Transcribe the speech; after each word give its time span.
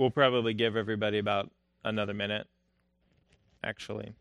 We'll 0.00 0.08
probably 0.08 0.54
give 0.54 0.76
everybody 0.76 1.18
about 1.18 1.50
another 1.84 2.14
minute, 2.14 2.46
actually. 3.62 4.14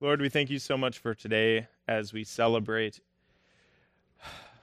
Lord, 0.00 0.20
we 0.20 0.28
thank 0.28 0.50
you 0.50 0.58
so 0.58 0.76
much 0.76 0.98
for 0.98 1.14
today 1.14 1.68
as 1.86 2.12
we 2.12 2.24
celebrate 2.24 3.00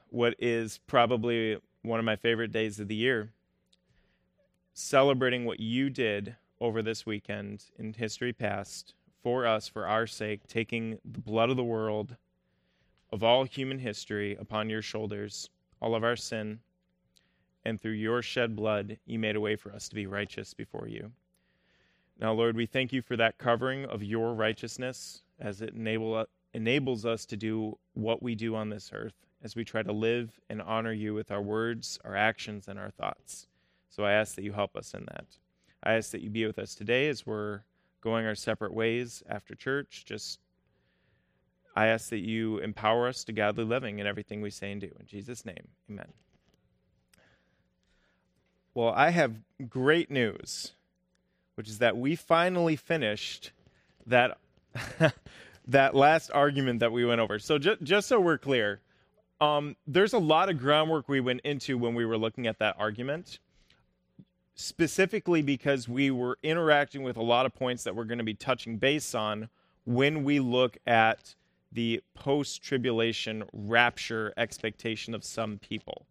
what 0.10 0.36
is 0.40 0.80
probably 0.88 1.58
one 1.84 2.00
of 2.00 2.06
my 2.06 2.18
favorite 2.18 2.52
days 2.52 2.82
of 2.82 2.90
the 2.90 2.96
year. 2.96 3.32
Celebrating 4.74 5.46
what 5.46 5.62
you 5.62 5.90
did 5.90 6.36
over 6.60 6.82
this 6.82 7.06
weekend 7.06 7.64
in 7.80 7.94
history 7.94 8.34
past 8.34 8.94
for 9.24 9.48
us, 9.48 9.70
for 9.70 9.88
our 9.88 10.06
sake, 10.06 10.46
taking 10.48 11.00
the 11.06 11.22
blood 11.22 11.50
of 11.50 11.56
the 11.56 11.64
world, 11.64 12.18
of 13.12 13.24
all 13.24 13.46
human 13.46 13.80
history, 13.80 14.36
upon 14.36 14.70
your 14.70 14.82
shoulders, 14.82 15.50
all 15.82 15.96
of 15.96 16.04
our 16.04 16.18
sin, 16.18 16.60
and 17.64 17.80
through 17.80 17.92
your 17.92 18.22
shed 18.22 18.54
blood, 18.54 18.98
you 19.06 19.18
made 19.18 19.38
a 19.38 19.42
way 19.42 19.56
for 19.56 19.72
us 19.72 19.88
to 19.88 19.96
be 19.96 20.08
righteous 20.08 20.54
before 20.54 20.90
you. 20.90 21.14
Now, 22.22 22.34
Lord, 22.34 22.56
we 22.56 22.68
thank 22.68 22.94
you 22.94 23.02
for 23.02 23.18
that 23.18 23.40
covering 23.40 23.86
of 23.86 24.04
your 24.04 24.36
righteousness 24.36 25.24
as 25.40 25.62
it 25.62 25.74
enable, 25.74 26.26
enables 26.54 27.04
us 27.04 27.26
to 27.26 27.36
do 27.36 27.80
what 27.96 28.22
we 28.22 28.36
do 28.36 28.56
on 28.56 28.70
this 28.70 28.92
earth 28.94 29.16
as 29.44 29.56
we 29.56 29.66
try 29.66 29.82
to 29.82 29.92
live 29.92 30.40
and 30.48 30.62
honor 30.62 30.94
you 30.94 31.16
with 31.16 31.32
our 31.32 31.42
words, 31.42 31.98
our 32.06 32.16
actions, 32.16 32.68
and 32.68 32.78
our 32.78 32.92
thoughts. 32.92 33.48
So 33.90 34.06
I 34.06 34.12
ask 34.12 34.36
that 34.36 34.44
you 34.44 34.54
help 34.54 34.78
us 34.78 34.94
in 34.94 35.06
that. 35.06 35.26
I 35.84 35.94
ask 35.94 36.12
that 36.12 36.22
you 36.22 36.30
be 36.30 36.46
with 36.46 36.60
us 36.60 36.76
today 36.76 37.10
as 37.10 37.26
we're 37.26 37.62
going 38.02 38.28
our 38.28 38.36
separate 38.36 38.74
ways 38.74 39.24
after 39.28 39.56
church. 39.56 40.04
Just 40.06 40.40
I 41.76 41.88
ask 41.88 42.10
that 42.10 42.20
you 42.20 42.60
empower 42.60 43.08
us 43.08 43.24
to 43.24 43.34
godly 43.34 43.64
living 43.64 43.98
in 43.98 44.06
everything 44.06 44.42
we 44.42 44.52
say 44.52 44.72
and 44.72 44.80
do. 44.80 44.92
In 45.00 45.08
Jesus' 45.08 45.44
name, 45.44 45.70
amen. 45.90 46.14
Well, 48.76 48.94
I 48.96 49.10
have 49.10 49.38
great 49.70 50.12
news, 50.12 50.74
which 51.56 51.70
is 51.70 51.80
that 51.80 51.98
we 51.98 52.16
finally 52.16 52.76
finished 52.76 53.52
that 54.08 54.38
that 55.68 55.96
last 55.96 56.32
argument 56.34 56.80
that 56.80 56.92
we 56.92 57.06
went 57.06 57.22
over. 57.22 57.40
So 57.40 57.58
just 57.58 57.82
just 57.84 58.08
so 58.08 58.20
we're 58.20 58.38
clear, 58.38 58.82
um, 59.40 59.76
there's 59.88 60.14
a 60.14 60.20
lot 60.20 60.50
of 60.50 60.60
groundwork 60.60 61.10
we 61.10 61.20
went 61.20 61.42
into 61.42 61.78
when 61.78 61.96
we 61.96 62.06
were 62.06 62.18
looking 62.18 62.48
at 62.48 62.60
that 62.60 62.76
argument, 62.78 63.40
specifically 64.56 65.42
because 65.42 65.90
we 65.90 66.12
were 66.12 66.38
interacting 66.44 67.04
with 67.04 67.18
a 67.18 67.24
lot 67.24 67.46
of 67.46 67.54
points 67.54 67.84
that 67.84 67.96
we're 67.96 68.06
going 68.06 68.20
to 68.20 68.24
be 68.24 68.34
touching 68.34 68.78
base 68.78 69.16
on 69.16 69.50
when 69.86 70.24
we 70.24 70.40
look 70.40 70.78
at 70.86 71.36
the 71.72 72.04
post-tribulation 72.14 73.44
rapture 73.54 74.34
expectation 74.38 75.16
of 75.16 75.24
some 75.24 75.58
people. 75.58 76.06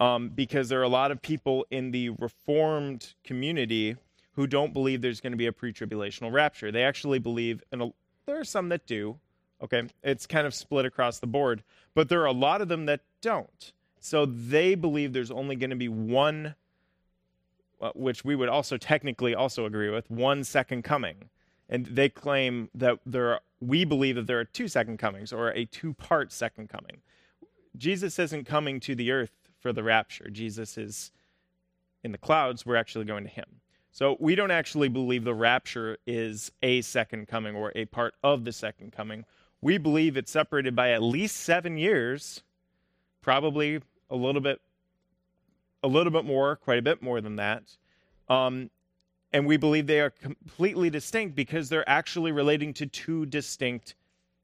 Um, 0.00 0.28
because 0.28 0.68
there 0.68 0.78
are 0.78 0.84
a 0.84 0.88
lot 0.88 1.10
of 1.10 1.20
people 1.20 1.66
in 1.72 1.90
the 1.90 2.10
reformed 2.10 3.14
community 3.24 3.96
who 4.38 4.46
don't 4.46 4.72
believe 4.72 5.02
there's 5.02 5.20
going 5.20 5.32
to 5.32 5.36
be 5.36 5.48
a 5.48 5.52
pre-tribulational 5.52 6.30
rapture. 6.30 6.70
They 6.70 6.84
actually 6.84 7.18
believe 7.18 7.60
and 7.72 7.92
there 8.24 8.38
are 8.38 8.44
some 8.44 8.68
that 8.68 8.86
do. 8.86 9.18
Okay, 9.60 9.82
it's 10.04 10.28
kind 10.28 10.46
of 10.46 10.54
split 10.54 10.86
across 10.86 11.18
the 11.18 11.26
board, 11.26 11.64
but 11.92 12.08
there 12.08 12.22
are 12.22 12.26
a 12.26 12.32
lot 12.32 12.60
of 12.60 12.68
them 12.68 12.86
that 12.86 13.00
don't. 13.20 13.72
So 13.98 14.26
they 14.26 14.76
believe 14.76 15.12
there's 15.12 15.32
only 15.32 15.56
going 15.56 15.70
to 15.70 15.76
be 15.76 15.88
one, 15.88 16.54
uh, 17.80 17.90
which 17.96 18.24
we 18.24 18.36
would 18.36 18.48
also 18.48 18.76
technically 18.76 19.34
also 19.34 19.66
agree 19.66 19.90
with, 19.90 20.08
one 20.08 20.44
second 20.44 20.84
coming, 20.84 21.30
and 21.68 21.86
they 21.86 22.08
claim 22.08 22.70
that 22.76 23.00
there. 23.04 23.32
Are, 23.32 23.40
we 23.60 23.84
believe 23.84 24.14
that 24.14 24.28
there 24.28 24.38
are 24.38 24.44
two 24.44 24.68
second 24.68 24.98
comings 24.98 25.32
or 25.32 25.48
a 25.50 25.64
two-part 25.64 26.30
second 26.30 26.68
coming. 26.68 26.98
Jesus 27.76 28.20
isn't 28.20 28.44
coming 28.44 28.78
to 28.78 28.94
the 28.94 29.10
earth 29.10 29.32
for 29.58 29.72
the 29.72 29.82
rapture. 29.82 30.30
Jesus 30.30 30.78
is 30.78 31.10
in 32.04 32.12
the 32.12 32.18
clouds. 32.18 32.64
We're 32.64 32.76
actually 32.76 33.06
going 33.06 33.24
to 33.24 33.30
him. 33.30 33.46
So 33.90 34.16
we 34.20 34.34
don't 34.34 34.50
actually 34.50 34.88
believe 34.88 35.24
the 35.24 35.34
rapture 35.34 35.98
is 36.06 36.52
a 36.62 36.82
second 36.82 37.26
coming 37.26 37.56
or 37.56 37.72
a 37.74 37.86
part 37.86 38.14
of 38.22 38.44
the 38.44 38.52
second 38.52 38.92
coming. 38.92 39.24
We 39.60 39.78
believe 39.78 40.16
it's 40.16 40.30
separated 40.30 40.76
by 40.76 40.90
at 40.92 41.02
least 41.02 41.36
seven 41.38 41.76
years, 41.76 42.42
probably 43.22 43.80
a 44.10 44.16
little 44.16 44.40
bit, 44.40 44.60
a 45.82 45.88
little 45.88 46.12
bit 46.12 46.24
more, 46.24 46.56
quite 46.56 46.78
a 46.78 46.82
bit 46.82 47.02
more 47.02 47.20
than 47.20 47.36
that. 47.36 47.76
Um, 48.28 48.70
and 49.32 49.46
we 49.46 49.56
believe 49.56 49.86
they 49.86 50.00
are 50.00 50.10
completely 50.10 50.90
distinct 50.90 51.34
because 51.34 51.68
they're 51.68 51.88
actually 51.88 52.32
relating 52.32 52.72
to 52.74 52.86
two 52.86 53.26
distinct 53.26 53.94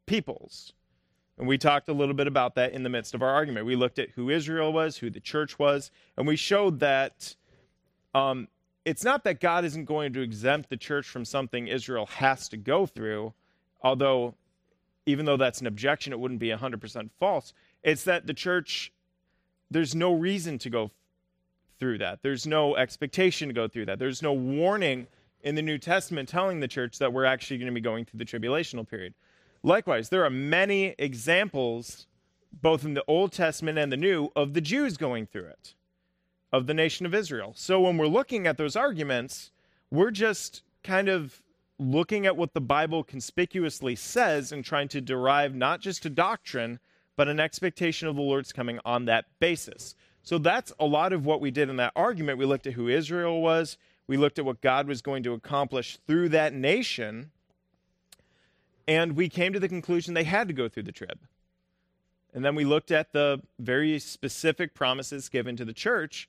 peoples. 0.06 0.72
And 1.38 1.48
we 1.48 1.58
talked 1.58 1.88
a 1.88 1.92
little 1.92 2.14
bit 2.14 2.26
about 2.26 2.54
that 2.56 2.72
in 2.72 2.82
the 2.82 2.88
midst 2.88 3.14
of 3.14 3.22
our 3.22 3.30
argument. 3.30 3.66
We 3.66 3.76
looked 3.76 3.98
at 3.98 4.10
who 4.10 4.30
Israel 4.30 4.72
was, 4.72 4.98
who 4.98 5.10
the 5.10 5.20
church 5.20 5.58
was, 5.58 5.90
and 6.16 6.26
we 6.26 6.36
showed 6.36 6.80
that 6.80 7.34
um, 8.14 8.48
it's 8.84 9.04
not 9.04 9.24
that 9.24 9.40
God 9.40 9.64
isn't 9.64 9.86
going 9.86 10.12
to 10.12 10.20
exempt 10.20 10.68
the 10.68 10.76
church 10.76 11.08
from 11.08 11.24
something 11.24 11.68
Israel 11.68 12.06
has 12.06 12.48
to 12.50 12.56
go 12.56 12.84
through, 12.86 13.32
although, 13.82 14.34
even 15.06 15.24
though 15.24 15.36
that's 15.36 15.60
an 15.60 15.66
objection, 15.66 16.12
it 16.12 16.20
wouldn't 16.20 16.40
be 16.40 16.48
100% 16.48 17.10
false. 17.18 17.54
It's 17.82 18.04
that 18.04 18.26
the 18.26 18.34
church, 18.34 18.92
there's 19.70 19.94
no 19.94 20.12
reason 20.12 20.58
to 20.58 20.70
go 20.70 20.90
through 21.78 21.98
that. 21.98 22.22
There's 22.22 22.46
no 22.46 22.76
expectation 22.76 23.48
to 23.48 23.54
go 23.54 23.68
through 23.68 23.86
that. 23.86 23.98
There's 23.98 24.22
no 24.22 24.32
warning 24.32 25.06
in 25.42 25.54
the 25.54 25.62
New 25.62 25.78
Testament 25.78 26.28
telling 26.28 26.60
the 26.60 26.68
church 26.68 26.98
that 26.98 27.12
we're 27.12 27.24
actually 27.24 27.58
going 27.58 27.66
to 27.66 27.74
be 27.74 27.80
going 27.80 28.04
through 28.04 28.18
the 28.18 28.24
tribulational 28.24 28.88
period. 28.88 29.14
Likewise, 29.62 30.10
there 30.10 30.24
are 30.24 30.30
many 30.30 30.94
examples, 30.98 32.06
both 32.52 32.84
in 32.84 32.92
the 32.92 33.04
Old 33.08 33.32
Testament 33.32 33.78
and 33.78 33.90
the 33.90 33.96
New, 33.96 34.28
of 34.36 34.52
the 34.52 34.60
Jews 34.60 34.98
going 34.98 35.26
through 35.26 35.46
it 35.46 35.74
of 36.54 36.68
the 36.68 36.74
nation 36.74 37.04
of 37.04 37.12
Israel. 37.12 37.52
So 37.56 37.80
when 37.80 37.96
we're 37.96 38.06
looking 38.06 38.46
at 38.46 38.58
those 38.58 38.76
arguments, 38.76 39.50
we're 39.90 40.12
just 40.12 40.62
kind 40.84 41.08
of 41.08 41.42
looking 41.80 42.26
at 42.26 42.36
what 42.36 42.54
the 42.54 42.60
Bible 42.60 43.02
conspicuously 43.02 43.96
says 43.96 44.52
and 44.52 44.64
trying 44.64 44.86
to 44.88 45.00
derive 45.00 45.52
not 45.52 45.80
just 45.80 46.06
a 46.06 46.10
doctrine, 46.10 46.78
but 47.16 47.26
an 47.26 47.40
expectation 47.40 48.06
of 48.06 48.14
the 48.14 48.22
Lord's 48.22 48.52
coming 48.52 48.78
on 48.84 49.06
that 49.06 49.24
basis. 49.40 49.96
So 50.22 50.38
that's 50.38 50.72
a 50.78 50.86
lot 50.86 51.12
of 51.12 51.26
what 51.26 51.40
we 51.40 51.50
did 51.50 51.68
in 51.68 51.76
that 51.78 51.92
argument. 51.96 52.38
We 52.38 52.44
looked 52.44 52.68
at 52.68 52.74
who 52.74 52.86
Israel 52.86 53.42
was, 53.42 53.76
we 54.06 54.16
looked 54.16 54.38
at 54.38 54.44
what 54.44 54.60
God 54.60 54.86
was 54.86 55.02
going 55.02 55.24
to 55.24 55.32
accomplish 55.32 55.98
through 56.06 56.28
that 56.28 56.54
nation, 56.54 57.32
and 58.86 59.16
we 59.16 59.28
came 59.28 59.52
to 59.52 59.60
the 59.60 59.68
conclusion 59.68 60.14
they 60.14 60.22
had 60.22 60.46
to 60.46 60.54
go 60.54 60.68
through 60.68 60.84
the 60.84 60.92
trib. 60.92 61.18
And 62.32 62.44
then 62.44 62.54
we 62.54 62.64
looked 62.64 62.92
at 62.92 63.12
the 63.12 63.42
very 63.58 63.98
specific 63.98 64.72
promises 64.72 65.28
given 65.28 65.56
to 65.56 65.64
the 65.64 65.72
church, 65.72 66.28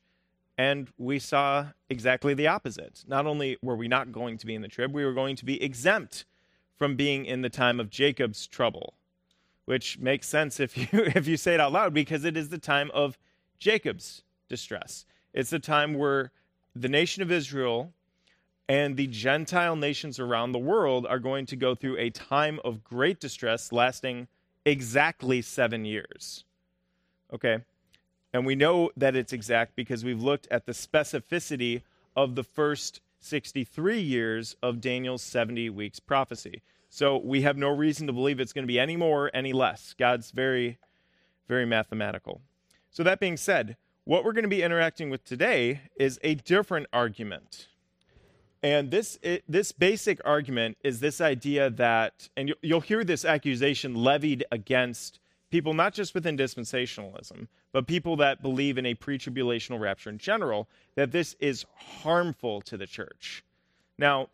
and 0.58 0.90
we 0.98 1.20
saw 1.20 1.68
exactly 1.90 2.34
the 2.34 2.48
opposite. 2.48 3.04
Not 3.08 3.26
only 3.26 3.58
were 3.62 3.76
we 3.76 3.88
not 3.88 4.12
going 4.12 4.38
to 4.38 4.46
be 4.46 4.56
in 4.56 4.62
the 4.62 4.68
trib, 4.68 4.94
we 4.94 5.06
were 5.06 5.14
going 5.14 5.36
to 5.38 5.46
be 5.46 5.62
exempt 5.62 6.26
from 6.78 6.96
being 6.96 7.26
in 7.26 7.42
the 7.42 7.50
time 7.50 7.80
of 7.80 7.90
Jacob's 7.90 8.48
trouble, 8.48 8.94
which 9.66 10.00
makes 10.00 10.28
sense 10.28 10.60
if 10.60 10.78
you 10.78 10.88
if 10.94 11.28
you 11.28 11.38
say 11.38 11.54
it 11.54 11.60
out 11.60 11.72
loud 11.72 11.94
because 11.94 12.26
it 12.26 12.38
is 12.38 12.50
the 12.50 12.58
time 12.58 12.92
of 12.94 13.18
Jacob's 13.60 14.24
distress. 14.50 15.06
It's 15.34 15.50
the 15.50 15.60
time 15.60 15.96
where 15.96 16.32
the 16.76 16.90
nation 16.90 17.24
of 17.24 17.32
Israel 17.32 17.94
and 18.68 18.98
the 18.98 19.08
Gentile 19.08 19.76
nations 19.76 20.20
around 20.20 20.52
the 20.52 20.60
world 20.60 21.06
are 21.06 21.20
going 21.20 21.46
to 21.48 21.56
go 21.56 21.76
through 21.76 21.98
a 21.98 22.10
time 22.10 22.60
of 22.66 22.84
great 22.84 23.20
distress 23.20 23.72
lasting 23.72 24.28
exactly 24.66 25.42
seven 25.42 25.86
years. 25.86 26.44
Okay? 27.34 27.60
And 28.36 28.46
we 28.46 28.54
know 28.56 28.92
that 28.98 29.16
it's 29.16 29.32
exact 29.32 29.78
because 29.78 30.04
we've 30.04 30.22
looked 30.22 30.46
at 30.52 30.66
the 30.66 30.74
specificity 30.74 31.84
of 32.18 32.36
the 32.36 32.44
first 32.44 33.00
63 33.22 34.02
years 34.02 34.58
of 34.62 34.82
Daniel's 34.82 35.24
70 35.24 35.70
weeks 35.70 36.02
prophecy. 36.02 36.62
So 36.90 37.16
we 37.16 37.44
have 37.44 37.56
no 37.56 37.70
reason 37.70 38.08
to 38.08 38.14
believe 38.14 38.42
it's 38.42 38.52
going 38.52 38.64
to 38.64 38.68
be 38.68 38.78
any 38.78 38.98
more, 38.98 39.32
any 39.34 39.54
less. 39.54 39.96
God's 39.98 40.32
very, 40.32 40.80
very 41.48 41.66
mathematical. 41.66 42.42
So, 42.92 43.04
that 43.04 43.22
being 43.22 43.38
said, 43.38 43.78
what 44.04 44.26
we're 44.26 44.34
going 44.34 44.44
to 44.44 44.50
be 44.50 44.64
interacting 44.64 45.10
with 45.10 45.24
today 45.24 45.84
is 45.96 46.20
a 46.22 46.36
different 46.36 46.88
argument. 46.92 47.70
And 48.62 48.92
this, 48.92 49.18
it, 49.22 49.46
this 49.48 49.72
basic 49.72 50.20
argument 50.26 50.78
is 50.84 51.00
this 51.00 51.22
idea 51.22 51.70
that, 51.70 52.28
and 52.36 52.54
you'll 52.62 52.82
hear 52.82 53.06
this 53.06 53.24
accusation 53.24 53.96
levied 53.96 54.44
against 54.52 55.20
people 55.50 55.74
not 55.74 55.94
just 55.94 56.14
within 56.14 56.38
dispensationalism, 56.38 57.48
but 57.76 57.88
people 57.88 58.16
that 58.16 58.42
believe 58.42 58.78
in 58.78 58.86
a 58.86 58.94
pre 58.94 59.18
tribulational 59.18 59.82
rapture 59.82 60.10
in 60.10 60.18
general, 60.18 60.70
that 60.96 61.12
this 61.12 61.36
is 61.42 61.66
harmful 61.76 62.62
to 62.62 62.78
the 62.78 62.88
church. 62.88 63.44
Now, 63.98 64.30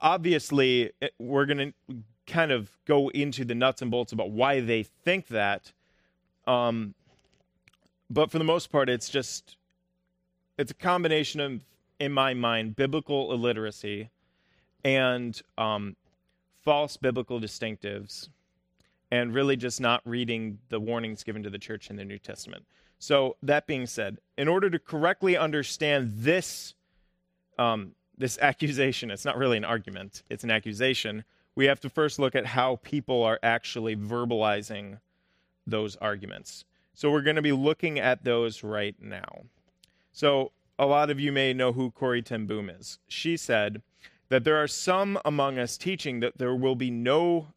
obviously, 0.00 0.92
we're 1.18 1.46
going 1.46 1.74
to 1.88 1.96
kind 2.28 2.52
of 2.52 2.70
go 2.84 3.08
into 3.08 3.44
the 3.44 3.56
nuts 3.56 3.82
and 3.82 3.90
bolts 3.90 4.12
about 4.12 4.30
why 4.30 4.60
they 4.60 4.84
think 4.84 5.26
that. 5.26 5.72
Um, 6.46 6.94
but 8.08 8.30
for 8.30 8.38
the 8.38 8.44
most 8.44 8.70
part, 8.70 8.88
it's 8.88 9.08
just 9.08 9.56
it's 10.58 10.70
a 10.70 10.74
combination 10.74 11.40
of, 11.40 11.64
in 11.98 12.12
my 12.12 12.34
mind, 12.34 12.76
biblical 12.76 13.32
illiteracy 13.32 14.10
and 14.84 15.42
um, 15.58 15.96
false 16.62 16.96
biblical 16.96 17.40
distinctives, 17.40 18.28
and 19.10 19.34
really 19.34 19.56
just 19.56 19.80
not 19.80 20.02
reading 20.04 20.58
the 20.68 20.80
warnings 20.80 21.22
given 21.22 21.42
to 21.42 21.50
the 21.50 21.58
church 21.58 21.90
in 21.90 21.96
the 21.96 22.04
New 22.04 22.18
Testament. 22.18 22.64
So 22.98 23.36
that 23.42 23.66
being 23.66 23.86
said, 23.86 24.18
in 24.36 24.48
order 24.48 24.68
to 24.70 24.78
correctly 24.78 25.36
understand 25.36 26.12
this 26.16 26.74
um, 27.58 27.92
this 28.16 28.38
accusation, 28.42 29.10
it's 29.10 29.24
not 29.24 29.38
really 29.38 29.56
an 29.56 29.64
argument; 29.64 30.22
it's 30.28 30.44
an 30.44 30.50
accusation. 30.50 31.24
We 31.54 31.66
have 31.66 31.80
to 31.80 31.90
first 31.90 32.18
look 32.18 32.34
at 32.34 32.46
how 32.46 32.76
people 32.82 33.22
are 33.24 33.40
actually 33.42 33.96
verbalizing 33.96 35.00
those 35.66 35.96
arguments. 35.96 36.64
So 36.94 37.10
we're 37.10 37.22
going 37.22 37.36
to 37.36 37.42
be 37.42 37.52
looking 37.52 37.98
at 37.98 38.24
those 38.24 38.62
right 38.62 38.94
now. 39.00 39.44
So 40.12 40.52
a 40.78 40.86
lot 40.86 41.10
of 41.10 41.20
you 41.20 41.32
may 41.32 41.52
know 41.52 41.72
who 41.72 41.90
Corrie 41.90 42.22
ten 42.22 42.46
Boom 42.46 42.70
is. 42.70 42.98
She 43.08 43.36
said 43.36 43.82
that 44.28 44.44
there 44.44 44.56
are 44.56 44.68
some 44.68 45.18
among 45.24 45.58
us 45.58 45.76
teaching 45.76 46.20
that 46.20 46.38
there 46.38 46.54
will 46.54 46.74
be 46.74 46.90
no 46.90 47.48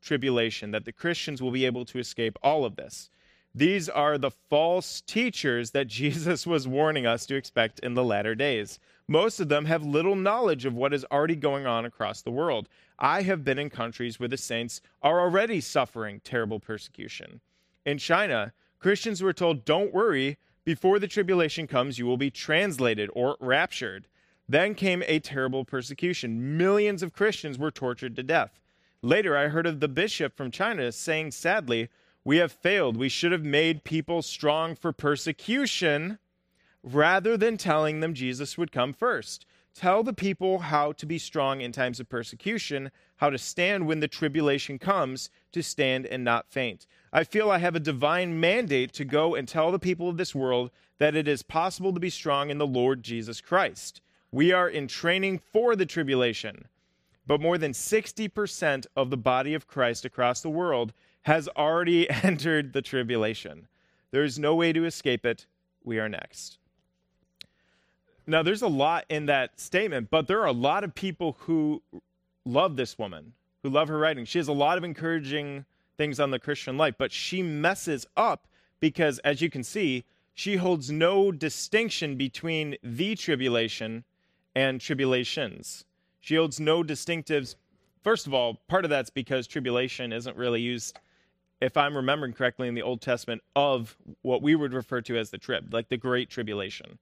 tribulation, 0.00 0.70
that 0.70 0.84
the 0.84 0.92
Christians 0.92 1.42
will 1.42 1.50
be 1.50 1.66
able 1.66 1.84
to 1.86 1.98
escape 1.98 2.38
all 2.42 2.64
of 2.64 2.76
this. 2.76 3.10
These 3.54 3.88
are 3.88 4.18
the 4.18 4.30
false 4.30 5.00
teachers 5.00 5.70
that 5.72 5.86
Jesus 5.88 6.46
was 6.46 6.68
warning 6.68 7.06
us 7.06 7.26
to 7.26 7.36
expect 7.36 7.80
in 7.80 7.94
the 7.94 8.04
latter 8.04 8.34
days. 8.34 8.78
Most 9.08 9.40
of 9.40 9.48
them 9.48 9.64
have 9.64 9.82
little 9.84 10.14
knowledge 10.14 10.64
of 10.64 10.74
what 10.74 10.92
is 10.92 11.04
already 11.10 11.34
going 11.34 11.66
on 11.66 11.86
across 11.86 12.20
the 12.20 12.30
world. 12.30 12.68
I 12.98 13.22
have 13.22 13.44
been 13.44 13.58
in 13.58 13.70
countries 13.70 14.20
where 14.20 14.28
the 14.28 14.36
saints 14.36 14.80
are 15.02 15.20
already 15.20 15.60
suffering 15.60 16.20
terrible 16.24 16.60
persecution. 16.60 17.40
In 17.86 17.96
China, 17.98 18.52
Christians 18.78 19.22
were 19.22 19.32
told, 19.32 19.64
Don't 19.64 19.94
worry, 19.94 20.36
before 20.64 20.98
the 20.98 21.08
tribulation 21.08 21.66
comes, 21.66 21.98
you 21.98 22.04
will 22.04 22.18
be 22.18 22.30
translated 22.30 23.08
or 23.14 23.36
raptured. 23.40 24.06
Then 24.48 24.74
came 24.74 25.02
a 25.06 25.18
terrible 25.18 25.64
persecution. 25.64 26.56
Millions 26.58 27.02
of 27.02 27.12
Christians 27.12 27.58
were 27.58 27.70
tortured 27.70 28.14
to 28.16 28.22
death. 28.22 28.60
Later, 29.02 29.36
I 29.36 29.48
heard 29.48 29.66
of 29.66 29.80
the 29.80 29.88
bishop 29.88 30.36
from 30.36 30.50
China 30.50 30.90
saying 30.90 31.30
sadly, 31.30 31.88
We 32.24 32.38
have 32.38 32.50
failed. 32.50 32.96
We 32.96 33.08
should 33.08 33.32
have 33.32 33.44
made 33.44 33.84
people 33.84 34.22
strong 34.22 34.74
for 34.74 34.92
persecution 34.92 36.18
rather 36.82 37.36
than 37.36 37.56
telling 37.56 38.00
them 38.00 38.14
Jesus 38.14 38.58
would 38.58 38.72
come 38.72 38.92
first. 38.92 39.46
Tell 39.74 40.02
the 40.02 40.12
people 40.12 40.58
how 40.58 40.90
to 40.92 41.06
be 41.06 41.18
strong 41.18 41.60
in 41.60 41.70
times 41.70 42.00
of 42.00 42.08
persecution, 42.08 42.90
how 43.16 43.30
to 43.30 43.38
stand 43.38 43.86
when 43.86 44.00
the 44.00 44.08
tribulation 44.08 44.76
comes, 44.78 45.30
to 45.52 45.62
stand 45.62 46.04
and 46.04 46.24
not 46.24 46.50
faint. 46.50 46.86
I 47.12 47.22
feel 47.22 47.50
I 47.50 47.58
have 47.58 47.76
a 47.76 47.80
divine 47.80 48.40
mandate 48.40 48.92
to 48.94 49.04
go 49.04 49.36
and 49.36 49.46
tell 49.46 49.70
the 49.70 49.78
people 49.78 50.08
of 50.08 50.16
this 50.16 50.34
world 50.34 50.70
that 50.98 51.14
it 51.14 51.28
is 51.28 51.42
possible 51.44 51.92
to 51.92 52.00
be 52.00 52.10
strong 52.10 52.50
in 52.50 52.58
the 52.58 52.66
Lord 52.66 53.04
Jesus 53.04 53.40
Christ. 53.40 54.00
We 54.32 54.50
are 54.50 54.68
in 54.68 54.88
training 54.88 55.38
for 55.38 55.76
the 55.76 55.86
tribulation, 55.86 56.66
but 57.28 57.42
more 57.42 57.58
than 57.58 57.72
60% 57.72 58.86
of 58.96 59.10
the 59.10 59.16
body 59.18 59.52
of 59.52 59.68
Christ 59.68 60.06
across 60.06 60.40
the 60.40 60.48
world 60.48 60.94
has 61.22 61.46
already 61.56 62.08
entered 62.24 62.72
the 62.72 62.82
tribulation. 62.82 63.68
There 64.10 64.24
is 64.24 64.38
no 64.38 64.54
way 64.54 64.72
to 64.72 64.86
escape 64.86 65.26
it. 65.26 65.46
We 65.84 65.98
are 65.98 66.08
next. 66.08 66.58
Now, 68.26 68.42
there's 68.42 68.62
a 68.62 68.68
lot 68.68 69.04
in 69.10 69.26
that 69.26 69.60
statement, 69.60 70.08
but 70.10 70.26
there 70.26 70.40
are 70.40 70.46
a 70.46 70.52
lot 70.52 70.84
of 70.84 70.94
people 70.94 71.36
who 71.40 71.82
love 72.46 72.76
this 72.76 72.98
woman, 72.98 73.34
who 73.62 73.68
love 73.68 73.88
her 73.88 73.98
writing. 73.98 74.24
She 74.24 74.38
has 74.38 74.48
a 74.48 74.52
lot 74.52 74.78
of 74.78 74.84
encouraging 74.84 75.66
things 75.98 76.18
on 76.18 76.30
the 76.30 76.38
Christian 76.38 76.78
life, 76.78 76.94
but 76.96 77.12
she 77.12 77.42
messes 77.42 78.06
up 78.16 78.46
because, 78.80 79.18
as 79.20 79.42
you 79.42 79.50
can 79.50 79.62
see, 79.62 80.04
she 80.32 80.56
holds 80.56 80.90
no 80.90 81.30
distinction 81.30 82.16
between 82.16 82.76
the 82.82 83.14
tribulation 83.16 84.04
and 84.54 84.80
tribulations. 84.80 85.84
She 86.20 86.36
holds 86.36 86.60
no 86.60 86.82
distinctives. 86.82 87.54
First 88.02 88.26
of 88.26 88.34
all, 88.34 88.60
part 88.68 88.84
of 88.84 88.90
that's 88.90 89.10
because 89.10 89.46
tribulation 89.46 90.12
isn't 90.12 90.36
really 90.36 90.60
used, 90.60 90.98
if 91.60 91.76
I'm 91.76 91.96
remembering 91.96 92.32
correctly, 92.32 92.68
in 92.68 92.74
the 92.74 92.82
Old 92.82 93.00
Testament 93.00 93.42
of 93.56 93.96
what 94.22 94.42
we 94.42 94.54
would 94.54 94.72
refer 94.72 95.00
to 95.02 95.18
as 95.18 95.30
the 95.30 95.38
trib, 95.38 95.72
like 95.72 95.88
the 95.88 95.96
Great 95.96 96.30
Tribulation. 96.30 96.98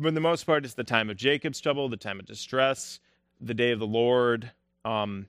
For 0.00 0.10
the 0.10 0.20
most 0.20 0.44
part, 0.44 0.64
it's 0.64 0.74
the 0.74 0.84
time 0.84 1.10
of 1.10 1.16
Jacob's 1.16 1.60
trouble, 1.60 1.88
the 1.88 1.96
time 1.96 2.20
of 2.20 2.26
distress, 2.26 3.00
the 3.40 3.54
day 3.54 3.70
of 3.70 3.78
the 3.78 3.86
Lord, 3.86 4.50
um, 4.84 5.26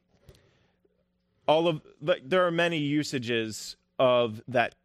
all 1.48 1.68
of 1.68 1.82
like 2.02 2.22
there 2.28 2.46
are 2.46 2.52
many 2.52 2.78
usages 2.78 3.76
of 4.00 4.42
that 4.48 4.76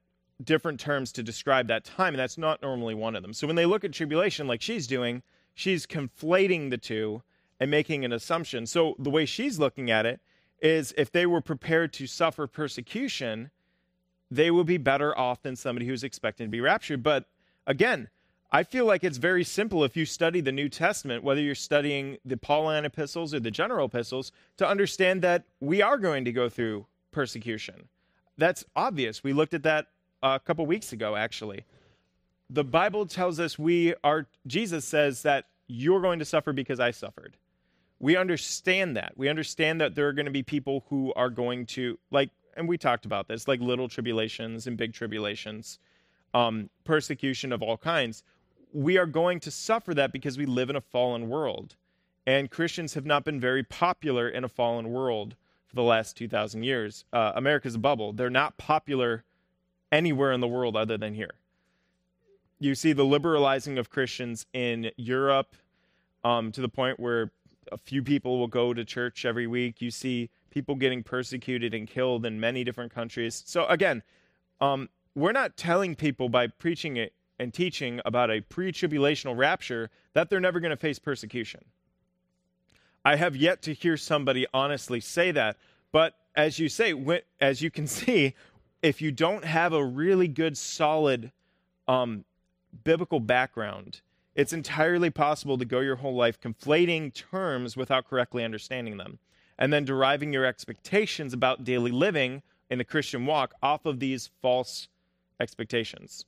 different 0.43 0.81
terms 0.81 1.13
to 1.13 1.23
describe 1.23 1.69
that 1.69 1.85
time 1.85 2.09
and 2.09 2.19
that's 2.19 2.37
not 2.37 2.61
normally 2.61 2.95
one 2.95 3.17
of 3.17 3.23
them 3.23 3.33
so 3.33 3.47
when 3.47 3.57
they 3.57 3.65
look 3.65 3.85
at 3.85 3.93
tribulation 3.93 4.47
like 4.47 4.61
she's 4.61 4.87
doing 4.87 5.23
she's 5.55 5.87
conflating 5.87 6.69
the 6.71 6.77
two 6.77 7.23
and 7.61 7.71
making 7.71 8.05
an 8.05 8.13
assumption 8.13 8.67
so 8.67 8.95
the 8.99 9.11
way 9.11 9.25
she's 9.25 9.59
looking 9.59 9.91
at 9.91 10.07
it 10.07 10.21
is 10.61 10.95
if 10.97 11.11
they 11.11 11.27
were 11.27 11.41
prepared 11.41 11.93
to 11.93 12.07
suffer 12.07 12.47
persecution 12.47 13.51
they 14.31 14.51
would 14.51 14.67
be 14.67 14.79
better 14.79 15.17
off 15.17 15.43
than 15.43 15.55
somebody 15.55 15.87
who's 15.87 16.05
expecting 16.05 16.47
to 16.47 16.51
be 16.51 16.61
raptured 16.61 17.03
but 17.03 17.27
again 17.67 18.09
I 18.51 18.63
feel 18.63 18.87
like 18.87 19.03
it's 19.03 19.19
very 19.19 19.45
simple 19.45 19.83
if 19.85 19.97
you 19.97 20.07
study 20.07 20.41
the 20.41 20.53
New 20.53 20.69
Testament, 20.69 21.25
whether 21.25 21.41
you're 21.41 21.55
studying 21.55 22.19
the 22.25 22.37
Pauline 22.37 22.85
epistles 22.85 23.35
or 23.35 23.41
the 23.41 23.51
general 23.51 23.87
epistles, 23.87 24.31
to 24.57 24.69
understand 24.69 25.21
that 25.23 25.45
we 25.61 25.83
are 25.83 25.99
going 25.99 26.25
to 26.25 26.33
go 26.33 26.49
through 26.49 26.87
persecution. 27.11 27.89
That's 28.39 28.65
obvious. 28.77 29.25
We 29.25 29.33
looked 29.33 29.55
at 29.55 29.65
that 29.65 29.89
a 30.23 30.39
couple 30.39 30.65
weeks 30.67 30.93
ago, 30.93 31.17
actually. 31.17 31.65
The 32.49 32.63
Bible 32.63 33.07
tells 33.07 33.41
us 33.41 33.59
we 33.59 33.95
are, 34.05 34.27
Jesus 34.47 34.85
says 34.85 35.23
that 35.23 35.47
you're 35.67 36.01
going 36.01 36.21
to 36.21 36.25
suffer 36.25 36.53
because 36.53 36.79
I 36.79 36.93
suffered. 36.93 37.37
We 37.99 38.17
understand 38.17 38.97
that. 38.97 39.13
We 39.17 39.29
understand 39.29 39.81
that 39.81 39.95
there 39.95 40.07
are 40.09 40.13
going 40.13 40.27
to 40.27 40.33
be 40.33 40.43
people 40.43 40.85
who 40.91 41.13
are 41.15 41.31
going 41.31 41.67
to, 41.67 41.99
like, 42.11 42.31
and 42.57 42.69
we 42.69 42.79
talked 42.79 43.07
about 43.07 43.29
this, 43.29 43.49
like 43.49 43.61
little 43.61 43.89
tribulations 43.89 44.67
and 44.67 44.77
big 44.77 44.93
tribulations, 44.93 45.79
um, 46.35 46.69
persecution 46.85 47.53
of 47.53 47.63
all 47.63 47.77
kinds 47.77 48.23
we 48.77 48.99
are 48.99 49.07
going 49.07 49.41
to 49.41 49.51
suffer 49.51 49.95
that 49.95 50.13
because 50.13 50.37
we 50.37 50.45
live 50.45 50.69
in 50.69 50.77
a 50.77 50.81
fallen 50.81 51.31
world. 51.31 51.77
And 52.27 52.51
Christians 52.51 52.93
have 52.93 53.07
not 53.07 53.25
been 53.25 53.41
very 53.41 53.63
popular 53.63 54.29
in 54.29 54.45
a 54.45 54.49
fallen 54.49 54.91
world 54.93 55.35
for 55.67 55.77
the 55.77 55.83
last 55.83 56.17
2,000 56.17 56.63
years. 56.63 57.05
Uh, 57.11 57.33
America's 57.35 57.77
a 57.77 57.79
bubble. 57.79 58.13
They're 58.13 58.29
not 58.29 58.59
popular 58.59 59.25
anywhere 59.91 60.33
in 60.33 60.41
the 60.41 60.49
world 60.49 60.77
other 60.77 60.99
than 60.99 61.15
here. 61.15 61.31
You 62.59 62.75
see 62.75 62.93
the 62.93 63.05
liberalizing 63.05 63.79
of 63.79 63.89
Christians 63.89 64.45
in 64.53 64.91
Europe 64.97 65.57
um, 66.23 66.53
to 66.53 66.61
the 66.61 66.69
point 66.69 67.01
where 67.01 67.31
a 67.73 67.79
few 67.79 68.03
people 68.03 68.39
will 68.39 68.47
go 68.47 68.73
to 68.75 68.85
church 68.85 69.25
every 69.25 69.47
week. 69.47 69.81
You 69.81 69.91
see 69.91 70.31
people 70.51 70.75
getting 70.75 71.03
persecuted 71.03 71.75
and 71.75 71.87
killed 71.87 72.25
in 72.25 72.41
many 72.41 72.65
different 72.65 72.95
countries. 72.95 73.43
So 73.47 73.67
again, 73.67 74.03
um, 74.61 74.89
we're 75.15 75.33
not 75.33 75.57
telling 75.57 75.95
people 75.95 76.29
by 76.29 76.47
preaching 76.47 76.97
it 76.97 77.13
and 77.39 77.53
teaching 77.53 78.01
about 78.05 78.31
a 78.31 78.41
pre-tribulational 78.41 79.37
rapture 79.37 79.91
that 80.15 80.31
they're 80.31 80.41
never 80.41 80.61
going 80.61 80.71
to 80.71 80.77
face 80.77 80.99
persecution. 80.99 81.65
I 83.05 83.17
have 83.17 83.37
yet 83.37 83.63
to 83.63 83.75
hear 83.75 83.97
somebody 83.97 84.47
honestly 84.53 85.01
say 85.01 85.31
that. 85.33 85.57
But 85.93 86.15
as 86.35 86.59
you 86.59 86.69
say, 86.69 86.93
when, 86.93 87.21
as 87.41 87.63
you 87.63 87.71
can 87.71 87.87
see, 87.99 88.35
if 88.83 89.01
you 89.01 89.11
don't 89.11 89.45
have 89.45 89.73
a 89.73 89.85
really 89.85 90.29
good, 90.29 90.57
solid 90.57 91.33
um, 91.89 92.25
biblical 92.85 93.21
background, 93.21 94.01
it's 94.37 94.53
entirely 94.53 95.09
possible 95.09 95.57
to 95.57 95.65
go 95.65 95.81
your 95.81 95.97
whole 95.97 96.15
life 96.15 96.39
conflating 96.39 97.13
terms 97.13 97.75
without 97.75 98.07
correctly 98.07 98.45
understanding 98.45 98.99
them, 98.99 99.19
and 99.59 99.73
then 99.73 99.87
deriving 99.87 100.31
your 100.31 100.45
expectations 100.45 101.33
about 101.33 101.65
daily 101.65 101.91
living 101.91 102.43
in 102.69 102.77
the 102.77 102.85
Christian 102.85 103.25
walk 103.25 103.55
off 103.63 103.87
of 103.87 103.99
these 103.99 104.31
false 104.43 104.89
expectations. 105.41 106.27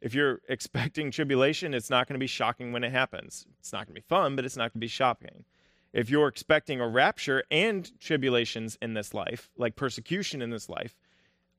If 0.00 0.14
you're 0.14 0.40
expecting 0.48 1.10
tribulation, 1.10 1.74
it's 1.74 1.90
not 1.90 2.06
going 2.06 2.14
to 2.14 2.20
be 2.20 2.28
shocking 2.28 2.72
when 2.72 2.84
it 2.84 2.92
happens. 2.92 3.46
It's 3.58 3.72
not 3.72 3.86
going 3.86 3.96
to 3.96 4.00
be 4.00 4.06
fun, 4.08 4.36
but 4.36 4.44
it's 4.44 4.56
not 4.56 4.72
going 4.72 4.80
to 4.80 4.86
be 4.86 4.86
shocking. 4.86 5.44
If 5.92 6.08
you're 6.08 6.28
expecting 6.28 6.80
a 6.80 6.86
rapture 6.86 7.42
and 7.50 7.90
tribulations 7.98 8.78
in 8.80 8.94
this 8.94 9.12
life, 9.12 9.50
like 9.58 9.74
persecution 9.74 10.40
in 10.40 10.50
this 10.50 10.68
life, 10.68 10.94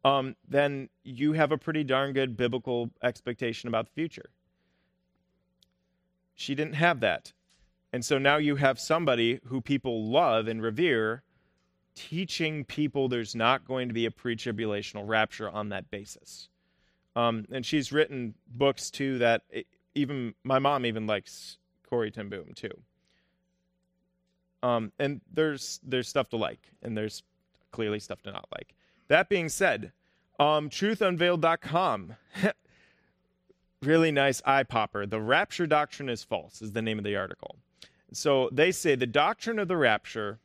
um, 0.05 0.38
then 0.48 0.88
you 1.03 1.33
have 1.33 1.51
a 1.51 1.57
pretty 1.57 1.83
darn 1.83 2.13
good 2.13 2.38
biblical 2.38 2.91
expectation 3.03 3.67
about 3.67 3.88
the 3.88 3.91
future. 3.91 4.29
She 6.41 6.55
didn't 6.55 6.74
have 6.74 7.00
that. 7.01 7.33
And 7.93 8.03
so 8.03 8.17
now 8.17 8.38
you 8.38 8.55
have 8.55 8.79
somebody 8.79 9.39
who 9.45 9.62
people 9.62 10.05
love 10.10 10.48
and 10.48 10.62
revere 10.62 11.24
teaching 11.93 12.63
people 12.63 13.07
there's 13.07 13.36
not 13.36 13.65
going 13.65 13.88
to 13.89 13.93
be 13.93 14.05
a 14.05 14.12
pre 14.12 14.36
tribulational 14.36 15.07
rapture 15.07 15.50
on 15.50 15.69
that 15.69 15.91
basis. 15.91 16.50
Um, 17.15 17.45
and 17.51 17.65
she's 17.65 17.91
written 17.91 18.33
books 18.48 18.89
too 18.89 19.19
that 19.19 19.43
it, 19.50 19.67
even 19.93 20.33
my 20.43 20.57
mom 20.60 20.86
even 20.86 21.05
likes 21.05 21.57
Corrie 21.88 22.12
ten 22.12 22.29
Boom 22.29 22.53
too. 22.55 22.81
Um, 24.63 24.91
and 24.98 25.21
there's 25.31 25.79
there's 25.83 26.07
stuff 26.07 26.29
to 26.29 26.38
like, 26.38 26.71
and 26.81 26.98
there's 26.98 27.24
clearly 27.71 28.00
stuff 28.00 28.21
to 28.24 28.31
not 28.31 28.48
like. 28.51 28.74
That 29.10 29.27
being 29.27 29.50
said, 29.50 29.91
um, 30.39 30.69
truthunveiled.com, 30.69 32.15
really 33.83 34.11
nice 34.11 34.41
eye 34.45 34.63
popper. 34.63 35.05
The 35.05 35.21
rapture 35.21 35.67
doctrine 35.67 36.09
is 36.09 36.23
false, 36.23 36.61
is 36.61 36.71
the 36.73 36.81
name 36.81 36.97
of 36.97 37.03
the 37.03 37.15
article. 37.15 37.55
So 38.13 38.50
they 38.51 38.71
say 38.71 38.95
the 38.95 39.07
doctrine 39.07 39.59
of 39.59 39.67
the 39.67 39.77
rapture 39.77 40.39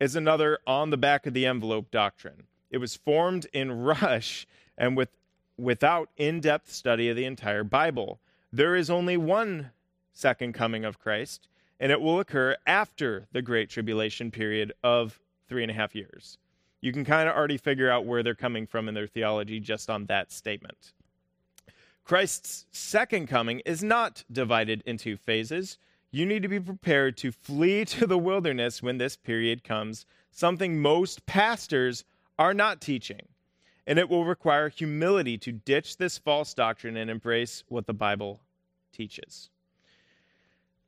is 0.00 0.16
another 0.16 0.58
on 0.66 0.90
the 0.90 0.96
back 0.96 1.26
of 1.26 1.34
the 1.34 1.46
envelope 1.46 1.90
doctrine. 1.90 2.44
It 2.70 2.78
was 2.78 2.96
formed 2.96 3.46
in 3.52 3.72
rush 3.82 4.46
and 4.76 4.96
with 4.96 5.10
without 5.58 6.08
in-depth 6.16 6.72
study 6.72 7.08
of 7.08 7.16
the 7.16 7.26
entire 7.26 7.62
Bible. 7.62 8.18
There 8.52 8.74
is 8.74 8.90
only 8.90 9.16
one 9.16 9.70
second 10.12 10.54
coming 10.54 10.84
of 10.84 10.98
Christ, 10.98 11.46
and 11.78 11.92
it 11.92 12.00
will 12.00 12.18
occur 12.18 12.56
after 12.66 13.26
the 13.32 13.42
Great 13.42 13.68
Tribulation 13.68 14.30
period 14.30 14.72
of 14.82 15.20
three 15.48 15.62
and 15.62 15.70
a 15.70 15.74
half 15.74 15.94
years. 15.94 16.38
You 16.80 16.92
can 16.92 17.04
kind 17.04 17.28
of 17.28 17.36
already 17.36 17.58
figure 17.58 17.90
out 17.90 18.06
where 18.06 18.22
they're 18.22 18.34
coming 18.34 18.66
from 18.66 18.88
in 18.88 18.94
their 18.94 19.06
theology 19.06 19.60
just 19.60 19.88
on 19.88 20.06
that 20.06 20.32
statement. 20.32 20.94
Christ's 22.04 22.66
second 22.72 23.28
coming 23.28 23.60
is 23.60 23.82
not 23.82 24.24
divided 24.30 24.82
into 24.86 25.16
phases. 25.16 25.78
You 26.10 26.26
need 26.26 26.42
to 26.42 26.48
be 26.48 26.60
prepared 26.60 27.16
to 27.18 27.32
flee 27.32 27.84
to 27.86 28.06
the 28.06 28.18
wilderness 28.18 28.82
when 28.82 28.98
this 28.98 29.16
period 29.16 29.64
comes, 29.64 30.06
something 30.30 30.80
most 30.80 31.24
pastors 31.26 32.04
are 32.38 32.54
not 32.54 32.80
teaching. 32.80 33.28
And 33.86 33.98
it 33.98 34.08
will 34.08 34.24
require 34.24 34.68
humility 34.68 35.36
to 35.38 35.52
ditch 35.52 35.96
this 35.96 36.18
false 36.18 36.54
doctrine 36.54 36.96
and 36.96 37.10
embrace 37.10 37.64
what 37.68 37.86
the 37.86 37.94
Bible 37.94 38.40
teaches. 38.92 39.50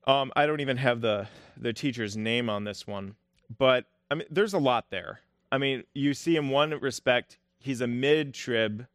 Um, 0.07 0.33
I 0.37 0.47
don't 0.47 0.61
even 0.61 0.77
have 0.77 1.01
the 1.01 1.27
the 1.57 1.73
teacher's 1.73 2.17
name 2.17 2.51
on 2.51 2.65
this 2.65 2.87
one, 2.87 3.15
but 3.59 3.87
I 4.11 4.17
mean, 4.17 4.27
there's 4.31 4.53
a 4.53 4.59
lot 4.59 4.91
there. 4.91 5.21
I 5.51 5.59
mean, 5.59 5.85
you 5.95 6.15
see 6.15 6.37
in 6.37 6.51
one 6.51 6.71
respect, 6.81 7.39
he's 7.59 7.81
a 7.81 7.87
mid-trib 7.87 8.87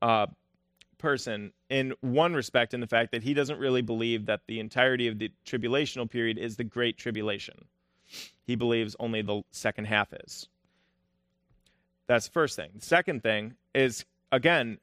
uh, 0.00 0.26
person. 0.98 1.52
In 1.70 1.94
one 2.00 2.34
respect, 2.34 2.74
in 2.74 2.80
the 2.80 2.86
fact 2.86 3.12
that 3.12 3.22
he 3.22 3.34
doesn't 3.34 3.58
really 3.58 3.82
believe 3.82 4.26
that 4.26 4.42
the 4.46 4.60
entirety 4.60 5.08
of 5.08 5.18
the 5.18 5.30
tribulational 5.46 6.08
period 6.10 6.38
is 6.38 6.56
the 6.56 6.64
Great 6.64 6.98
Tribulation. 6.98 7.66
He 8.46 8.56
believes 8.56 8.96
only 8.98 9.22
the 9.22 9.42
second 9.50 9.86
half 9.86 10.12
is. 10.12 10.48
That's 12.06 12.26
the 12.26 12.32
first 12.32 12.56
thing. 12.56 12.70
The 12.74 12.86
second 12.86 13.22
thing 13.22 13.54
is 13.74 14.04
again, 14.32 14.78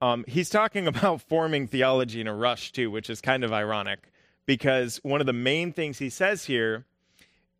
um, 0.00 0.24
he's 0.26 0.50
talking 0.50 0.86
about 0.88 1.22
forming 1.22 1.66
theology 1.66 2.20
in 2.20 2.26
a 2.26 2.34
rush 2.34 2.72
too, 2.72 2.90
which 2.90 3.08
is 3.08 3.20
kind 3.20 3.44
of 3.44 3.52
ironic 3.52 4.12
because 4.46 5.00
one 5.02 5.20
of 5.20 5.26
the 5.26 5.32
main 5.32 5.72
things 5.72 5.98
he 5.98 6.10
says 6.10 6.44
here 6.44 6.84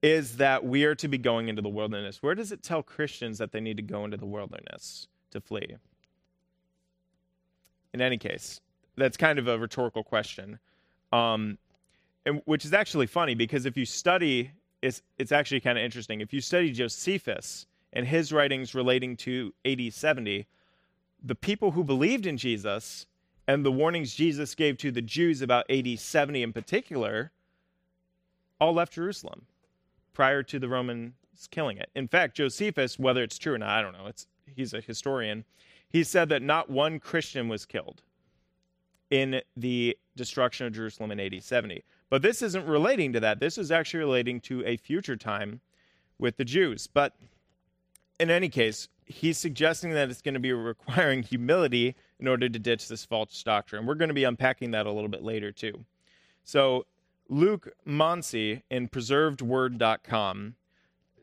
is 0.03 0.39
that 0.39 0.65
we 0.65 0.85
are 0.85 0.97
to 0.97 1.07
be 1.07 1.17
going 1.17 1.49
into 1.49 1.63
the 1.63 1.69
wilderness. 1.69 2.23
Where 2.23 2.35
does 2.35 2.51
it 2.51 2.63
tell 2.63 2.83
Christians 2.83 3.39
that 3.39 3.53
they 3.53 3.61
need 3.61 3.77
to 3.77 3.85
go 3.85 4.05
into 4.05 4.17
the 4.17 4.27
wilderness 4.27 5.07
to 5.31 5.41
flee? 5.41 5.77
In 7.95 8.01
any 8.01 8.19
case, 8.19 8.61
that's 8.97 9.17
kind 9.17 9.39
of 9.39 9.49
a 9.49 9.59
rhetorical 9.59 10.03
question, 10.03 10.59
um, 11.13 11.59
and, 12.25 12.41
which 12.45 12.65
is 12.65 12.73
actually 12.73 13.07
funny 13.07 13.35
because 13.35 13.67
if 13.67 13.77
you 13.77 13.85
study, 13.85 14.51
it's, 14.81 15.03
it's 15.19 15.33
actually 15.33 15.61
kind 15.61 15.79
of 15.79 15.85
interesting. 15.85 16.21
If 16.21 16.33
you 16.33 16.41
study 16.41 16.71
Josephus 16.71 17.67
and 17.93 18.07
his 18.07 18.33
writings 18.33 18.75
relating 18.75 19.17
to 19.19 19.53
AD 19.65 19.93
70, 19.93 20.47
the 21.23 21.35
people 21.35 21.73
who 21.73 21.85
believed 21.85 22.27
in 22.27 22.37
Jesus 22.37 23.07
and 23.47 23.65
the 23.65 23.73
warnings 23.73 24.15
Jesus 24.15 24.55
gave 24.55 24.79
to 24.79 24.91
the 24.91 25.03
Jews 25.03 25.43
about 25.43 25.71
AD 25.71 25.99
70 25.99 26.43
in 26.43 26.53
particular 26.53 27.33
all 28.61 28.73
left 28.73 28.95
Jerusalem 28.95 29.47
prior 30.13 30.43
to 30.45 30.59
the 30.59 30.69
Romans 30.69 31.13
killing 31.51 31.79
it. 31.79 31.91
In 31.95 32.07
fact, 32.07 32.37
Josephus, 32.37 32.99
whether 32.99 33.23
it's 33.23 33.39
true 33.39 33.55
or 33.55 33.59
not, 33.59 33.71
I 33.71 33.83
don't 33.83 33.93
know, 33.93 34.07
it's, 34.07 34.27
he's 34.55 34.75
a 34.75 34.81
historian, 34.81 35.45
he 35.93 36.03
said 36.03 36.31
that 36.31 36.43
not 36.43 36.71
one 36.71 36.99
Christian 36.99 37.49
was 37.49 37.67
killed 37.67 38.03
in 39.11 39.43
the 39.57 39.97
destruction 40.17 40.67
of 40.67 40.73
Jerusalem 40.73 41.11
in 41.11 41.21
AD 41.21 41.43
70. 41.43 41.85
But 42.09 42.23
this 42.23 42.41
isn't 42.41 42.67
relating 42.67 43.13
to 43.13 43.21
that. 43.21 43.41
This 43.41 43.59
is 43.59 43.71
actually 43.71 44.01
relating 44.01 44.41
to 44.43 44.65
a 44.65 44.79
future 44.79 45.17
time 45.17 45.61
with 46.19 46.39
the 46.39 46.47
Jews. 46.47 46.87
But 46.87 47.15
in 48.19 48.31
any 48.31 48.49
case, 48.49 48.89
he's 49.05 49.37
suggesting 49.37 49.93
that 49.93 50.09
it's 50.09 50.23
going 50.23 50.35
to 50.35 50.41
be 50.41 50.53
requiring 50.53 51.23
humility 51.23 51.95
in 52.19 52.27
order 52.27 52.49
to 52.49 52.59
ditch 52.59 52.89
this 52.89 53.05
false 53.05 53.43
doctrine. 53.43 53.85
We're 53.85 53.95
going 53.95 54.09
to 54.09 54.15
be 54.15 54.25
unpacking 54.25 54.71
that 54.71 54.87
a 54.87 54.93
little 54.93 55.11
bit 55.11 55.23
later, 55.23 55.53
too. 55.53 55.85
So, 56.45 56.87
Luke 57.29 57.69
Monsey 57.85 58.63
in 58.71 58.89
preservedword.com 58.89 60.55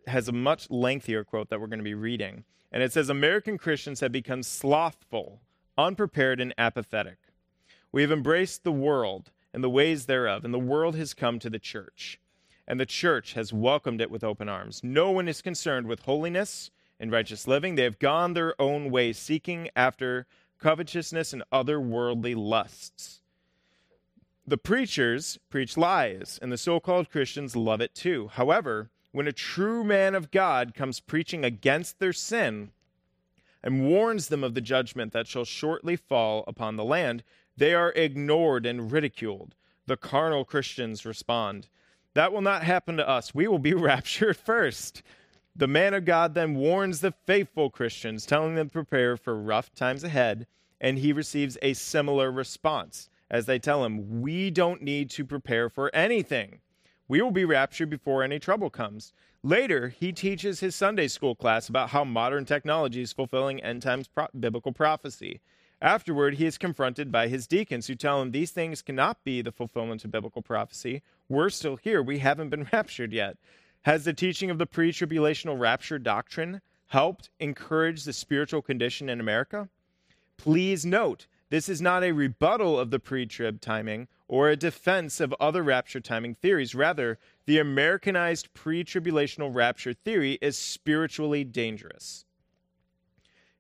has 0.08 0.28
a 0.28 0.32
much 0.32 0.70
lengthier 0.70 1.24
quote 1.24 1.50
that 1.50 1.60
we're 1.60 1.68
going 1.68 1.80
to 1.80 1.84
be 1.84 1.94
reading. 1.94 2.44
And 2.72 2.84
it 2.84 2.94
says 2.94 3.10
American 3.10 3.58
Christians 3.58 4.00
have 4.00 4.12
become 4.12 4.44
slothful, 4.44 5.42
unprepared, 5.78 6.40
and 6.40 6.54
apathetic. 6.58 7.18
We 7.92 8.02
have 8.04 8.12
embraced 8.12 8.64
the 8.64 8.72
world 8.72 9.32
and 9.54 9.64
the 9.64 9.70
ways 9.70 10.06
thereof, 10.06 10.46
and 10.46 10.54
the 10.54 10.60
world 10.60 10.96
has 10.96 11.14
come 11.14 11.40
to 11.40 11.50
the 11.50 11.60
church. 11.60 12.20
And 12.68 12.80
the 12.80 12.86
church 12.86 13.34
has 13.34 13.52
welcomed 13.52 14.00
it 14.00 14.12
with 14.12 14.24
open 14.24 14.48
arms. 14.48 14.82
No 14.84 15.10
one 15.10 15.28
is 15.28 15.42
concerned 15.42 15.88
with 15.88 16.02
holiness 16.02 16.70
and 17.00 17.12
righteous 17.12 17.48
living. 17.48 17.74
They 17.74 17.84
have 17.84 17.98
gone 17.98 18.34
their 18.34 18.60
own 18.62 18.92
way, 18.92 19.14
seeking 19.14 19.70
after 19.76 20.28
covetousness 20.60 21.34
and 21.34 21.44
other 21.52 21.80
worldly 21.80 22.36
lusts. 22.36 23.22
The 24.46 24.58
preachers 24.58 25.40
preach 25.50 25.78
lies, 25.78 26.38
and 26.42 26.52
the 26.52 26.58
so 26.58 26.80
called 26.80 27.10
Christians 27.10 27.56
love 27.56 27.82
it 27.82 27.96
too. 27.96 28.30
However, 28.34 28.92
when 29.12 29.28
a 29.28 29.32
true 29.32 29.84
man 29.84 30.16
of 30.16 30.32
God 30.32 30.74
comes 30.74 31.00
preaching 31.00 31.44
against 31.44 32.00
their 32.00 32.14
sin 32.14 32.72
and 33.64 33.88
warns 33.88 34.28
them 34.28 34.44
of 34.44 34.54
the 34.54 34.62
judgment 34.62 35.14
that 35.14 35.28
shall 35.28 35.46
shortly 35.46 35.96
fall 35.96 36.44
upon 36.48 36.76
the 36.76 36.84
land, 36.84 37.24
they 37.58 37.74
are 37.74 37.92
ignored 37.92 38.66
and 38.66 38.92
ridiculed. 38.92 39.56
The 39.86 39.98
carnal 39.98 40.46
Christians 40.46 41.06
respond, 41.06 41.68
That 42.14 42.32
will 42.32 42.42
not 42.42 42.64
happen 42.64 42.98
to 42.98 43.10
us. 43.10 43.34
We 43.34 43.48
will 43.48 43.60
be 43.60 43.74
raptured 43.76 44.38
first. 44.38 45.02
The 45.56 45.68
man 45.68 45.94
of 45.94 46.06
God 46.06 46.36
then 46.36 46.56
warns 46.56 47.02
the 47.02 47.14
faithful 47.26 47.70
Christians, 47.70 48.26
telling 48.26 48.56
them 48.56 48.68
to 48.68 48.74
prepare 48.74 49.18
for 49.18 49.36
rough 49.36 49.74
times 49.74 50.04
ahead, 50.04 50.48
and 50.80 51.00
he 51.00 51.12
receives 51.12 51.58
a 51.62 51.74
similar 51.74 52.32
response 52.32 53.10
as 53.30 53.46
they 53.46 53.60
tell 53.60 53.84
him, 53.84 54.22
We 54.22 54.52
don't 54.52 54.82
need 54.82 55.10
to 55.12 55.26
prepare 55.26 55.70
for 55.70 55.94
anything. 55.94 56.62
We 57.10 57.24
will 57.24 57.32
be 57.32 57.44
raptured 57.44 57.90
before 57.90 58.22
any 58.22 58.38
trouble 58.38 58.70
comes. 58.70 59.14
Later, 59.42 59.90
he 59.90 60.14
teaches 60.14 60.60
his 60.60 60.76
Sunday 60.76 61.08
school 61.08 61.34
class 61.34 61.68
about 61.68 61.90
how 61.90 62.04
modern 62.04 62.46
technology 62.46 63.02
is 63.02 63.14
fulfilling 63.14 63.64
end 63.64 63.82
times 63.82 64.08
pro- 64.08 64.28
biblical 64.40 64.72
prophecy. 64.72 65.42
Afterward, 65.82 66.36
he 66.36 66.46
is 66.46 66.60
confronted 66.60 67.12
by 67.12 67.28
his 67.28 67.48
deacons 67.48 67.88
who 67.88 67.96
tell 67.96 68.22
him 68.22 68.30
these 68.30 68.52
things 68.52 68.84
cannot 68.84 69.24
be 69.24 69.42
the 69.42 69.52
fulfillment 69.52 70.06
of 70.06 70.12
biblical 70.12 70.44
prophecy. 70.44 71.02
We're 71.28 71.50
still 71.50 71.78
here. 71.78 72.04
We 72.04 72.20
haven't 72.20 72.50
been 72.50 72.70
raptured 72.74 73.12
yet. 73.12 73.38
Has 73.84 74.06
the 74.06 74.14
teaching 74.14 74.52
of 74.52 74.60
the 74.60 74.68
pre 74.68 74.92
tribulational 74.92 75.60
rapture 75.60 75.98
doctrine 75.98 76.62
helped 76.88 77.32
encourage 77.40 78.04
the 78.04 78.14
spiritual 78.14 78.62
condition 78.62 79.10
in 79.10 79.20
America? 79.20 79.68
Please 80.38 80.86
note, 80.86 81.26
this 81.50 81.68
is 81.68 81.82
not 81.82 82.04
a 82.04 82.12
rebuttal 82.12 82.80
of 82.80 82.92
the 82.92 83.00
pre 83.00 83.26
trib 83.26 83.60
timing 83.60 84.08
or 84.28 84.50
a 84.50 84.56
defense 84.56 85.20
of 85.20 85.34
other 85.40 85.64
rapture 85.64 86.00
timing 86.00 86.36
theories. 86.36 86.76
Rather, 86.76 87.18
the 87.46 87.58
Americanized 87.58 88.54
pre 88.54 88.84
tribulational 88.84 89.54
rapture 89.54 89.94
theory 89.94 90.38
is 90.42 90.58
spiritually 90.58 91.44
dangerous. 91.44 92.26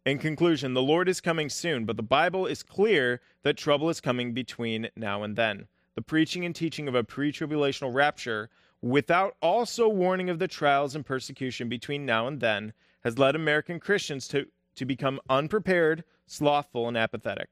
In 0.05 0.19
conclusion, 0.19 0.73
the 0.73 0.81
Lord 0.81 1.09
is 1.09 1.19
coming 1.19 1.49
soon, 1.49 1.85
but 1.85 1.97
the 1.97 2.03
Bible 2.03 2.45
is 2.45 2.63
clear 2.63 3.21
that 3.43 3.57
trouble 3.57 3.89
is 3.89 3.99
coming 3.99 4.33
between 4.33 4.89
now 4.95 5.23
and 5.23 5.35
then. 5.35 5.67
The 5.95 6.01
preaching 6.01 6.45
and 6.45 6.55
teaching 6.55 6.87
of 6.87 6.95
a 6.95 7.03
pre 7.03 7.31
tribulational 7.31 7.93
rapture, 7.93 8.49
without 8.81 9.35
also 9.41 9.89
warning 9.89 10.29
of 10.29 10.39
the 10.39 10.47
trials 10.47 10.95
and 10.95 11.05
persecution 11.05 11.67
between 11.67 12.05
now 12.05 12.27
and 12.27 12.39
then, 12.39 12.73
has 13.03 13.17
led 13.17 13.35
American 13.35 13.79
Christians 13.79 14.27
to, 14.29 14.45
to 14.75 14.85
become 14.85 15.19
unprepared, 15.27 16.03
slothful, 16.27 16.87
and 16.87 16.95
apathetic. 16.95 17.49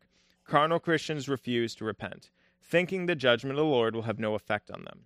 Carnal 0.47 0.79
Christians 0.79 1.27
refuse 1.27 1.75
to 1.75 1.85
repent, 1.85 2.31
thinking 2.61 3.05
the 3.05 3.15
judgment 3.15 3.51
of 3.51 3.57
the 3.57 3.69
Lord 3.69 3.93
will 3.93 4.03
have 4.03 4.19
no 4.19 4.33
effect 4.33 4.71
on 4.71 4.85
them. 4.85 5.01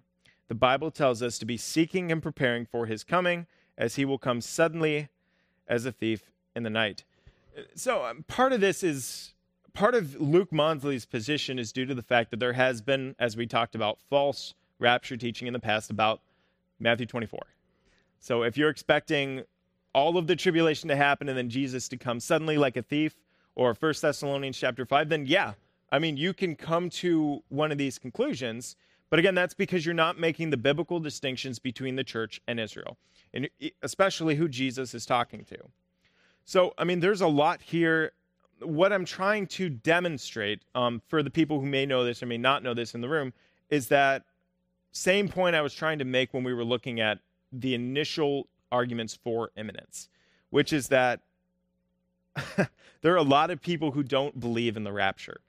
The 0.48 0.56
Bible 0.56 0.92
tells 0.92 1.22
us 1.22 1.40
to 1.40 1.46
be 1.46 1.58
seeking 1.58 2.12
and 2.12 2.22
preparing 2.22 2.66
for 2.66 2.86
his 2.86 3.04
coming, 3.04 3.48
as 3.78 3.96
he 3.96 4.06
will 4.06 4.18
come 4.18 4.42
suddenly 4.42 5.10
as 5.68 5.86
a 5.86 5.92
thief 5.92 6.32
in 6.56 6.64
the 6.64 6.70
night. 6.70 7.04
So 7.76 8.06
um, 8.06 8.24
part 8.28 8.54
of 8.54 8.62
this 8.62 8.84
is 8.84 9.34
part 9.74 9.96
of 9.96 10.20
Luke 10.20 10.52
Monsley's 10.52 11.06
position 11.06 11.58
is 11.58 11.72
due 11.72 11.86
to 11.86 11.96
the 11.96 12.04
fact 12.04 12.32
that 12.32 12.40
there 12.40 12.54
has 12.54 12.82
been, 12.82 13.16
as 13.18 13.36
we 13.36 13.48
talked 13.48 13.76
about, 13.76 14.00
false 14.10 14.54
rapture 14.80 15.18
teaching 15.18 15.48
in 15.48 15.54
the 15.54 15.60
past 15.60 15.90
about 15.90 16.22
Matthew 16.80 17.06
24. 17.06 17.40
So 18.20 18.44
if 18.44 18.58
you're 18.58 18.70
expecting 18.70 19.44
all 19.94 20.18
of 20.18 20.28
the 20.28 20.36
tribulation 20.36 20.90
to 20.90 20.96
happen 20.96 21.30
and 21.30 21.38
then 21.38 21.50
Jesus 21.50 21.88
to 21.90 21.98
come 21.98 22.20
suddenly 22.20 22.58
like 22.58 22.78
a 22.78 22.82
thief, 22.82 23.16
or 23.56 23.74
1 23.74 23.94
Thessalonians 24.02 24.58
chapter 24.58 24.86
5, 24.86 25.10
then 25.10 25.26
yeah, 25.26 25.54
I 25.92 26.00
mean, 26.00 26.18
you 26.18 26.34
can 26.34 26.56
come 26.56 26.90
to 26.90 27.44
one 27.50 27.72
of 27.72 27.78
these 27.78 27.98
conclusions. 27.98 28.76
But 29.10 29.20
again, 29.20 29.36
that's 29.36 29.54
because 29.54 29.86
you're 29.86 29.94
not 29.94 30.18
making 30.18 30.50
the 30.50 30.58
biblical 30.58 31.00
distinctions 31.00 31.60
between 31.60 31.98
the 31.98 32.04
church 32.04 32.42
and 32.48 32.60
Israel, 32.60 32.98
and 33.34 33.50
especially 33.82 34.36
who 34.36 34.48
Jesus 34.48 34.94
is 34.94 35.06
talking 35.06 35.44
to. 35.46 35.58
So, 36.46 36.74
I 36.78 36.86
mean, 36.86 37.02
there's 37.02 37.22
a 37.22 37.28
lot 37.28 37.62
here. 37.62 38.14
What 38.62 38.94
I'm 38.94 39.06
trying 39.06 39.48
to 39.48 39.70
demonstrate 39.70 40.62
um, 40.76 41.02
for 41.08 41.24
the 41.24 41.30
people 41.30 41.60
who 41.60 41.66
may 41.66 41.86
know 41.86 42.06
this 42.06 42.24
or 42.24 42.26
may 42.26 42.38
not 42.38 42.64
know 42.64 42.74
this 42.74 42.96
in 42.96 43.02
the 43.02 43.10
room 43.10 43.34
is 43.70 43.88
that 43.90 44.24
same 44.92 45.28
point 45.28 45.56
I 45.56 45.62
was 45.62 45.74
trying 45.74 46.00
to 46.00 46.06
make 46.06 46.34
when 46.34 46.44
we 46.44 46.54
were 46.54 46.64
looking 46.64 47.00
at 47.00 47.20
the 47.52 47.74
initial 47.74 48.48
arguments 48.72 49.18
for 49.22 49.52
imminence, 49.58 50.10
which 50.52 50.72
is 50.72 50.88
that 50.90 51.22
there 53.02 53.14
are 53.14 53.18
a 53.18 53.24
lot 53.24 53.52
of 53.52 53.62
people 53.62 53.92
who 53.92 54.04
don't 54.04 54.40
believe 54.40 54.78
in 54.78 54.84
the 54.84 54.92
rapture. 54.92 55.42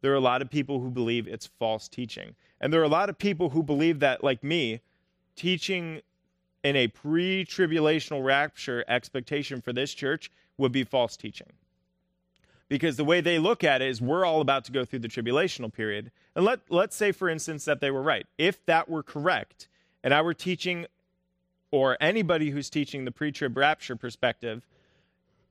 There 0.00 0.12
are 0.12 0.16
a 0.16 0.20
lot 0.20 0.42
of 0.42 0.50
people 0.50 0.80
who 0.80 0.90
believe 0.90 1.28
it's 1.28 1.46
false 1.46 1.88
teaching. 1.88 2.34
And 2.60 2.72
there 2.72 2.80
are 2.80 2.84
a 2.84 2.88
lot 2.88 3.08
of 3.08 3.18
people 3.18 3.50
who 3.50 3.62
believe 3.62 4.00
that, 4.00 4.22
like 4.22 4.42
me, 4.44 4.80
teaching 5.36 6.02
in 6.62 6.76
a 6.76 6.88
pre 6.88 7.44
tribulational 7.44 8.24
rapture 8.24 8.84
expectation 8.88 9.60
for 9.60 9.72
this 9.72 9.94
church 9.94 10.30
would 10.58 10.72
be 10.72 10.84
false 10.84 11.16
teaching. 11.16 11.48
Because 12.68 12.96
the 12.96 13.04
way 13.04 13.20
they 13.20 13.38
look 13.38 13.64
at 13.64 13.82
it 13.82 13.88
is 13.88 14.00
we're 14.00 14.24
all 14.24 14.40
about 14.40 14.64
to 14.64 14.72
go 14.72 14.84
through 14.84 15.00
the 15.00 15.08
tribulational 15.08 15.72
period. 15.72 16.10
And 16.34 16.44
let, 16.44 16.60
let's 16.70 16.96
say, 16.96 17.12
for 17.12 17.28
instance, 17.28 17.64
that 17.66 17.80
they 17.80 17.90
were 17.90 18.02
right. 18.02 18.26
If 18.38 18.64
that 18.66 18.88
were 18.88 19.02
correct, 19.02 19.68
and 20.02 20.14
I 20.14 20.22
were 20.22 20.34
teaching, 20.34 20.86
or 21.70 21.96
anybody 22.00 22.50
who's 22.50 22.70
teaching 22.70 23.04
the 23.04 23.12
pre 23.12 23.30
trib 23.30 23.56
rapture 23.56 23.96
perspective, 23.96 24.66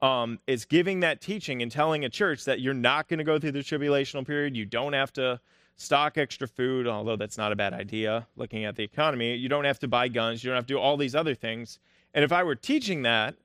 um, 0.02 0.40
is 0.48 0.66
giving 0.66 1.02
that 1.02 1.22
teaching 1.22 1.62
and 1.62 1.72
telling 1.72 2.06
a 2.06 2.10
church 2.10 2.46
that 2.46 2.60
you're 2.60 2.74
not 2.74 3.08
going 3.08 3.20
to 3.20 3.24
go 3.24 3.38
through 3.38 3.52
the 3.52 3.60
tribulational 3.60 4.26
period, 4.26 4.58
you 4.58 4.66
don't 4.66 4.94
have 4.94 5.14
to 5.14 5.40
stock 5.76 6.18
extra 6.18 6.48
food, 6.48 6.88
although 6.88 7.16
that's 7.16 7.38
not 7.38 7.52
a 7.52 7.56
bad 7.56 7.74
idea 7.74 8.28
looking 8.36 8.66
at 8.66 8.76
the 8.76 8.84
economy. 8.84 9.36
You 9.36 9.50
don't 9.50 9.66
have 9.66 9.80
to 9.80 9.88
buy 9.88 10.08
guns, 10.08 10.44
you 10.44 10.50
don't 10.50 10.58
have 10.58 10.66
to 10.68 10.74
do 10.74 10.80
all 10.80 10.98
these 10.98 11.16
other 11.16 11.36
things. 11.36 11.80
And 12.14 12.24
if 12.24 12.32
I 12.32 12.44
were 12.44 12.56
teaching 12.56 13.04
that 13.04 13.36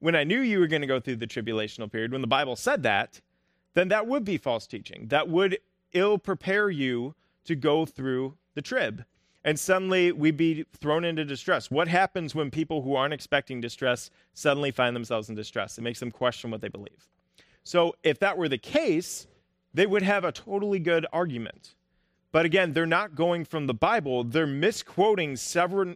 when 0.00 0.14
I 0.14 0.24
knew 0.24 0.40
you 0.40 0.58
were 0.58 0.66
going 0.66 0.82
to 0.82 0.88
go 0.88 1.00
through 1.00 1.16
the 1.16 1.26
tribulational 1.26 1.90
period, 1.90 2.12
when 2.12 2.20
the 2.20 2.26
Bible 2.26 2.56
said 2.56 2.82
that, 2.82 3.20
then 3.74 3.88
that 3.88 4.06
would 4.06 4.24
be 4.24 4.38
false 4.38 4.66
teaching. 4.66 5.06
That 5.08 5.28
would 5.28 5.58
ill 5.92 6.18
prepare 6.18 6.70
you 6.70 7.14
to 7.44 7.54
go 7.54 7.86
through 7.86 8.36
the 8.54 8.62
trib. 8.62 9.04
And 9.46 9.58
suddenly 9.58 10.10
we'd 10.10 10.36
be 10.36 10.66
thrown 10.80 11.04
into 11.04 11.24
distress. 11.24 11.70
What 11.70 11.86
happens 11.86 12.34
when 12.34 12.50
people 12.50 12.82
who 12.82 12.96
aren't 12.96 13.14
expecting 13.14 13.60
distress 13.60 14.10
suddenly 14.34 14.72
find 14.72 14.94
themselves 14.94 15.28
in 15.28 15.36
distress? 15.36 15.78
It 15.78 15.82
makes 15.82 16.00
them 16.00 16.10
question 16.10 16.50
what 16.50 16.60
they 16.60 16.68
believe. 16.68 17.08
So, 17.62 17.94
if 18.02 18.18
that 18.18 18.36
were 18.36 18.48
the 18.48 18.58
case, 18.58 19.28
they 19.72 19.86
would 19.86 20.02
have 20.02 20.24
a 20.24 20.32
totally 20.32 20.80
good 20.80 21.06
argument. 21.12 21.76
But 22.32 22.44
again, 22.44 22.72
they're 22.72 22.86
not 22.86 23.14
going 23.14 23.44
from 23.44 23.68
the 23.68 23.74
Bible, 23.74 24.24
they're 24.24 24.48
misquoting 24.48 25.36
several, 25.36 25.94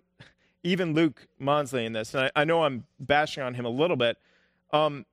even 0.63 0.95
Luke 0.95 1.27
Monsley 1.41 1.85
in 1.85 1.93
this. 1.93 2.15
And 2.15 2.27
I, 2.27 2.43
I 2.43 2.45
know 2.45 2.63
I'm 2.63 2.85
bashing 3.01 3.43
on 3.43 3.55
him 3.55 3.65
a 3.65 3.71
little 3.71 3.97
bit. 3.97 4.17
Um, 4.73 5.05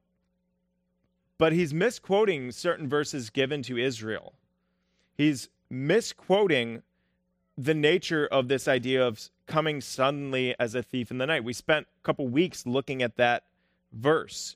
but 1.39 1.53
he's 1.53 1.73
misquoting 1.73 2.51
certain 2.51 2.87
verses 2.87 3.31
given 3.31 3.63
to 3.63 3.77
Israel. 3.77 4.33
He's 5.15 5.49
misquoting 5.69 6.83
the 7.57 7.73
nature 7.73 8.27
of 8.27 8.47
this 8.47 8.67
idea 8.67 9.05
of 9.05 9.29
coming 9.47 9.81
suddenly 9.81 10.55
as 10.59 10.75
a 10.75 10.83
thief 10.83 11.11
in 11.11 11.17
the 11.17 11.25
night. 11.25 11.43
We 11.43 11.53
spent 11.53 11.87
a 11.87 12.03
couple 12.03 12.27
weeks 12.27 12.65
looking 12.65 13.01
at 13.01 13.17
that 13.17 13.43
verse 13.91 14.55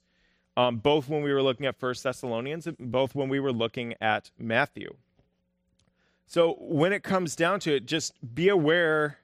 um, 0.58 0.78
both 0.78 1.08
when 1.08 1.24
we 1.24 1.34
were 1.34 1.42
looking 1.42 1.66
at 1.66 1.78
First 1.78 2.04
Thessalonians, 2.04 2.68
both 2.80 3.16
when 3.16 3.30
we 3.30 3.40
were 3.40 3.54
looking 3.54 3.96
at 4.02 4.32
Matthew. 4.38 4.96
So 6.28 6.56
when 6.60 6.94
it 6.94 7.04
comes 7.04 7.36
down 7.36 7.60
to 7.62 7.76
it, 7.76 7.86
just 7.86 8.14
be 8.36 8.50
aware. 8.50 9.18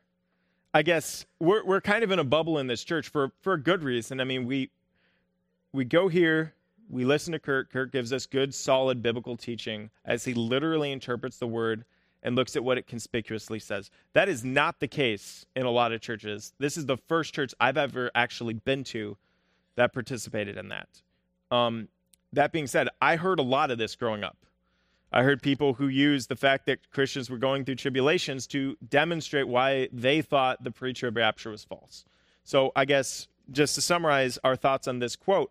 I 0.73 0.81
guess 0.83 1.25
we're 1.39 1.65
we're 1.65 1.81
kind 1.81 2.03
of 2.03 2.11
in 2.11 2.19
a 2.19 2.23
bubble 2.23 2.59
in 2.59 2.67
this 2.67 2.83
church 2.83 3.09
for 3.09 3.31
for 3.41 3.53
a 3.53 3.61
good 3.61 3.83
reason. 3.83 4.19
I 4.19 4.23
mean, 4.23 4.45
we 4.45 4.69
we 5.73 5.85
go 5.85 6.07
here, 6.07 6.53
we 6.89 7.05
listen 7.05 7.31
to 7.33 7.39
Kurt. 7.39 7.71
Kurt 7.71 7.91
gives 7.91 8.11
us 8.13 8.25
good, 8.25 8.53
solid 8.53 9.01
biblical 9.01 9.37
teaching 9.37 9.89
as 10.05 10.25
he 10.25 10.33
literally 10.33 10.91
interprets 10.91 11.37
the 11.37 11.47
word 11.47 11.85
and 12.27 12.35
looks 12.35 12.57
at 12.57 12.63
what 12.63 12.77
it 12.77 12.87
conspicuously 12.87 13.57
says. 13.57 13.89
That 14.11 14.27
is 14.27 14.43
not 14.43 14.81
the 14.81 14.87
case 14.89 15.45
in 15.55 15.65
a 15.65 15.71
lot 15.71 15.93
of 15.93 16.01
churches. 16.01 16.51
This 16.59 16.75
is 16.75 16.85
the 16.85 16.97
first 16.97 17.33
church 17.33 17.55
I've 17.57 17.77
ever 17.77 18.11
actually 18.13 18.55
been 18.55 18.83
to 18.85 19.15
that 19.77 19.93
participated 19.93 20.57
in 20.57 20.67
that. 20.67 20.89
Um, 21.51 21.87
that 22.33 22.51
being 22.51 22.67
said, 22.67 22.89
I 23.01 23.15
heard 23.15 23.39
a 23.39 23.43
lot 23.43 23.71
of 23.71 23.77
this 23.77 23.95
growing 23.95 24.25
up. 24.25 24.35
I 25.09 25.23
heard 25.23 25.41
people 25.41 25.75
who 25.75 25.87
used 25.87 26.27
the 26.27 26.35
fact 26.35 26.65
that 26.65 26.91
Christians 26.91 27.29
were 27.29 27.37
going 27.37 27.63
through 27.63 27.75
tribulations 27.75 28.45
to 28.47 28.75
demonstrate 28.89 29.47
why 29.47 29.87
they 29.93 30.21
thought 30.21 30.61
the 30.61 30.71
pre 30.71 30.91
trib 30.91 31.15
rapture 31.15 31.51
was 31.51 31.63
false. 31.63 32.03
So, 32.43 32.73
I 32.75 32.83
guess 32.83 33.29
just 33.49 33.75
to 33.75 33.81
summarize 33.81 34.37
our 34.43 34.57
thoughts 34.57 34.85
on 34.85 34.99
this 34.99 35.15
quote, 35.15 35.49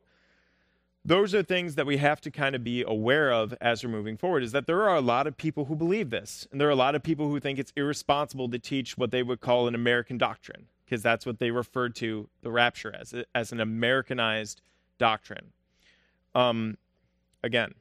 those 1.06 1.36
are 1.36 1.42
things 1.42 1.76
that 1.76 1.86
we 1.86 1.98
have 1.98 2.20
to 2.20 2.32
kind 2.32 2.56
of 2.56 2.64
be 2.64 2.82
aware 2.82 3.32
of 3.32 3.54
as 3.60 3.84
we're 3.84 3.90
moving 3.90 4.16
forward 4.16 4.42
is 4.42 4.50
that 4.50 4.66
there 4.66 4.82
are 4.82 4.96
a 4.96 5.00
lot 5.00 5.28
of 5.28 5.36
people 5.36 5.66
who 5.66 5.76
believe 5.76 6.10
this. 6.10 6.48
And 6.50 6.60
there 6.60 6.66
are 6.66 6.72
a 6.72 6.76
lot 6.76 6.96
of 6.96 7.02
people 7.04 7.28
who 7.28 7.38
think 7.38 7.60
it's 7.60 7.72
irresponsible 7.76 8.48
to 8.50 8.58
teach 8.58 8.98
what 8.98 9.12
they 9.12 9.22
would 9.22 9.40
call 9.40 9.68
an 9.68 9.76
American 9.76 10.18
doctrine, 10.18 10.66
because 10.84 11.04
that's 11.04 11.24
what 11.24 11.38
they 11.38 11.52
referred 11.52 11.94
to 11.96 12.28
the 12.42 12.50
rapture 12.50 12.92
as, 12.92 13.14
as 13.36 13.52
an 13.52 13.60
Americanized 13.60 14.60
doctrine. 14.98 15.52
Um, 16.34 16.76
again, 17.44 17.74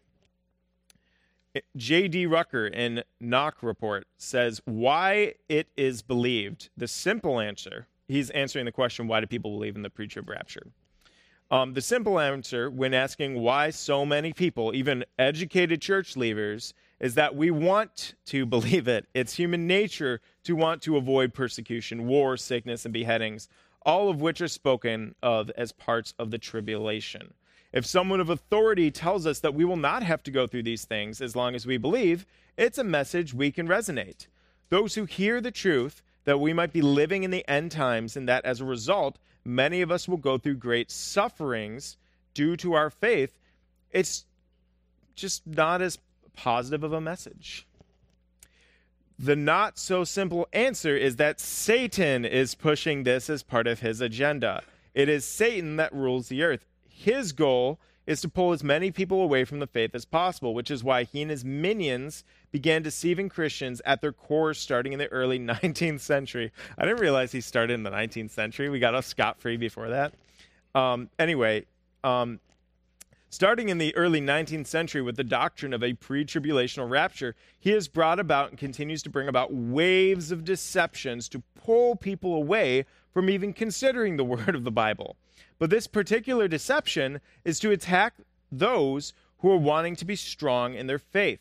J.D. 1.75 2.27
Rucker 2.27 2.67
in 2.67 3.03
NOQ 3.19 3.53
Report 3.63 4.05
says 4.19 4.61
why 4.65 5.33
it 5.49 5.67
is 5.75 6.03
believed. 6.03 6.69
The 6.77 6.87
simple 6.87 7.39
answer, 7.39 7.87
he's 8.07 8.29
answering 8.31 8.65
the 8.65 8.71
question, 8.71 9.07
why 9.07 9.19
do 9.19 9.25
people 9.25 9.49
believe 9.49 9.75
in 9.75 9.81
the 9.81 9.89
pre 9.89 10.07
trib 10.07 10.29
rapture? 10.29 10.67
Um, 11.51 11.73
the 11.73 11.81
simple 11.81 12.19
answer, 12.19 12.69
when 12.69 12.93
asking 12.93 13.39
why 13.39 13.69
so 13.69 14.05
many 14.05 14.33
people, 14.33 14.73
even 14.73 15.05
educated 15.19 15.81
church 15.81 16.17
leaders, 16.17 16.73
is 16.99 17.13
that 17.15 17.35
we 17.35 17.51
want 17.51 18.15
to 18.25 18.45
believe 18.55 18.87
it. 18.87 19.05
It's 19.13 19.35
human 19.35 19.67
nature 19.67 20.21
to 20.45 20.55
want 20.55 20.81
to 20.83 20.97
avoid 20.97 21.33
persecution, 21.33 22.07
war, 22.07 22.35
sickness, 22.37 22.85
and 22.85 22.93
beheadings, 22.93 23.47
all 23.85 24.09
of 24.09 24.21
which 24.21 24.41
are 24.41 24.47
spoken 24.47 25.13
of 25.21 25.51
as 25.51 25.71
parts 25.71 26.15
of 26.17 26.31
the 26.31 26.39
tribulation. 26.39 27.33
If 27.71 27.85
someone 27.85 28.21
of 28.21 28.29
authority 28.29 28.89
tells 28.89 29.27
us 29.27 29.39
that 29.41 29.53
we 29.53 29.65
will 29.65 29.75
not 29.75 30.01
have 30.01 30.23
to 30.23 30.31
go 30.31 30.47
through 30.47 30.63
these 30.63 30.85
things 30.85 31.21
as 31.21 31.35
long 31.35 31.53
as 31.55 31.67
we 31.67 31.77
believe, 31.77 32.25
it's 32.57 32.77
a 32.77 32.83
message 32.83 33.33
we 33.33 33.51
can 33.51 33.67
resonate. 33.67 34.27
Those 34.69 34.95
who 34.95 35.05
hear 35.05 35.41
the 35.41 35.51
truth 35.51 36.01
that 36.23 36.39
we 36.39 36.53
might 36.53 36.73
be 36.73 36.81
living 36.81 37.23
in 37.23 37.31
the 37.31 37.47
end 37.47 37.71
times 37.71 38.17
and 38.17 38.27
that 38.27 38.45
as 38.45 38.61
a 38.61 38.65
result, 38.65 39.19
many 39.45 39.81
of 39.81 39.91
us 39.91 40.07
will 40.07 40.17
go 40.17 40.37
through 40.37 40.55
great 40.55 40.91
sufferings 40.91 41.97
due 42.33 42.57
to 42.57 42.73
our 42.73 42.89
faith, 42.89 43.39
it's 43.91 44.25
just 45.15 45.45
not 45.47 45.81
as 45.81 45.99
positive 46.33 46.83
of 46.83 46.91
a 46.91 46.99
message. 46.99 47.65
The 49.17 49.35
not 49.35 49.79
so 49.79 50.03
simple 50.03 50.47
answer 50.51 50.97
is 50.97 51.15
that 51.15 51.39
Satan 51.39 52.25
is 52.25 52.55
pushing 52.55 53.03
this 53.03 53.29
as 53.29 53.43
part 53.43 53.67
of 53.67 53.79
his 53.79 54.01
agenda. 54.01 54.61
It 54.93 55.07
is 55.07 55.23
Satan 55.23 55.77
that 55.77 55.93
rules 55.93 56.27
the 56.27 56.43
earth. 56.43 56.65
His 56.89 57.31
goal 57.31 57.79
is 58.07 58.21
to 58.21 58.29
pull 58.29 58.51
as 58.51 58.63
many 58.63 58.91
people 58.91 59.21
away 59.21 59.43
from 59.43 59.59
the 59.59 59.67
faith 59.67 59.95
as 59.95 60.05
possible, 60.05 60.53
which 60.53 60.69
is 60.69 60.83
why 60.83 61.03
he 61.03 61.21
and 61.21 61.31
his 61.31 61.43
minions 61.43 62.23
began 62.51 62.81
deceiving 62.81 63.29
Christians 63.29 63.81
at 63.85 64.01
their 64.01 64.13
core 64.13 64.53
starting 64.53 64.93
in 64.93 64.99
the 64.99 65.07
early 65.07 65.39
19th 65.39 66.01
century. 66.01 66.51
I 66.77 66.85
didn't 66.85 67.01
realize 67.01 67.31
he 67.31 67.41
started 67.41 67.73
in 67.73 67.83
the 67.83 67.91
19th 67.91 68.31
century. 68.31 68.69
We 68.69 68.79
got 68.79 68.95
off 68.95 69.05
scot 69.05 69.39
free 69.39 69.57
before 69.57 69.89
that. 69.89 70.13
Um, 70.75 71.09
anyway, 71.17 71.65
um, 72.03 72.39
starting 73.29 73.69
in 73.69 73.77
the 73.77 73.95
early 73.95 74.21
19th 74.21 74.67
century 74.67 75.01
with 75.01 75.15
the 75.15 75.23
doctrine 75.23 75.73
of 75.73 75.83
a 75.83 75.93
pre 75.93 76.25
tribulational 76.25 76.89
rapture, 76.89 77.35
he 77.59 77.71
has 77.71 77.87
brought 77.87 78.19
about 78.19 78.49
and 78.49 78.59
continues 78.59 79.01
to 79.03 79.09
bring 79.09 79.27
about 79.27 79.53
waves 79.53 80.31
of 80.31 80.43
deceptions 80.43 81.27
to 81.29 81.41
pull 81.55 81.95
people 81.95 82.35
away 82.35 82.85
from 83.13 83.29
even 83.29 83.53
considering 83.53 84.17
the 84.17 84.23
word 84.25 84.53
of 84.53 84.63
the 84.63 84.71
Bible. 84.71 85.15
But 85.59 85.69
this 85.69 85.87
particular 85.87 86.47
deception 86.47 87.21
is 87.43 87.59
to 87.59 87.71
attack 87.71 88.15
those 88.51 89.13
who 89.39 89.51
are 89.51 89.57
wanting 89.57 89.95
to 89.97 90.05
be 90.05 90.15
strong 90.15 90.73
in 90.73 90.87
their 90.87 90.99
faith. 90.99 91.39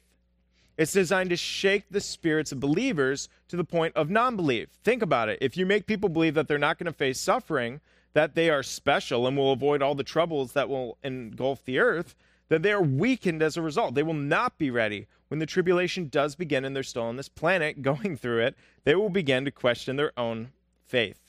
It's 0.77 0.93
designed 0.93 1.31
to 1.31 1.37
shake 1.37 1.85
the 1.91 2.01
spirits 2.01 2.51
of 2.51 2.61
believers 2.61 3.29
to 3.49 3.57
the 3.57 3.65
point 3.65 3.95
of 3.95 4.11
non 4.11 4.37
belief. 4.37 4.69
Think 4.83 5.03
about 5.03 5.29
it. 5.29 5.39
If 5.41 5.57
you 5.57 5.67
make 5.67 5.87
people 5.87 6.09
believe 6.09 6.35
that 6.35 6.49
they're 6.49 6.59
not 6.59 6.79
going 6.79 6.87
to 6.87 6.93
face 6.93 7.21
suffering, 7.21 7.81
that 8.13 8.35
they 8.35 8.51
are 8.51 8.63
special 8.63 9.27
and 9.27 9.37
will 9.37 9.53
avoid 9.53 9.83
all 9.83 9.95
the 9.95 10.03
troubles 10.03 10.53
that 10.53 10.69
will 10.69 10.99
engulf 11.03 11.65
the 11.65 11.79
earth, 11.79 12.17
then 12.49 12.63
they 12.63 12.73
are 12.73 12.83
weakened 12.83 13.43
as 13.43 13.57
a 13.57 13.63
result. 13.63 13.95
They 13.95 14.03
will 14.03 14.15
not 14.15 14.59
be 14.59 14.71
ready. 14.71 15.07
When 15.29 15.39
the 15.39 15.47
tribulation 15.47 16.09
does 16.09 16.35
begin 16.35 16.65
and 16.65 16.75
they're 16.75 16.83
still 16.83 17.03
on 17.05 17.17
this 17.17 17.29
planet 17.29 17.83
going 17.83 18.17
through 18.17 18.41
it, 18.41 18.57
they 18.85 18.95
will 18.95 19.11
begin 19.11 19.45
to 19.45 19.51
question 19.51 19.97
their 19.97 20.13
own 20.19 20.51
faith. 20.87 21.24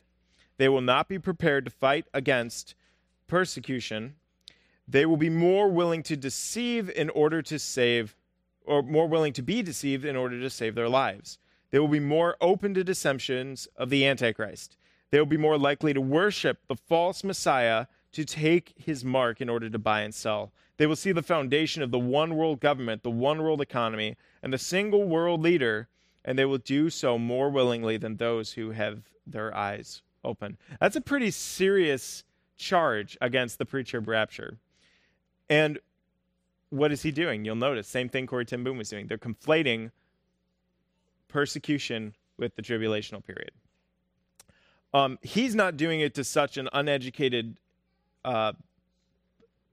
They 0.58 0.70
will 0.70 0.82
not 0.82 1.10
be 1.10 1.20
prepared 1.20 1.66
to 1.66 1.72
fight 1.72 2.06
against 2.14 2.76
persecution. 3.28 4.16
They 4.88 5.06
will 5.06 5.18
be 5.18 5.30
more 5.30 5.70
willing 5.70 6.04
to 6.04 6.16
deceive 6.16 6.90
in 6.90 7.10
order 7.10 7.42
to 7.42 7.60
save, 7.60 8.16
or 8.64 8.82
more 8.82 9.08
willing 9.08 9.34
to 9.34 9.42
be 9.42 9.62
deceived 9.62 10.06
in 10.06 10.16
order 10.16 10.40
to 10.40 10.50
save 10.50 10.76
their 10.76 10.90
lives. 10.90 11.40
They 11.72 11.80
will 11.80 11.88
be 11.88 12.00
more 12.00 12.38
open 12.40 12.74
to 12.76 12.84
deceptions 12.84 13.68
of 13.76 13.90
the 13.90 14.06
Antichrist. 14.06 14.78
They 15.12 15.20
will 15.20 15.26
be 15.26 15.38
more 15.38 15.58
likely 15.58 15.94
to 15.94 16.02
worship 16.02 16.60
the 16.68 16.76
false 16.76 17.24
Messiah 17.24 17.88
to 18.14 18.24
take 18.24 18.74
his 18.78 19.04
mark 19.04 19.42
in 19.42 19.50
order 19.50 19.70
to 19.70 19.80
buy 19.80 20.02
and 20.02 20.16
sell. 20.16 20.54
They 20.78 20.86
will 20.88 20.96
see 20.96 21.12
the 21.12 21.22
foundation 21.22 21.84
of 21.84 21.92
the 21.92 22.00
one 22.00 22.36
world 22.36 22.62
government, 22.62 23.04
the 23.04 23.10
one 23.10 23.42
world 23.42 23.60
economy, 23.60 24.16
and 24.42 24.54
the 24.54 24.58
single 24.58 25.04
world 25.04 25.42
leader, 25.42 25.90
and 26.24 26.40
they 26.40 26.46
will 26.46 26.58
do 26.58 26.90
so 26.90 27.18
more 27.18 27.50
willingly 27.50 27.98
than 27.98 28.18
those 28.18 28.54
who 28.54 28.72
have 28.72 29.04
their 29.28 29.54
eyes 29.56 30.02
open. 30.26 30.58
That's 30.80 30.96
a 30.96 31.02
pretty 31.02 31.32
serious 31.32 32.24
charge 32.58 33.18
against 33.22 33.58
the 33.58 33.66
preacher 33.66 33.98
of 33.98 34.08
rapture. 34.08 34.58
And 35.50 35.80
what 36.70 36.92
is 36.92 37.04
he 37.04 37.12
doing? 37.12 37.46
You'll 37.46 37.56
notice, 37.56 37.88
same 37.88 38.10
thing 38.10 38.28
Corrie 38.28 38.46
ten 38.46 38.64
Boom 38.64 38.78
was 38.78 38.90
doing. 38.90 39.08
They're 39.08 39.18
conflating 39.18 39.92
persecution 41.28 42.14
with 42.38 42.56
the 42.56 42.62
tribulational 42.62 43.24
period. 43.24 43.52
Um, 44.94 45.20
he's 45.22 45.56
not 45.56 45.78
doing 45.78 46.00
it 46.00 46.14
to 46.16 46.24
such 46.24 46.58
an 46.58 46.70
uneducated 46.72 47.58
uh, 48.24 48.54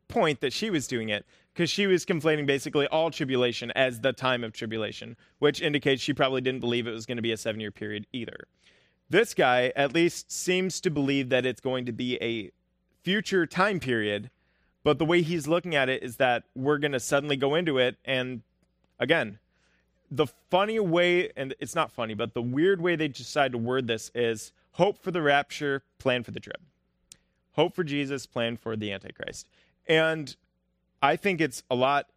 point 0.09 0.41
that 0.41 0.53
she 0.53 0.69
was 0.69 0.87
doing 0.87 1.09
it 1.09 1.25
because 1.55 1.71
she 1.71 1.87
was 1.87 2.05
conflating 2.05 2.47
basically 2.47 2.87
all 2.88 3.11
tribulation 3.11 3.71
as 3.73 4.01
the 4.01 4.12
time 4.12 4.43
of 4.43 4.53
tribulation, 4.53 5.17
which 5.38 5.61
indicates 5.61 6.03
she 6.03 6.12
probably 6.12 6.41
didn't 6.41 6.61
believe 6.61 6.87
it 6.87 6.93
was 6.93 7.07
going 7.07 7.17
to 7.17 7.23
be 7.23 7.33
a 7.33 7.37
seven 7.37 7.61
year 7.61 7.71
period 7.71 8.07
either. 8.12 8.47
This 9.12 9.35
guy 9.35 9.75
at 9.77 9.92
least 9.92 10.33
seems 10.33 10.81
to 10.81 10.90
believe 10.90 11.29
that 11.29 11.44
it's 11.44 11.61
going 11.61 11.85
to 11.85 11.92
be 11.92 12.16
a 12.22 12.51
future 13.03 13.44
time 13.44 13.79
period, 13.79 14.31
but 14.85 14.98
the 14.98 15.05
way 15.05 15.20
he's 15.20 15.46
looking 15.46 15.75
at 15.75 15.90
it 15.90 16.03
is 16.03 16.16
that 16.16 16.44
we're 16.55 16.79
going 16.79 16.92
to 16.92 16.98
suddenly 16.98 17.37
go 17.37 17.55
into 17.55 17.77
it. 17.77 17.98
And 18.07 18.40
again, 18.98 19.38
the 20.11 20.29
funny 20.48 20.81
way, 20.81 21.31
and 21.37 21.55
it's 21.61 21.75
not 21.75 21.92
funny, 21.92 22.14
but 22.14 22.33
the 22.33 22.40
weird 22.40 22.81
way 22.81 22.96
they 22.96 23.09
decide 23.09 23.53
to 23.53 23.59
word 23.59 23.87
this 23.87 24.11
is 24.14 24.51
hope 24.72 24.96
for 24.96 25.11
the 25.11 25.20
rapture, 25.20 25.83
plan 25.98 26.22
for 26.22 26.31
the 26.31 26.40
trib. 26.40 26.62
Hope 27.53 27.75
for 27.75 27.85
Jesus, 27.85 28.25
plan 28.25 28.57
for 28.57 28.77
the 28.77 28.92
Antichrist. 28.92 29.46
And 29.87 30.35
I 31.03 31.16
think 31.16 31.42
it's 31.42 31.64
a 31.70 31.75
lot 31.75 32.09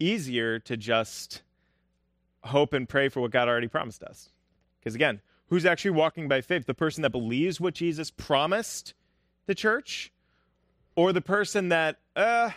easier 0.00 0.58
to 0.58 0.76
just 0.76 1.42
hope 2.42 2.72
and 2.72 2.88
pray 2.88 3.10
for 3.10 3.20
what 3.20 3.30
God 3.30 3.46
already 3.46 3.68
promised 3.68 4.02
us. 4.02 4.30
Because 4.80 4.96
again, 4.96 5.20
who's 5.48 5.64
actually 5.64 5.92
walking 5.92 6.28
by 6.28 6.40
faith? 6.40 6.66
The 6.66 6.74
person 6.74 7.02
that 7.02 7.10
believes 7.10 7.60
what 7.60 7.74
Jesus 7.74 8.10
promised 8.10 8.94
the 9.46 9.54
church, 9.54 10.12
or 10.96 11.12
the 11.12 11.20
person 11.20 11.68
that, 11.68 11.98
uh, 12.16 12.50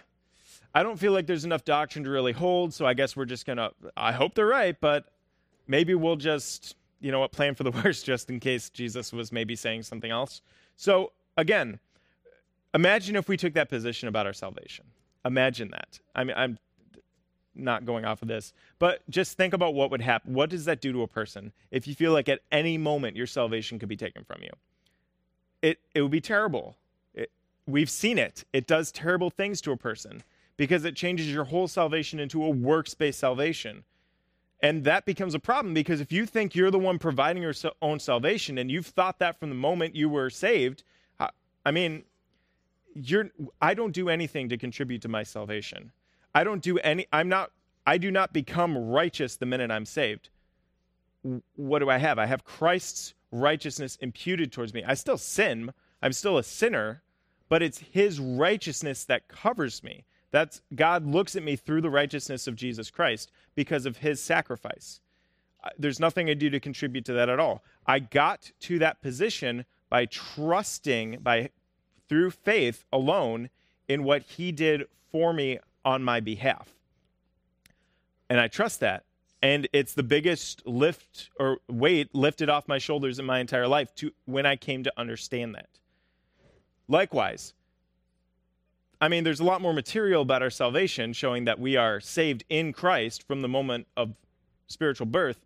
I 0.74 0.84
don't 0.84 0.98
feel 0.98 1.12
like 1.12 1.28
there's 1.28 1.46
enough 1.46 1.66
doctrine 1.66 2.04
to 2.06 2.10
really 2.10 2.32
hold, 2.32 2.74
so 2.74 2.86
I 2.86 2.94
guess 2.94 3.16
we're 3.16 3.26
just 3.26 3.46
gonna, 3.46 3.72
I 3.96 4.12
hope 4.12 4.34
they're 4.34 4.46
right, 4.46 4.80
but 4.80 5.06
maybe 5.68 5.94
we'll 5.94 6.16
just, 6.16 6.76
you 7.00 7.12
know 7.12 7.20
what, 7.20 7.32
plan 7.32 7.56
for 7.56 7.64
the 7.64 7.72
worst 7.84 8.06
just 8.06 8.30
in 8.30 8.40
case 8.40 8.70
Jesus 8.70 9.14
was 9.14 9.32
maybe 9.32 9.56
saying 9.56 9.84
something 9.84 10.10
else. 10.10 10.42
So 10.76 11.12
again, 11.38 11.80
imagine 12.74 13.16
if 13.16 13.28
we 13.28 13.38
took 13.38 13.54
that 13.54 13.70
position 13.70 14.08
about 14.08 14.26
our 14.26 14.34
salvation. 14.34 14.86
Imagine 15.26 15.70
that. 15.72 16.00
I 16.16 16.24
mean, 16.24 16.36
I'm 16.38 16.58
not 17.62 17.86
going 17.86 18.06
off 18.06 18.22
of 18.22 18.28
this, 18.28 18.54
but 18.80 19.02
just 19.10 19.38
think 19.38 19.54
about 19.54 19.74
what 19.74 19.92
would 19.92 20.02
happen. 20.02 20.34
What 20.34 20.50
does 20.50 20.66
that 20.66 20.82
do 20.82 20.92
to 20.94 21.04
a 21.04 21.08
person 21.08 21.52
if 21.72 21.88
you 21.88 21.96
feel 21.96 22.14
like 22.14 22.30
at 22.30 22.42
any 22.52 22.78
moment 22.78 23.16
your 23.16 23.28
salvation 23.28 23.80
could 23.80 23.90
be 23.90 23.98
taken 23.98 24.24
from 24.24 24.42
you? 24.42 24.52
It 25.62 25.80
it 25.94 26.02
would 26.02 26.12
be 26.12 26.22
terrible. 26.22 26.78
It, 27.14 27.32
we've 27.68 27.90
seen 27.90 28.18
it. 28.18 28.46
It 28.54 28.68
does 28.68 28.92
terrible 28.92 29.30
things 29.30 29.62
to 29.62 29.72
a 29.72 29.78
person 29.78 30.24
because 30.58 30.86
it 30.86 30.96
changes 30.96 31.32
your 31.32 31.46
whole 31.46 31.68
salvation 31.68 32.20
into 32.20 32.44
a 32.44 32.50
works-based 32.50 33.20
salvation. 33.20 33.84
And 34.62 34.84
that 34.84 35.06
becomes 35.06 35.34
a 35.34 35.40
problem 35.40 35.74
because 35.74 36.02
if 36.02 36.12
you 36.12 36.26
think 36.26 36.54
you're 36.54 36.72
the 36.72 36.80
one 36.80 37.00
providing 37.00 37.42
your 37.42 37.54
own 37.82 38.00
salvation 38.00 38.58
and 38.58 38.70
you've 38.70 38.88
thought 38.88 39.20
that 39.20 39.40
from 39.40 39.50
the 39.50 39.56
moment 39.56 39.96
you 39.96 40.10
were 40.10 40.30
saved, 40.30 40.84
I 41.66 41.72
mean, 41.72 42.04
you're 42.96 43.30
I 43.62 43.74
don't 43.74 43.92
do 43.92 44.10
anything 44.10 44.50
to 44.50 44.58
contribute 44.58 45.02
to 45.04 45.08
my 45.08 45.24
salvation. 45.24 45.92
I 46.40 46.46
don't 46.46 46.62
do 46.62 46.78
any, 46.78 47.06
I'm 47.12 47.28
not, 47.28 47.52
I 47.86 47.98
do 47.98 48.12
not 48.12 48.32
become 48.32 48.78
righteous 48.78 49.36
the 49.36 49.46
minute 49.46 49.72
I'm 49.72 49.86
saved. 49.86 50.30
What 51.58 51.80
do 51.80 51.90
I 51.90 51.98
have? 51.98 52.18
I 52.18 52.28
have 52.28 52.46
Christ's 52.46 53.14
righteousness 53.30 53.98
imputed 54.00 54.50
towards 54.50 54.74
me. 54.74 54.82
I 54.88 54.94
still 54.94 55.18
sin, 55.18 55.74
I'm 56.02 56.14
still 56.14 56.38
a 56.38 56.44
sinner, 56.44 57.02
but 57.50 57.62
it's 57.62 57.80
his 57.80 58.22
righteousness 58.22 59.04
that 59.04 59.28
covers 59.28 59.84
me. 59.84 60.06
That's 60.32 60.62
God 60.74 61.06
looks 61.06 61.36
at 61.36 61.44
me 61.44 61.58
through 61.58 61.82
the 61.82 61.90
righteousness 61.90 62.48
of 62.48 62.56
Jesus 62.56 62.90
Christ 62.90 63.34
because 63.54 63.86
of 63.86 63.98
his 63.98 64.24
sacrifice. 64.24 65.02
There's 65.78 66.00
nothing 66.00 66.30
I 66.30 66.36
do 66.36 66.50
to 66.52 66.60
contribute 66.62 67.04
to 67.04 67.14
that 67.16 67.28
at 67.28 67.42
all. 67.42 67.66
I 67.86 68.00
got 68.00 68.50
to 68.62 68.80
that 68.80 69.02
position 69.02 69.66
by 69.90 70.06
trusting 70.06 71.18
by 71.20 71.50
through 72.08 72.32
faith 72.32 72.86
alone 72.94 73.50
in 73.90 74.06
what 74.06 74.22
he 74.22 74.54
did 74.54 74.86
for 75.12 75.34
me 75.34 75.60
on 75.90 76.04
my 76.04 76.20
behalf. 76.20 76.70
And 78.30 78.40
I 78.40 78.48
trust 78.48 78.80
that. 78.82 79.06
And 79.42 79.68
it's 79.74 79.94
the 79.94 80.04
biggest 80.04 80.68
lift 80.68 81.32
or 81.40 81.58
weight 81.68 82.14
lifted 82.14 82.48
off 82.48 82.68
my 82.68 82.78
shoulders 82.78 83.18
in 83.18 83.26
my 83.26 83.40
entire 83.40 83.68
life 83.68 83.96
to 83.96 84.12
when 84.26 84.46
I 84.46 84.56
came 84.56 84.84
to 84.84 84.94
understand 84.98 85.56
that. 85.56 85.70
Likewise, 86.88 87.54
I 89.02 89.08
mean, 89.08 89.24
there's 89.24 89.40
a 89.40 89.46
lot 89.46 89.62
more 89.62 89.74
material 89.74 90.22
about 90.22 90.44
our 90.44 90.50
salvation 90.52 91.14
showing 91.14 91.46
that 91.46 91.60
we 91.60 91.76
are 91.76 92.00
saved 92.00 92.44
in 92.50 92.72
Christ 92.72 93.26
from 93.26 93.42
the 93.42 93.48
moment 93.48 93.88
of 93.98 94.14
spiritual 94.68 95.08
birth. 95.08 95.44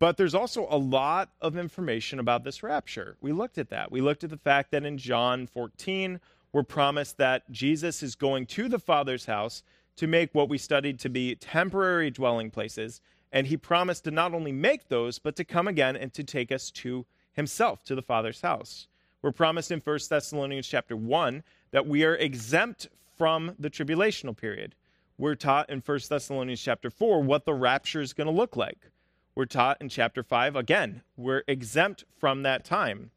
But 0.00 0.16
there's 0.16 0.34
also 0.34 0.66
a 0.70 0.76
lot 0.76 1.30
of 1.40 1.56
information 1.56 2.18
about 2.18 2.42
this 2.42 2.64
rapture. 2.64 3.16
We 3.20 3.30
looked 3.30 3.58
at 3.58 3.70
that. 3.70 3.92
We 3.92 4.00
looked 4.00 4.24
at 4.24 4.30
the 4.30 4.36
fact 4.36 4.72
that 4.72 4.84
in 4.84 4.98
John 4.98 5.46
14, 5.46 6.18
we're 6.52 6.64
promised 6.64 7.18
that 7.18 7.48
Jesus 7.50 8.02
is 8.02 8.16
going 8.16 8.46
to 8.46 8.68
the 8.68 8.78
Father's 8.78 9.26
house 9.26 9.62
to 9.96 10.06
make 10.06 10.34
what 10.34 10.48
we 10.48 10.58
studied 10.58 10.98
to 11.00 11.08
be 11.08 11.34
temporary 11.34 12.10
dwelling 12.10 12.50
places. 12.50 13.00
And 13.32 13.46
he 13.46 13.56
promised 13.56 14.04
to 14.04 14.10
not 14.10 14.34
only 14.34 14.52
make 14.52 14.88
those, 14.88 15.18
but 15.18 15.36
to 15.36 15.44
come 15.44 15.68
again 15.68 15.96
and 15.96 16.12
to 16.14 16.24
take 16.24 16.52
us 16.52 16.70
to 16.72 17.06
himself, 17.32 17.84
to 17.84 17.94
the 17.94 18.02
Father's 18.02 18.40
house. 18.40 18.86
We're 19.22 19.32
promised 19.32 19.70
in 19.70 19.80
1 19.80 19.98
Thessalonians 20.08 20.68
chapter 20.68 20.96
1 20.96 21.42
that 21.70 21.86
we 21.86 22.04
are 22.04 22.14
exempt 22.14 22.88
from 23.16 23.54
the 23.58 23.70
tribulational 23.70 24.36
period. 24.36 24.74
We're 25.16 25.34
taught 25.34 25.70
in 25.70 25.80
1 25.80 26.00
Thessalonians 26.08 26.60
chapter 26.60 26.90
4 26.90 27.22
what 27.22 27.44
the 27.44 27.54
rapture 27.54 28.00
is 28.00 28.12
going 28.12 28.26
to 28.26 28.32
look 28.32 28.56
like. 28.56 28.90
We're 29.34 29.46
taught 29.46 29.78
in 29.80 29.88
chapter 29.88 30.22
5, 30.22 30.54
again, 30.54 31.02
we're 31.16 31.42
exempt 31.48 32.04
from 32.18 32.42
that 32.42 32.64
time. 32.64 33.10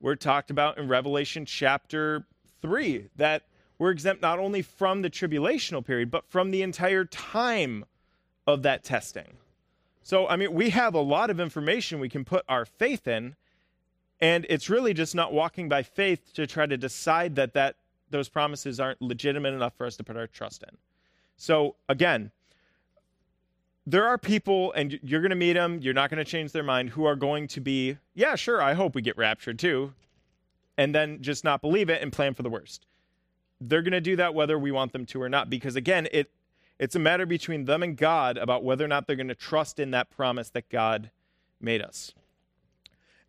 We're 0.00 0.14
talked 0.14 0.50
about 0.50 0.78
in 0.78 0.88
Revelation 0.88 1.44
chapter 1.44 2.26
3 2.62 3.08
that 3.16 3.42
we're 3.82 3.90
exempt 3.90 4.22
not 4.22 4.38
only 4.38 4.62
from 4.62 5.02
the 5.02 5.10
tribulational 5.10 5.84
period, 5.84 6.08
but 6.08 6.24
from 6.28 6.52
the 6.52 6.62
entire 6.62 7.04
time 7.04 7.84
of 8.46 8.62
that 8.62 8.84
testing. 8.84 9.26
So, 10.04 10.28
I 10.28 10.36
mean, 10.36 10.54
we 10.54 10.70
have 10.70 10.94
a 10.94 11.00
lot 11.00 11.30
of 11.30 11.40
information 11.40 11.98
we 11.98 12.08
can 12.08 12.24
put 12.24 12.44
our 12.48 12.64
faith 12.64 13.08
in, 13.08 13.34
and 14.20 14.46
it's 14.48 14.70
really 14.70 14.94
just 14.94 15.16
not 15.16 15.32
walking 15.32 15.68
by 15.68 15.82
faith 15.82 16.32
to 16.34 16.46
try 16.46 16.64
to 16.64 16.76
decide 16.76 17.34
that, 17.34 17.54
that 17.54 17.74
those 18.08 18.28
promises 18.28 18.78
aren't 18.78 19.02
legitimate 19.02 19.52
enough 19.52 19.74
for 19.76 19.84
us 19.84 19.96
to 19.96 20.04
put 20.04 20.16
our 20.16 20.28
trust 20.28 20.62
in. 20.62 20.76
So, 21.36 21.74
again, 21.88 22.30
there 23.84 24.06
are 24.06 24.16
people, 24.16 24.70
and 24.74 24.96
you're 25.02 25.22
going 25.22 25.30
to 25.30 25.34
meet 25.34 25.54
them, 25.54 25.80
you're 25.82 25.92
not 25.92 26.08
going 26.08 26.24
to 26.24 26.30
change 26.30 26.52
their 26.52 26.62
mind, 26.62 26.90
who 26.90 27.04
are 27.04 27.16
going 27.16 27.48
to 27.48 27.60
be, 27.60 27.98
yeah, 28.14 28.36
sure, 28.36 28.62
I 28.62 28.74
hope 28.74 28.94
we 28.94 29.02
get 29.02 29.16
raptured 29.16 29.58
too, 29.58 29.92
and 30.78 30.94
then 30.94 31.20
just 31.20 31.42
not 31.42 31.60
believe 31.60 31.90
it 31.90 32.00
and 32.00 32.12
plan 32.12 32.32
for 32.34 32.44
the 32.44 32.50
worst. 32.50 32.86
They're 33.68 33.82
going 33.82 33.92
to 33.92 34.00
do 34.00 34.16
that 34.16 34.34
whether 34.34 34.58
we 34.58 34.72
want 34.72 34.92
them 34.92 35.06
to 35.06 35.22
or 35.22 35.28
not, 35.28 35.50
because 35.50 35.76
again, 35.76 36.08
it 36.12 36.30
it's 36.78 36.96
a 36.96 36.98
matter 36.98 37.26
between 37.26 37.66
them 37.66 37.82
and 37.82 37.96
God 37.96 38.36
about 38.36 38.64
whether 38.64 38.84
or 38.84 38.88
not 38.88 39.06
they're 39.06 39.16
going 39.16 39.28
to 39.28 39.34
trust 39.34 39.78
in 39.78 39.92
that 39.92 40.10
promise 40.10 40.50
that 40.50 40.68
God 40.68 41.10
made 41.60 41.80
us. 41.80 42.12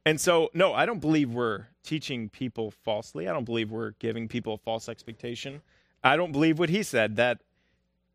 And 0.06 0.20
so, 0.20 0.50
no, 0.54 0.74
I 0.74 0.86
don't 0.86 1.00
believe 1.00 1.32
we're 1.32 1.68
teaching 1.84 2.30
people 2.30 2.72
falsely. 2.72 3.28
I 3.28 3.34
don't 3.34 3.46
believe 3.46 3.70
we're 3.70 3.92
giving 4.00 4.28
people 4.28 4.56
a 4.56 4.58
false 4.58 4.90
expectation. 4.90 5.62
I 6.04 6.18
don't 6.18 6.32
believe 6.32 6.58
what 6.58 6.70
he 6.70 6.84
said 6.84 7.16
that 7.18 7.42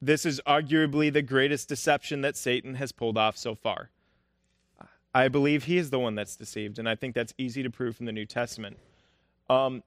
this 0.00 0.26
is 0.26 0.40
arguably 0.46 1.12
the 1.12 1.22
greatest 1.22 1.68
deception 1.68 2.20
that 2.22 2.36
Satan 2.36 2.74
has 2.74 2.92
pulled 2.92 3.16
off 3.16 3.36
so 3.36 3.54
far. 3.54 3.90
I 5.14 5.28
believe 5.28 5.64
he 5.64 5.78
is 5.78 5.90
the 5.90 5.98
one 5.98 6.14
that's 6.14 6.36
deceived, 6.36 6.78
and 6.78 6.88
I 6.88 6.94
think 6.94 7.14
that's 7.14 7.32
easy 7.38 7.62
to 7.62 7.70
prove 7.70 7.96
from 7.96 8.06
the 8.06 8.12
New 8.12 8.26
Testament. 8.26 8.76
Um, 9.48 9.82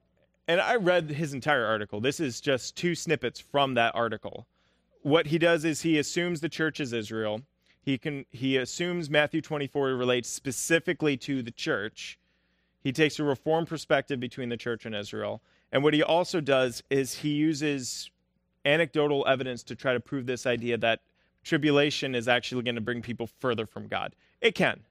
and 0.48 0.60
I 0.60 0.76
read 0.76 1.10
his 1.10 1.34
entire 1.34 1.66
article. 1.66 2.02
This 2.02 2.20
is 2.20 2.42
just 2.42 2.76
two 2.76 2.96
snippets 2.96 3.40
from 3.40 3.76
that 3.76 3.96
article. 3.96 4.48
What 5.02 5.28
he 5.28 5.38
does 5.38 5.66
is 5.66 5.82
he 5.82 5.98
assumes 5.98 6.42
the 6.42 6.50
church 6.50 6.80
is 6.80 6.94
Israel. 6.94 7.42
He 7.82 7.98
can 7.98 8.26
he 8.32 8.58
assumes 8.58 9.10
Matthew 9.10 9.42
24 9.42 9.96
relates 9.96 10.30
specifically 10.30 11.18
to 11.18 11.42
the 11.42 11.52
church. 11.52 12.20
He 12.84 12.92
takes 12.92 13.20
a 13.20 13.24
reform 13.24 13.66
perspective 13.66 14.20
between 14.20 14.50
the 14.50 14.58
church 14.58 14.86
and 14.86 14.96
Israel. 14.96 15.42
And 15.72 15.84
what 15.84 15.94
he 15.94 16.04
also 16.04 16.42
does 16.42 16.84
is 16.90 17.16
he 17.16 17.30
uses 17.30 18.12
anecdotal 18.66 19.26
evidence 19.28 19.64
to 19.64 19.76
try 19.76 19.94
to 19.94 20.00
prove 20.00 20.26
this 20.26 20.46
idea 20.46 20.78
that 20.78 21.02
tribulation 21.44 22.14
is 22.14 22.28
actually 22.28 22.64
going 22.64 22.76
to 22.76 22.82
bring 22.82 23.02
people 23.02 23.28
further 23.40 23.66
from 23.66 23.88
God. 23.88 24.16
It 24.42 24.54
can. 24.54 24.82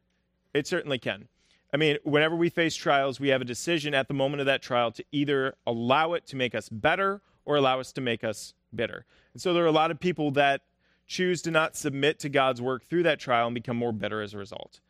It 0.55 0.67
certainly 0.67 0.99
can. 0.99 1.29
I 1.73 1.77
mean, 1.77 1.99
whenever 2.05 2.35
we 2.35 2.51
face 2.51 2.75
trials, 2.75 3.21
we 3.21 3.29
have 3.29 3.41
a 3.41 3.45
decision 3.45 3.95
at 3.95 4.09
the 4.09 4.15
moment 4.15 4.41
of 4.41 4.47
that 4.47 4.63
trial 4.63 4.91
to 4.93 5.05
either 5.13 5.55
allow 5.67 6.15
it 6.15 6.27
to 6.29 6.37
make 6.37 6.55
us 6.55 6.69
better 6.69 7.21
or 7.45 7.57
allow 7.57 7.81
us 7.81 7.93
to 7.93 8.01
make 8.01 8.25
us 8.25 8.55
bitter. 8.75 9.05
And 9.33 9.41
so 9.41 9.55
there 9.55 9.63
are 9.63 9.69
a 9.69 9.73
lot 9.73 9.91
of 9.91 10.01
people 10.01 10.31
that 10.33 10.63
choose 11.07 11.43
to 11.43 11.51
not 11.51 11.77
submit 11.77 12.19
to 12.21 12.29
God's 12.29 12.61
work 12.61 12.89
through 12.89 13.05
that 13.05 13.19
trial 13.19 13.47
and 13.47 13.55
become 13.55 13.77
more 13.77 13.93
bitter 13.93 14.21
as 14.21 14.35
a 14.35 14.39
result. 14.39 14.81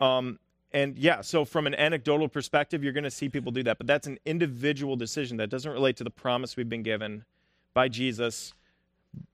Um, 0.00 0.38
and 0.72 0.98
yeah, 0.98 1.20
so 1.20 1.44
from 1.44 1.66
an 1.66 1.74
anecdotal 1.74 2.28
perspective, 2.28 2.82
you're 2.82 2.92
going 2.92 3.04
to 3.04 3.10
see 3.10 3.28
people 3.28 3.52
do 3.52 3.62
that, 3.62 3.78
but 3.78 3.86
that's 3.86 4.06
an 4.06 4.18
individual 4.24 4.96
decision 4.96 5.36
that 5.38 5.48
doesn't 5.48 5.70
relate 5.70 5.96
to 5.96 6.04
the 6.04 6.10
promise 6.10 6.56
we've 6.56 6.68
been 6.68 6.82
given 6.82 7.24
by 7.72 7.88
Jesus, 7.88 8.52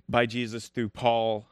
by 0.09 0.27
Jesus 0.27 0.69
through 0.69 0.91
Paul, 0.91 1.47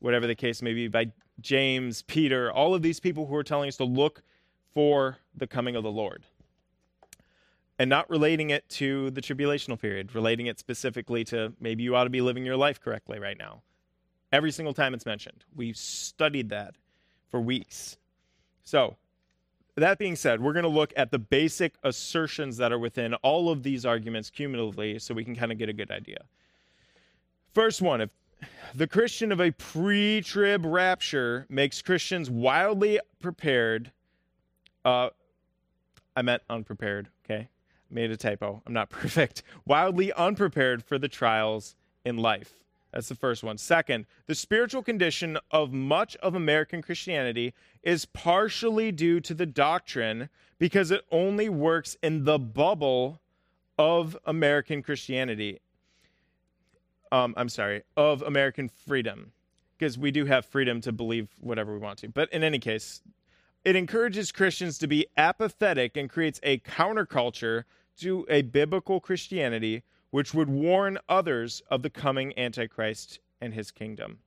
whatever 0.00 0.26
the 0.26 0.34
case 0.34 0.62
may 0.62 0.72
be, 0.72 0.88
by 0.88 1.12
James, 1.40 2.02
Peter, 2.02 2.50
all 2.50 2.74
of 2.74 2.82
these 2.82 2.98
people 2.98 3.26
who 3.26 3.36
are 3.36 3.44
telling 3.44 3.68
us 3.68 3.76
to 3.76 3.84
look 3.84 4.22
for 4.78 5.18
the 5.34 5.48
coming 5.48 5.74
of 5.74 5.82
the 5.82 5.90
Lord. 5.90 6.22
And 7.80 7.90
not 7.90 8.08
relating 8.08 8.50
it 8.50 8.68
to 8.68 9.10
the 9.10 9.20
tribulational 9.20 9.76
period, 9.76 10.14
relating 10.14 10.46
it 10.46 10.60
specifically 10.60 11.24
to 11.24 11.52
maybe 11.58 11.82
you 11.82 11.96
ought 11.96 12.04
to 12.04 12.10
be 12.10 12.20
living 12.20 12.46
your 12.46 12.56
life 12.56 12.80
correctly 12.80 13.18
right 13.18 13.36
now. 13.36 13.62
Every 14.30 14.52
single 14.52 14.72
time 14.72 14.94
it's 14.94 15.04
mentioned. 15.04 15.42
We've 15.56 15.76
studied 15.76 16.50
that 16.50 16.76
for 17.28 17.40
weeks. 17.40 17.96
So, 18.62 18.94
that 19.74 19.98
being 19.98 20.14
said, 20.14 20.40
we're 20.40 20.52
going 20.52 20.62
to 20.62 20.68
look 20.68 20.92
at 20.96 21.10
the 21.10 21.18
basic 21.18 21.74
assertions 21.82 22.56
that 22.58 22.72
are 22.72 22.78
within 22.78 23.14
all 23.14 23.50
of 23.50 23.64
these 23.64 23.84
arguments 23.84 24.30
cumulatively 24.30 25.00
so 25.00 25.12
we 25.12 25.24
can 25.24 25.34
kind 25.34 25.50
of 25.50 25.58
get 25.58 25.68
a 25.68 25.72
good 25.72 25.90
idea. 25.90 26.18
First 27.52 27.82
one, 27.82 28.00
if 28.00 28.10
the 28.76 28.86
Christian 28.86 29.32
of 29.32 29.40
a 29.40 29.50
pre 29.50 30.20
trib 30.20 30.64
rapture 30.64 31.46
makes 31.48 31.82
Christians 31.82 32.30
wildly 32.30 33.00
prepared, 33.18 33.90
uh, 34.88 35.10
I 36.16 36.22
meant 36.22 36.42
unprepared, 36.48 37.08
okay? 37.24 37.48
Made 37.90 38.10
a 38.10 38.16
typo. 38.16 38.62
I'm 38.66 38.72
not 38.72 38.88
perfect. 38.90 39.42
Wildly 39.66 40.12
unprepared 40.14 40.82
for 40.82 40.98
the 40.98 41.08
trials 41.08 41.76
in 42.04 42.16
life. 42.16 42.54
That's 42.92 43.08
the 43.08 43.14
first 43.14 43.44
one. 43.44 43.58
Second, 43.58 44.06
the 44.26 44.34
spiritual 44.34 44.82
condition 44.82 45.36
of 45.50 45.74
much 45.74 46.16
of 46.16 46.34
American 46.34 46.80
Christianity 46.80 47.52
is 47.82 48.06
partially 48.06 48.90
due 48.90 49.20
to 49.20 49.34
the 49.34 49.44
doctrine 49.44 50.30
because 50.58 50.90
it 50.90 51.04
only 51.12 51.50
works 51.50 51.98
in 52.02 52.24
the 52.24 52.38
bubble 52.38 53.20
of 53.78 54.16
American 54.24 54.82
Christianity. 54.82 55.60
Um, 57.12 57.34
I'm 57.36 57.50
sorry, 57.50 57.82
of 57.94 58.22
American 58.22 58.70
freedom, 58.70 59.32
because 59.78 59.98
we 59.98 60.10
do 60.10 60.24
have 60.24 60.46
freedom 60.46 60.80
to 60.80 60.92
believe 60.92 61.28
whatever 61.40 61.74
we 61.74 61.78
want 61.78 61.98
to. 61.98 62.08
But 62.08 62.32
in 62.32 62.42
any 62.42 62.58
case, 62.58 63.02
it 63.64 63.76
encourages 63.76 64.32
Christians 64.32 64.78
to 64.78 64.86
be 64.86 65.06
apathetic 65.16 65.96
and 65.96 66.08
creates 66.08 66.40
a 66.42 66.58
counterculture 66.58 67.64
to 67.98 68.26
a 68.28 68.42
biblical 68.42 69.00
Christianity 69.00 69.82
which 70.10 70.32
would 70.32 70.48
warn 70.48 70.98
others 71.08 71.62
of 71.70 71.82
the 71.82 71.90
coming 71.90 72.36
Antichrist 72.38 73.20
and 73.40 73.54
his 73.54 73.70
kingdom. 73.70 74.18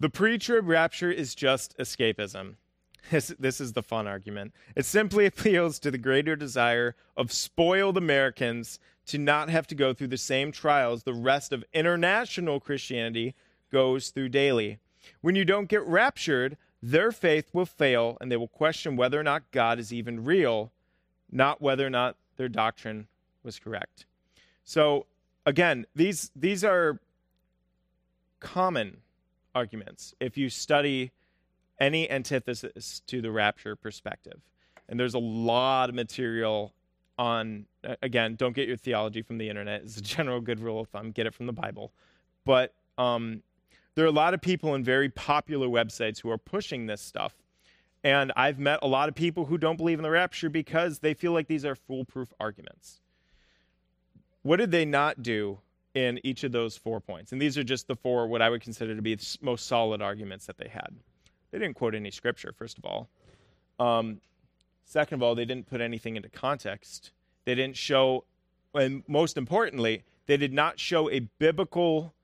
The 0.00 0.10
pre 0.10 0.38
trib 0.38 0.68
rapture 0.68 1.10
is 1.10 1.34
just 1.34 1.76
escapism. 1.78 2.56
This, 3.10 3.34
this 3.38 3.58
is 3.58 3.72
the 3.72 3.82
fun 3.82 4.06
argument. 4.06 4.52
It 4.76 4.84
simply 4.84 5.24
appeals 5.26 5.78
to 5.78 5.90
the 5.90 5.96
greater 5.96 6.36
desire 6.36 6.94
of 7.16 7.32
spoiled 7.32 7.96
Americans 7.96 8.78
to 9.06 9.16
not 9.16 9.48
have 9.48 9.66
to 9.68 9.74
go 9.74 9.94
through 9.94 10.08
the 10.08 10.18
same 10.18 10.52
trials 10.52 11.04
the 11.04 11.14
rest 11.14 11.52
of 11.52 11.64
international 11.72 12.60
Christianity 12.60 13.34
goes 13.72 14.10
through 14.10 14.28
daily. 14.28 14.78
When 15.22 15.36
you 15.36 15.46
don't 15.46 15.70
get 15.70 15.86
raptured, 15.86 16.58
their 16.82 17.10
faith 17.10 17.50
will 17.52 17.66
fail 17.66 18.16
and 18.20 18.30
they 18.30 18.36
will 18.36 18.48
question 18.48 18.96
whether 18.96 19.18
or 19.18 19.22
not 19.22 19.50
God 19.50 19.78
is 19.78 19.92
even 19.92 20.24
real, 20.24 20.72
not 21.30 21.60
whether 21.60 21.86
or 21.86 21.90
not 21.90 22.16
their 22.36 22.48
doctrine 22.48 23.08
was 23.42 23.58
correct. 23.58 24.06
So 24.64 25.06
again, 25.44 25.86
these 25.94 26.30
these 26.36 26.62
are 26.64 27.00
common 28.40 28.98
arguments 29.54 30.14
if 30.20 30.36
you 30.36 30.48
study 30.48 31.10
any 31.80 32.10
antithesis 32.10 33.02
to 33.06 33.20
the 33.20 33.30
rapture 33.30 33.74
perspective. 33.74 34.40
And 34.88 34.98
there's 34.98 35.14
a 35.14 35.18
lot 35.18 35.88
of 35.88 35.94
material 35.94 36.72
on 37.18 37.66
again, 38.02 38.36
don't 38.36 38.54
get 38.54 38.68
your 38.68 38.76
theology 38.76 39.22
from 39.22 39.38
the 39.38 39.48
internet. 39.48 39.82
It's 39.82 39.96
a 39.96 40.02
general 40.02 40.40
good 40.40 40.60
rule 40.60 40.80
of 40.80 40.88
thumb. 40.88 41.10
Get 41.10 41.26
it 41.26 41.34
from 41.34 41.46
the 41.46 41.52
Bible. 41.52 41.92
But 42.44 42.72
um, 42.96 43.42
there 43.98 44.04
are 44.04 44.08
a 44.08 44.12
lot 44.12 44.32
of 44.32 44.40
people 44.40 44.76
in 44.76 44.84
very 44.84 45.08
popular 45.08 45.66
websites 45.66 46.20
who 46.20 46.30
are 46.30 46.38
pushing 46.38 46.86
this 46.86 47.00
stuff. 47.00 47.34
And 48.04 48.30
I've 48.36 48.60
met 48.60 48.78
a 48.80 48.86
lot 48.86 49.08
of 49.08 49.16
people 49.16 49.46
who 49.46 49.58
don't 49.58 49.76
believe 49.76 49.98
in 49.98 50.04
the 50.04 50.10
rapture 50.10 50.48
because 50.48 51.00
they 51.00 51.14
feel 51.14 51.32
like 51.32 51.48
these 51.48 51.64
are 51.64 51.74
foolproof 51.74 52.32
arguments. 52.38 53.00
What 54.42 54.58
did 54.58 54.70
they 54.70 54.84
not 54.84 55.24
do 55.24 55.58
in 55.94 56.20
each 56.22 56.44
of 56.44 56.52
those 56.52 56.76
four 56.76 57.00
points? 57.00 57.32
And 57.32 57.42
these 57.42 57.58
are 57.58 57.64
just 57.64 57.88
the 57.88 57.96
four, 57.96 58.28
what 58.28 58.40
I 58.40 58.50
would 58.50 58.62
consider 58.62 58.94
to 58.94 59.02
be 59.02 59.16
the 59.16 59.36
most 59.42 59.66
solid 59.66 60.00
arguments 60.00 60.46
that 60.46 60.58
they 60.58 60.68
had. 60.68 60.94
They 61.50 61.58
didn't 61.58 61.74
quote 61.74 61.96
any 61.96 62.12
scripture, 62.12 62.52
first 62.56 62.78
of 62.78 62.84
all. 62.84 63.08
Um, 63.80 64.20
second 64.84 65.16
of 65.16 65.24
all, 65.24 65.34
they 65.34 65.44
didn't 65.44 65.66
put 65.66 65.80
anything 65.80 66.14
into 66.14 66.28
context. 66.28 67.10
They 67.46 67.56
didn't 67.56 67.76
show, 67.76 68.26
and 68.74 69.02
most 69.08 69.36
importantly, 69.36 70.04
they 70.26 70.36
did 70.36 70.52
not 70.52 70.78
show 70.78 71.10
a 71.10 71.18
biblical 71.40 72.14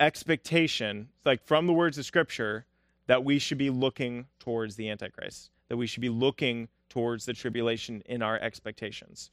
expectation, 0.00 1.08
like 1.24 1.46
from 1.46 1.66
the 1.66 1.72
words 1.72 1.98
of 1.98 2.06
Scripture, 2.06 2.66
that 3.06 3.22
we 3.24 3.38
should 3.38 3.58
be 3.58 3.70
looking 3.70 4.26
towards 4.38 4.76
the 4.76 4.88
Antichrist, 4.88 5.50
that 5.68 5.76
we 5.76 5.86
should 5.86 6.00
be 6.00 6.08
looking 6.08 6.68
towards 6.88 7.26
the 7.26 7.32
tribulation 7.32 8.02
in 8.06 8.22
our 8.22 8.38
expectations. 8.38 9.30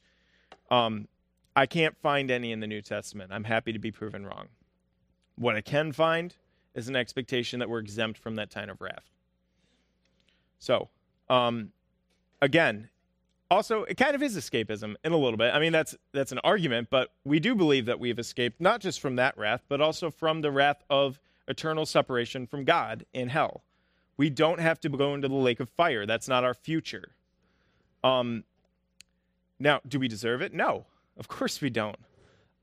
Um, 0.70 1.08
I 1.56 1.66
can't 1.66 1.96
find 1.96 2.30
any 2.30 2.52
in 2.52 2.60
the 2.60 2.66
New 2.66 2.82
Testament. 2.82 3.32
I'm 3.32 3.44
happy 3.44 3.72
to 3.72 3.78
be 3.78 3.90
proven 3.90 4.24
wrong. 4.24 4.48
What 5.36 5.56
I 5.56 5.60
can 5.60 5.92
find 5.92 6.34
is 6.74 6.88
an 6.88 6.96
expectation 6.96 7.58
that 7.58 7.68
we're 7.68 7.80
exempt 7.80 8.18
from 8.18 8.36
that 8.36 8.54
kind 8.54 8.70
of 8.70 8.80
wrath. 8.80 9.10
So, 10.58 10.88
um, 11.28 11.72
again, 12.42 12.88
also 13.50 13.84
it 13.84 13.96
kind 13.96 14.14
of 14.14 14.22
is 14.22 14.36
escapism 14.36 14.94
in 15.04 15.12
a 15.12 15.16
little 15.16 15.36
bit. 15.36 15.54
I 15.54 15.58
mean, 15.58 15.72
that's 15.72 15.96
that's 16.12 16.32
an 16.32 16.40
argument, 16.44 16.88
but 16.90 17.12
we 17.24 17.40
do 17.40 17.54
believe 17.54 17.86
that 17.86 18.00
we've 18.00 18.18
escaped 18.18 18.60
not 18.60 18.80
just 18.80 19.00
from 19.00 19.16
that 19.16 19.36
wrath, 19.38 19.62
but 19.68 19.80
also 19.80 20.10
from 20.10 20.40
the 20.40 20.50
wrath 20.50 20.82
of 20.90 21.20
eternal 21.46 21.86
separation 21.86 22.46
from 22.46 22.64
God 22.64 23.06
in 23.12 23.28
hell. 23.28 23.62
We 24.16 24.30
don't 24.30 24.60
have 24.60 24.80
to 24.80 24.88
go 24.88 25.14
into 25.14 25.28
the 25.28 25.34
lake 25.34 25.60
of 25.60 25.68
fire. 25.70 26.04
That's 26.04 26.28
not 26.28 26.44
our 26.44 26.54
future. 26.54 27.12
Um, 28.02 28.44
now, 29.58 29.80
do 29.86 29.98
we 29.98 30.08
deserve 30.08 30.42
it? 30.42 30.52
No. 30.52 30.86
Of 31.16 31.28
course 31.28 31.60
we 31.60 31.70
don't. 31.70 31.98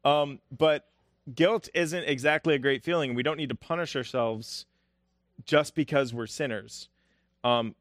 Um, 0.03 0.39
but 0.55 0.87
guilt 1.33 1.69
isn't 1.73 2.03
exactly 2.03 2.55
a 2.55 2.59
great 2.59 2.83
feeling. 2.83 3.15
We 3.15 3.23
don't 3.23 3.37
need 3.37 3.49
to 3.49 3.55
punish 3.55 3.95
ourselves 3.95 4.65
just 5.45 5.75
because 5.75 6.13
we're 6.13 6.27
sinners. 6.27 6.89
Um, 7.43 7.75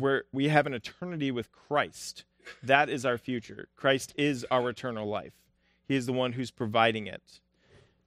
we're, 0.00 0.22
we 0.32 0.48
have 0.48 0.66
an 0.66 0.74
eternity 0.74 1.30
with 1.30 1.52
Christ. 1.52 2.24
That 2.62 2.88
is 2.88 3.04
our 3.04 3.18
future. 3.18 3.68
Christ 3.76 4.14
is 4.16 4.46
our 4.50 4.68
eternal 4.70 5.08
life. 5.08 5.34
He 5.86 5.96
is 5.96 6.06
the 6.06 6.12
one 6.12 6.32
who's 6.32 6.50
providing 6.50 7.06
it. 7.06 7.40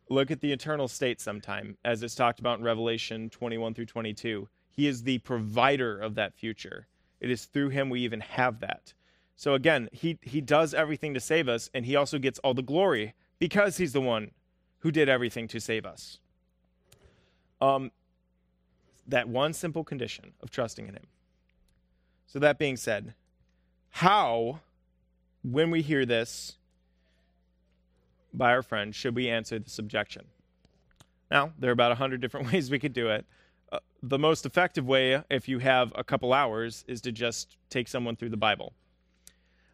Look 0.09 0.31
at 0.31 0.41
the 0.41 0.51
eternal 0.51 0.87
state 0.87 1.21
sometime, 1.21 1.77
as 1.85 2.01
it's 2.01 2.15
talked 2.15 2.39
about 2.39 2.59
in 2.59 2.65
Revelation 2.65 3.29
21 3.29 3.73
through 3.73 3.85
22. 3.85 4.47
He 4.71 4.87
is 4.87 5.03
the 5.03 5.19
provider 5.19 5.99
of 5.99 6.15
that 6.15 6.33
future. 6.33 6.87
It 7.19 7.29
is 7.29 7.45
through 7.45 7.69
him 7.69 7.89
we 7.89 8.01
even 8.01 8.21
have 8.21 8.59
that. 8.61 8.93
So 9.35 9.53
again, 9.53 9.89
he, 9.91 10.17
he 10.21 10.41
does 10.41 10.73
everything 10.73 11.13
to 11.13 11.19
save 11.19 11.47
us, 11.47 11.69
and 11.73 11.85
he 11.85 11.95
also 11.95 12.17
gets 12.17 12.39
all 12.39 12.53
the 12.53 12.61
glory 12.61 13.13
because 13.39 13.77
he's 13.77 13.93
the 13.93 14.01
one 14.01 14.31
who 14.79 14.91
did 14.91 15.09
everything 15.09 15.47
to 15.49 15.59
save 15.59 15.85
us. 15.85 16.19
Um, 17.61 17.91
that 19.07 19.27
one 19.27 19.53
simple 19.53 19.83
condition 19.83 20.33
of 20.41 20.49
trusting 20.49 20.87
in 20.87 20.93
him. 20.93 21.07
So, 22.31 22.37
that 22.37 22.59
being 22.59 22.77
said, 22.77 23.15
how, 23.89 24.59
when 25.43 25.71
we 25.71 25.81
hear 25.81 26.05
this 26.05 26.57
by 28.31 28.51
our 28.51 28.61
friend, 28.61 28.93
should 28.93 29.15
we 29.15 29.27
answer 29.27 29.57
this 29.57 29.79
objection? 29.79 30.25
Now, 31.31 31.53
there 31.57 31.71
are 31.71 31.73
about 31.73 31.89
100 31.89 32.21
different 32.21 32.45
ways 32.53 32.69
we 32.69 32.77
could 32.77 32.93
do 32.93 33.09
it. 33.09 33.25
Uh, 33.71 33.79
the 34.03 34.19
most 34.19 34.45
effective 34.45 34.85
way, 34.85 35.23
if 35.31 35.49
you 35.49 35.57
have 35.57 35.91
a 35.95 36.03
couple 36.03 36.31
hours, 36.31 36.85
is 36.87 37.01
to 37.01 37.11
just 37.11 37.57
take 37.71 37.87
someone 37.87 38.15
through 38.15 38.29
the 38.29 38.37
Bible. 38.37 38.73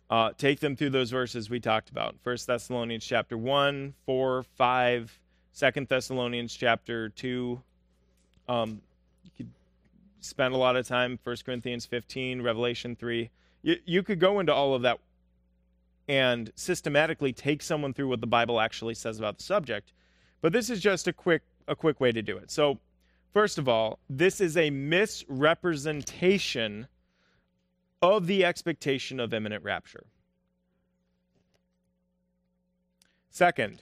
Uh, 0.10 0.32
take 0.38 0.62
them 0.62 0.78
through 0.78 0.92
those 0.92 1.12
verses 1.12 1.50
we 1.50 1.60
talked 1.60 1.90
about. 1.90 2.16
First 2.24 2.48
Thessalonians 2.48 3.04
chapter 3.04 3.38
1, 3.38 3.94
4, 4.06 4.44
5, 4.44 5.20
2 5.60 5.86
Thessalonians 5.90 6.56
chapter 6.56 7.10
2. 7.10 7.62
Um, 8.48 8.82
spend 10.26 10.54
a 10.54 10.58
lot 10.58 10.76
of 10.76 10.88
time, 10.88 11.20
1 11.24 11.36
Corinthians 11.46 11.86
15, 11.86 12.42
Revelation 12.42 12.96
3. 12.96 13.30
You, 13.62 13.76
you 13.86 14.04
could 14.04 14.20
go 14.20 14.40
into 14.40 14.54
all 14.54 14.74
of 14.74 14.82
that 14.84 15.00
and 16.08 16.52
systematically 16.56 17.34
take 17.34 17.62
someone 17.62 17.94
through 17.94 18.10
what 18.10 18.22
the 18.22 18.28
Bible 18.28 18.60
actually 18.60 18.96
says 18.96 19.18
about 19.18 19.38
the 19.38 19.44
subject. 19.44 19.92
But 20.42 20.54
this 20.54 20.70
is 20.70 20.82
just 20.82 21.08
a 21.08 21.14
quick 21.14 21.42
a 21.68 21.76
quick 21.76 22.00
way 22.00 22.12
to 22.12 22.22
do 22.22 22.38
it. 22.38 22.52
So, 22.52 22.78
first 23.34 23.58
of 23.58 23.68
all, 23.68 23.98
this 24.08 24.40
is 24.40 24.56
a 24.56 24.70
misrepresentation 24.70 26.88
of 28.02 28.28
the 28.28 28.46
expectation 28.46 29.20
of 29.20 29.34
imminent 29.34 29.64
rapture. 29.64 30.06
Second, 33.32 33.82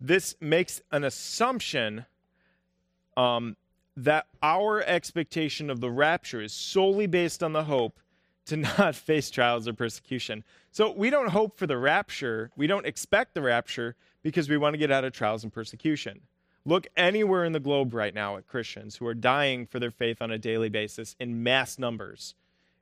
this 0.00 0.34
makes 0.40 0.82
an 0.90 1.04
assumption 1.04 2.06
um, 3.16 3.56
that 3.96 4.26
our 4.42 4.82
expectation 4.82 5.70
of 5.70 5.80
the 5.80 5.90
rapture 5.90 6.42
is 6.42 6.52
solely 6.52 7.06
based 7.06 7.42
on 7.42 7.52
the 7.52 7.64
hope 7.64 7.98
to 8.46 8.56
not 8.78 8.94
face 8.94 9.30
trials 9.30 9.66
or 9.66 9.72
persecution. 9.72 10.44
So 10.70 10.92
we 10.92 11.10
don't 11.10 11.30
hope 11.30 11.56
for 11.56 11.66
the 11.66 11.78
rapture, 11.78 12.50
we 12.56 12.66
don't 12.66 12.86
expect 12.86 13.34
the 13.34 13.42
rapture 13.42 13.96
because 14.22 14.48
we 14.48 14.56
want 14.58 14.74
to 14.74 14.78
get 14.78 14.90
out 14.90 15.04
of 15.04 15.12
trials 15.12 15.42
and 15.42 15.52
persecution. 15.52 16.20
Look 16.64 16.88
anywhere 16.96 17.44
in 17.44 17.52
the 17.52 17.60
globe 17.60 17.94
right 17.94 18.14
now 18.14 18.36
at 18.36 18.48
Christians 18.48 18.96
who 18.96 19.06
are 19.06 19.14
dying 19.14 19.66
for 19.66 19.78
their 19.78 19.90
faith 19.90 20.20
on 20.20 20.32
a 20.32 20.38
daily 20.38 20.68
basis 20.68 21.14
in 21.20 21.42
mass 21.42 21.78
numbers 21.78 22.34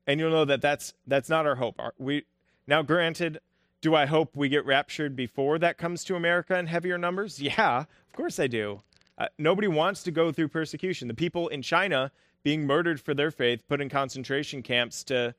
and 0.07 0.21
you'll 0.21 0.31
know 0.31 0.45
that 0.45 0.61
that's 0.61 0.95
that's 1.07 1.29
not 1.29 1.47
our 1.47 1.57
hope. 1.57 1.81
We 1.99 2.25
now, 2.67 2.83
granted, 2.83 3.41
do 3.81 3.95
I 3.95 4.07
hope 4.07 4.37
we 4.37 4.49
get 4.49 4.65
raptured 4.65 5.17
before 5.17 5.59
that 5.59 5.79
comes 5.79 6.05
to 6.05 6.17
America 6.17 6.59
in 6.59 6.67
heavier 6.67 6.99
numbers? 6.99 7.41
Yeah, 7.41 7.81
of 7.81 8.13
course 8.13 8.39
I 8.39 8.47
do. 8.47 8.83
Uh, 9.17 9.27
nobody 9.39 9.69
wants 9.69 10.03
to 10.03 10.11
go 10.11 10.33
through 10.33 10.49
persecution. 10.49 11.09
The 11.09 11.15
people 11.15 11.49
in 11.49 11.63
China 11.63 12.11
being 12.43 12.67
murdered 12.67 13.01
for 13.01 13.15
their 13.15 13.31
faith, 13.31 13.67
put 13.69 13.81
in 13.81 13.89
concentration 13.89 14.63
camps 14.63 15.05
to 15.05 15.35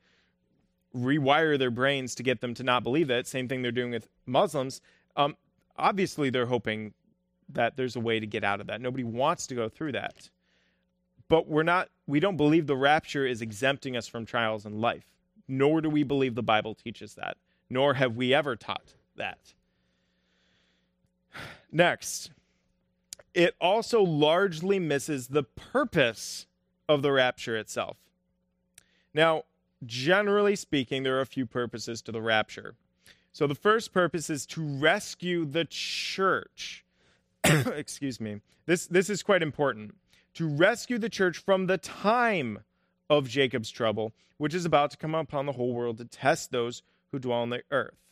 rewire 0.94 1.58
their 1.58 1.70
brains 1.70 2.14
to 2.14 2.22
get 2.22 2.40
them 2.40 2.54
to 2.54 2.62
not 2.62 2.82
believe 2.82 3.10
it. 3.10 3.26
Same 3.26 3.48
thing 3.48 3.62
they're 3.62 3.70
doing 3.70 3.90
with 3.90 4.08
Muslims. 4.24 4.80
Um, 5.16 5.36
obviously, 5.76 6.30
they're 6.30 6.46
hoping 6.46 6.94
that 7.50 7.76
there's 7.76 7.96
a 7.96 8.00
way 8.00 8.18
to 8.18 8.26
get 8.26 8.42
out 8.42 8.60
of 8.60 8.66
that. 8.66 8.80
Nobody 8.80 9.04
wants 9.04 9.46
to 9.48 9.54
go 9.54 9.68
through 9.68 9.92
that 9.92 10.30
but 11.28 11.48
we're 11.48 11.62
not 11.62 11.88
we 12.06 12.20
don't 12.20 12.36
believe 12.36 12.66
the 12.66 12.76
rapture 12.76 13.26
is 13.26 13.42
exempting 13.42 13.96
us 13.96 14.06
from 14.06 14.24
trials 14.24 14.66
in 14.66 14.80
life 14.80 15.06
nor 15.48 15.80
do 15.80 15.90
we 15.90 16.02
believe 16.02 16.34
the 16.34 16.42
bible 16.42 16.74
teaches 16.74 17.14
that 17.14 17.36
nor 17.70 17.94
have 17.94 18.16
we 18.16 18.34
ever 18.34 18.56
taught 18.56 18.94
that 19.16 19.54
next 21.72 22.30
it 23.36 23.54
also 23.60 24.02
largely 24.02 24.78
misses 24.78 25.28
the 25.28 25.42
purpose 25.42 26.46
of 26.88 27.02
the 27.02 27.12
rapture 27.12 27.56
itself. 27.56 27.98
Now 29.12 29.44
generally 29.84 30.56
speaking 30.56 31.02
there 31.02 31.18
are 31.18 31.20
a 31.20 31.26
few 31.26 31.44
purposes 31.44 32.00
to 32.02 32.12
the 32.12 32.22
rapture. 32.22 32.74
So 33.32 33.46
the 33.46 33.54
first 33.54 33.92
purpose 33.92 34.30
is 34.30 34.46
to 34.46 34.62
rescue 34.62 35.44
the 35.44 35.66
church. 35.66 36.84
Excuse 37.44 38.18
me. 38.18 38.40
This 38.64 38.86
this 38.86 39.10
is 39.10 39.22
quite 39.22 39.42
important. 39.42 39.94
To 40.34 40.48
rescue 40.48 40.98
the 40.98 41.10
church 41.10 41.36
from 41.36 41.66
the 41.66 41.78
time 41.78 42.60
of 43.10 43.28
Jacob's 43.28 43.70
trouble, 43.70 44.14
which 44.38 44.54
is 44.54 44.64
about 44.64 44.90
to 44.92 44.96
come 44.96 45.14
upon 45.14 45.44
the 45.44 45.52
whole 45.52 45.74
world 45.74 45.98
to 45.98 46.06
test 46.06 46.50
those 46.50 46.82
who 47.12 47.18
dwell 47.18 47.40
on 47.40 47.50
the 47.50 47.62
earth. 47.70 48.05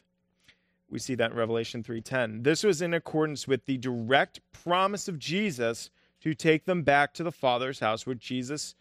We 0.89 0.99
see 0.99 1.15
that 1.17 1.33
in 1.33 1.37
Revelation 1.37 1.83
3:10. 1.83 2.43
This 2.43 2.63
was 2.63 2.81
in 2.83 2.95
accordance 2.95 3.49
with 3.49 3.67
the 3.67 3.79
direct 3.79 4.41
promise 4.53 5.09
of 5.09 5.19
Jesus 5.19 5.91
to 6.21 6.35
take 6.35 6.65
them 6.65 6.83
back 6.83 7.13
to 7.15 7.23
the 7.23 7.33
Father's 7.33 7.81
house, 7.81 8.07
where 8.07 8.15
Jesus 8.15 8.75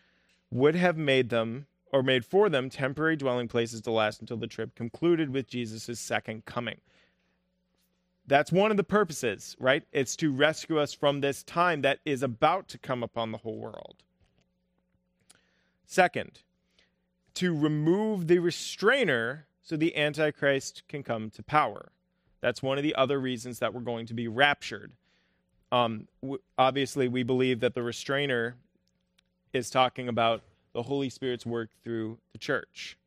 would 0.49 0.75
have 0.75 0.97
made 0.97 1.29
them 1.29 1.67
or 1.91 2.03
made 2.03 2.25
for 2.25 2.49
them 2.49 2.69
temporary 2.69 3.15
dwelling 3.15 3.47
places 3.47 3.81
to 3.81 3.91
last 3.91 4.19
until 4.19 4.37
the 4.37 4.47
trip 4.47 4.75
concluded 4.75 5.29
with 5.29 5.47
Jesus' 5.47 5.99
second 5.99 6.45
coming. 6.45 6.81
That's 8.25 8.51
one 8.51 8.71
of 8.71 8.77
the 8.77 8.83
purposes, 8.83 9.55
right? 9.59 9.83
It's 9.91 10.15
to 10.17 10.31
rescue 10.31 10.79
us 10.79 10.93
from 10.93 11.21
this 11.21 11.43
time 11.43 11.81
that 11.81 11.99
is 12.05 12.23
about 12.23 12.67
to 12.69 12.77
come 12.77 13.03
upon 13.03 13.31
the 13.31 13.39
whole 13.39 13.59
world. 13.59 14.03
Second, 15.85 16.39
to 17.35 17.55
remove 17.55 18.27
the 18.27 18.39
restrainer 18.39 19.47
so 19.63 19.75
the 19.77 19.95
Antichrist 19.95 20.83
can 20.87 21.01
come 21.01 21.29
to 21.31 21.41
power. 21.41 21.91
That's 22.41 22.61
one 22.61 22.77
of 22.77 22.83
the 22.83 22.93
other 22.95 23.19
reasons 23.19 23.59
that 23.59 23.73
we're 23.73 23.81
going 23.81 24.05
to 24.07 24.13
be 24.13 24.27
raptured. 24.27 24.91
Um, 25.71 26.07
w- 26.21 26.41
obviously, 26.57 27.07
we 27.07 27.23
believe 27.23 27.61
that 27.61 27.73
the 27.73 27.81
restrainer 27.81 28.57
is 29.53 29.69
talking 29.69 30.09
about 30.09 30.43
the 30.73 30.83
Holy 30.83 31.09
Spirit's 31.09 31.45
work 31.45 31.69
through 31.83 32.17
the 32.33 32.37
church. 32.37 32.97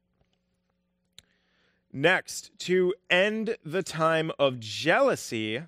Next, 1.92 2.50
to 2.60 2.94
end 3.10 3.56
the 3.64 3.82
time 3.82 4.32
of 4.38 4.58
jealousy 4.58 5.62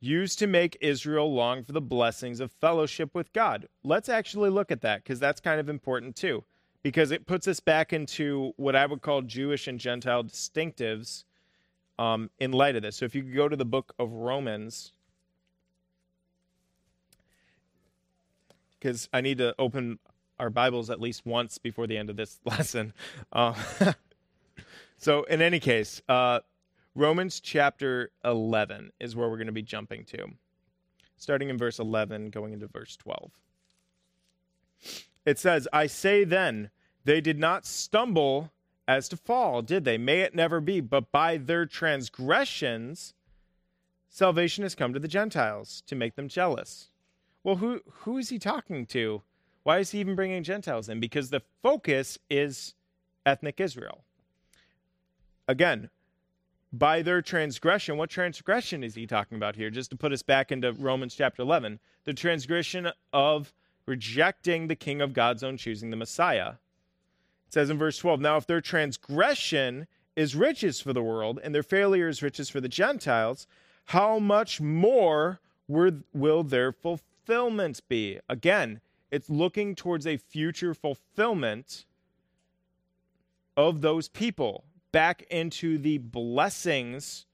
used 0.00 0.38
to 0.38 0.46
make 0.46 0.76
Israel 0.80 1.32
long 1.32 1.64
for 1.64 1.72
the 1.72 1.80
blessings 1.80 2.40
of 2.40 2.52
fellowship 2.52 3.14
with 3.14 3.32
God. 3.32 3.68
Let's 3.82 4.08
actually 4.08 4.50
look 4.50 4.70
at 4.70 4.82
that 4.82 5.02
because 5.02 5.18
that's 5.18 5.40
kind 5.40 5.58
of 5.58 5.68
important 5.68 6.14
too, 6.14 6.44
because 6.88 7.10
it 7.10 7.26
puts 7.26 7.46
us 7.46 7.60
back 7.60 7.92
into 7.92 8.54
what 8.56 8.74
I 8.74 8.86
would 8.86 9.02
call 9.02 9.20
Jewish 9.20 9.68
and 9.68 9.78
Gentile 9.78 10.24
distinctives 10.24 11.24
um, 11.98 12.30
in 12.38 12.50
light 12.52 12.76
of 12.76 12.82
this. 12.82 12.96
So 12.96 13.04
if 13.04 13.14
you 13.14 13.20
go 13.20 13.46
to 13.46 13.56
the 13.56 13.66
book 13.66 13.92
of 13.98 14.10
Romans, 14.10 14.92
because 18.80 19.06
I 19.12 19.20
need 19.20 19.36
to 19.36 19.54
open 19.58 19.98
our 20.40 20.48
Bibles 20.48 20.88
at 20.88 20.98
least 20.98 21.26
once 21.26 21.58
before 21.58 21.86
the 21.86 21.98
end 21.98 22.08
of 22.08 22.16
this 22.16 22.40
lesson. 22.44 22.94
Uh, 23.32 23.54
So, 25.00 25.22
in 25.24 25.40
any 25.40 25.60
case, 25.60 26.02
uh, 26.08 26.40
Romans 26.96 27.38
chapter 27.38 28.10
11 28.24 28.90
is 28.98 29.14
where 29.14 29.28
we're 29.28 29.36
going 29.36 29.46
to 29.46 29.52
be 29.52 29.62
jumping 29.62 30.04
to, 30.06 30.26
starting 31.16 31.50
in 31.50 31.56
verse 31.56 31.78
11, 31.78 32.30
going 32.30 32.52
into 32.52 32.66
verse 32.66 32.96
12. 32.96 33.30
It 35.24 35.38
says, 35.38 35.68
I 35.72 35.86
say 35.86 36.24
then, 36.24 36.70
they 37.08 37.20
did 37.20 37.38
not 37.38 37.66
stumble 37.66 38.50
as 38.86 39.08
to 39.08 39.16
fall, 39.16 39.62
did 39.62 39.84
they? 39.84 39.98
May 39.98 40.20
it 40.20 40.34
never 40.34 40.60
be. 40.60 40.80
But 40.80 41.10
by 41.12 41.36
their 41.36 41.66
transgressions, 41.66 43.14
salvation 44.08 44.62
has 44.62 44.74
come 44.74 44.92
to 44.92 45.00
the 45.00 45.08
Gentiles 45.08 45.82
to 45.86 45.94
make 45.94 46.16
them 46.16 46.28
jealous. 46.28 46.88
Well, 47.44 47.56
who, 47.56 47.80
who 48.02 48.18
is 48.18 48.28
he 48.28 48.38
talking 48.38 48.86
to? 48.86 49.22
Why 49.62 49.78
is 49.78 49.90
he 49.90 50.00
even 50.00 50.16
bringing 50.16 50.42
Gentiles 50.42 50.88
in? 50.88 51.00
Because 51.00 51.30
the 51.30 51.42
focus 51.62 52.18
is 52.30 52.74
ethnic 53.26 53.60
Israel 53.60 54.04
again, 55.48 55.88
by 56.72 57.00
their 57.00 57.22
transgression, 57.22 57.96
what 57.96 58.10
transgression 58.10 58.84
is 58.84 58.94
he 58.94 59.06
talking 59.06 59.36
about 59.36 59.56
here? 59.56 59.70
Just 59.70 59.90
to 59.90 59.96
put 59.96 60.12
us 60.12 60.22
back 60.22 60.52
into 60.52 60.72
Romans 60.74 61.14
chapter 61.14 61.42
11, 61.42 61.80
the 62.04 62.12
transgression 62.12 62.92
of 63.12 63.54
rejecting 63.86 64.68
the 64.68 64.76
king 64.76 65.00
of 65.00 65.14
God's 65.14 65.42
own 65.42 65.56
choosing, 65.56 65.88
the 65.88 65.96
Messiah. 65.96 66.54
It 67.48 67.54
says 67.54 67.70
in 67.70 67.78
verse 67.78 67.96
12, 67.96 68.20
Now 68.20 68.36
if 68.36 68.46
their 68.46 68.60
transgression 68.60 69.86
is 70.14 70.36
riches 70.36 70.80
for 70.80 70.92
the 70.92 71.02
world 71.02 71.40
and 71.42 71.54
their 71.54 71.62
failure 71.62 72.08
is 72.08 72.22
riches 72.22 72.50
for 72.50 72.60
the 72.60 72.68
Gentiles, 72.68 73.46
how 73.86 74.18
much 74.18 74.60
more 74.60 75.40
will 75.66 76.42
their 76.42 76.72
fulfillment 76.72 77.80
be? 77.88 78.20
Again, 78.28 78.82
it's 79.10 79.30
looking 79.30 79.74
towards 79.74 80.06
a 80.06 80.18
future 80.18 80.74
fulfillment 80.74 81.86
of 83.56 83.80
those 83.80 84.08
people 84.08 84.64
back 84.92 85.22
into 85.30 85.78
the 85.78 85.98
blessings 85.98 87.24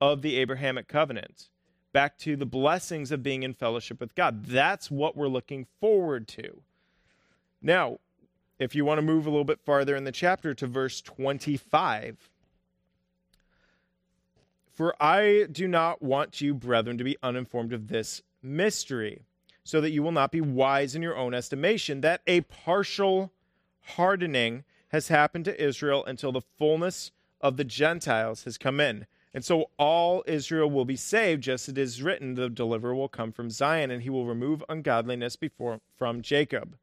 of 0.00 0.22
the 0.22 0.36
Abrahamic 0.36 0.88
covenant, 0.88 1.48
back 1.92 2.18
to 2.18 2.34
the 2.34 2.46
blessings 2.46 3.12
of 3.12 3.22
being 3.22 3.44
in 3.44 3.54
fellowship 3.54 4.00
with 4.00 4.16
God. 4.16 4.46
That's 4.46 4.90
what 4.90 5.16
we're 5.16 5.28
looking 5.28 5.66
forward 5.80 6.26
to. 6.28 6.62
Now, 7.62 7.98
if 8.60 8.74
you 8.74 8.84
want 8.84 8.98
to 8.98 9.02
move 9.02 9.26
a 9.26 9.30
little 9.30 9.44
bit 9.44 9.58
farther 9.58 9.96
in 9.96 10.04
the 10.04 10.12
chapter 10.12 10.52
to 10.52 10.66
verse 10.66 11.00
25, 11.00 12.28
for 14.70 14.94
I 15.02 15.46
do 15.50 15.66
not 15.66 16.02
want 16.02 16.42
you, 16.42 16.54
brethren, 16.54 16.98
to 16.98 17.04
be 17.04 17.16
uninformed 17.22 17.72
of 17.72 17.88
this 17.88 18.22
mystery, 18.42 19.22
so 19.64 19.80
that 19.80 19.90
you 19.90 20.02
will 20.02 20.12
not 20.12 20.30
be 20.30 20.42
wise 20.42 20.94
in 20.94 21.02
your 21.02 21.16
own 21.16 21.32
estimation, 21.32 22.02
that 22.02 22.20
a 22.26 22.42
partial 22.42 23.32
hardening 23.80 24.64
has 24.88 25.08
happened 25.08 25.46
to 25.46 25.62
Israel 25.62 26.04
until 26.04 26.30
the 26.30 26.42
fullness 26.58 27.12
of 27.40 27.56
the 27.56 27.64
Gentiles 27.64 28.44
has 28.44 28.58
come 28.58 28.78
in. 28.78 29.06
And 29.32 29.44
so 29.44 29.70
all 29.78 30.22
Israel 30.26 30.70
will 30.70 30.84
be 30.84 30.96
saved, 30.96 31.44
just 31.44 31.68
as 31.68 31.72
it 31.72 31.78
is 31.78 32.02
written, 32.02 32.34
the 32.34 32.50
deliverer 32.50 32.94
will 32.94 33.08
come 33.08 33.32
from 33.32 33.48
Zion, 33.48 33.90
and 33.90 34.02
he 34.02 34.10
will 34.10 34.26
remove 34.26 34.62
ungodliness 34.68 35.36
before 35.36 35.80
from 35.96 36.20
Jacob. 36.20 36.76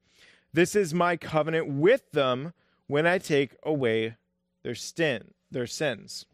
This 0.58 0.76
is 0.76 0.92
my 0.92 1.18
covenant 1.18 1.68
with 1.68 2.10
them 2.14 2.52
when 2.88 3.06
I 3.06 3.20
take 3.20 3.56
away 3.62 4.16
their 4.64 4.74
sin, 4.74 5.36
their 5.52 5.68
sins. 5.68 6.26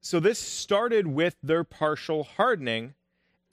So 0.00 0.18
this 0.18 0.40
started 0.40 1.06
with 1.06 1.36
their 1.40 1.62
partial 1.62 2.24
hardening, 2.24 2.94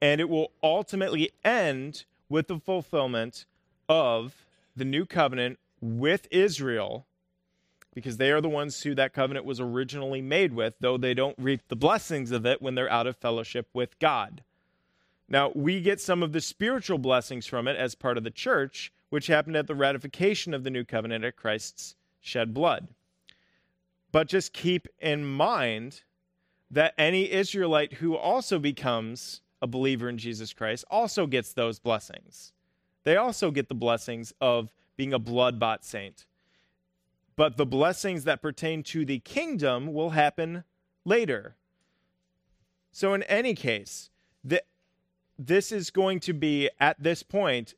and 0.01 0.19
it 0.19 0.27
will 0.27 0.53
ultimately 0.63 1.29
end 1.45 2.05
with 2.29 2.47
the 2.47 2.57
fulfillment 2.57 3.45
of 3.87 4.47
the 4.75 4.85
new 4.85 5.05
covenant 5.05 5.59
with 5.79 6.27
Israel 6.31 7.05
because 7.93 8.17
they 8.17 8.31
are 8.31 8.41
the 8.41 8.49
ones 8.49 8.81
who 8.81 8.95
that 8.95 9.13
covenant 9.13 9.45
was 9.45 9.59
originally 9.59 10.23
made 10.23 10.53
with, 10.53 10.73
though 10.79 10.97
they 10.97 11.13
don't 11.13 11.35
reap 11.37 11.61
the 11.67 11.75
blessings 11.75 12.31
of 12.31 12.47
it 12.47 12.59
when 12.59 12.73
they're 12.73 12.91
out 12.91 13.05
of 13.05 13.17
fellowship 13.17 13.67
with 13.71 13.99
God. 13.99 14.41
Now, 15.31 15.53
we 15.55 15.79
get 15.79 16.01
some 16.01 16.23
of 16.23 16.33
the 16.33 16.41
spiritual 16.41 16.97
blessings 16.97 17.47
from 17.47 17.65
it 17.65 17.77
as 17.77 17.95
part 17.95 18.17
of 18.17 18.25
the 18.25 18.29
church, 18.29 18.91
which 19.11 19.27
happened 19.27 19.55
at 19.55 19.65
the 19.65 19.75
ratification 19.75 20.53
of 20.53 20.65
the 20.65 20.69
new 20.69 20.83
covenant 20.83 21.23
at 21.23 21.37
Christ's 21.37 21.95
shed 22.19 22.53
blood. 22.53 22.89
But 24.11 24.27
just 24.27 24.51
keep 24.51 24.89
in 24.99 25.23
mind 25.23 26.01
that 26.69 26.93
any 26.97 27.31
Israelite 27.31 27.93
who 27.93 28.13
also 28.13 28.59
becomes 28.59 29.39
a 29.61 29.67
believer 29.67 30.09
in 30.09 30.17
Jesus 30.17 30.51
Christ 30.51 30.83
also 30.91 31.25
gets 31.27 31.53
those 31.53 31.79
blessings. 31.79 32.51
They 33.05 33.15
also 33.15 33.51
get 33.51 33.69
the 33.69 33.73
blessings 33.73 34.33
of 34.41 34.69
being 34.97 35.13
a 35.13 35.19
blood 35.19 35.61
bought 35.61 35.85
saint. 35.85 36.25
But 37.37 37.55
the 37.55 37.65
blessings 37.65 38.25
that 38.25 38.41
pertain 38.41 38.83
to 38.83 39.05
the 39.05 39.19
kingdom 39.19 39.93
will 39.93 40.09
happen 40.09 40.65
later. 41.05 41.55
So, 42.91 43.13
in 43.13 43.23
any 43.23 43.55
case, 43.55 44.09
the, 44.43 44.61
this 45.47 45.71
is 45.71 45.89
going 45.89 46.19
to 46.21 46.33
be, 46.33 46.69
at 46.79 47.01
this 47.01 47.23
point, 47.23 47.73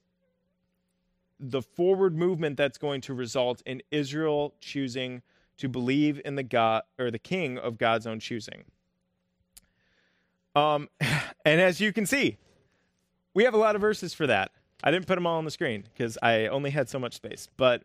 the 1.39 1.61
forward 1.61 2.15
movement 2.15 2.57
that's 2.57 2.77
going 2.77 3.01
to 3.01 3.13
result 3.13 3.61
in 3.65 3.81
Israel 3.91 4.53
choosing 4.59 5.21
to 5.57 5.69
believe 5.69 6.21
in 6.25 6.35
the 6.35 6.43
God 6.43 6.83
or 6.99 7.11
the 7.11 7.19
king 7.19 7.57
of 7.57 7.77
God's 7.77 8.07
own 8.07 8.19
choosing. 8.19 8.63
Um, 10.55 10.89
and 11.45 11.61
as 11.61 11.79
you 11.79 11.93
can 11.93 12.05
see, 12.05 12.37
we 13.33 13.43
have 13.43 13.53
a 13.53 13.57
lot 13.57 13.75
of 13.75 13.81
verses 13.81 14.13
for 14.13 14.27
that. 14.27 14.51
I 14.83 14.91
didn't 14.91 15.07
put 15.07 15.15
them 15.15 15.25
all 15.25 15.37
on 15.37 15.45
the 15.45 15.51
screen 15.51 15.85
because 15.93 16.17
I 16.21 16.47
only 16.47 16.69
had 16.69 16.89
so 16.89 16.99
much 16.99 17.13
space. 17.13 17.47
But 17.55 17.83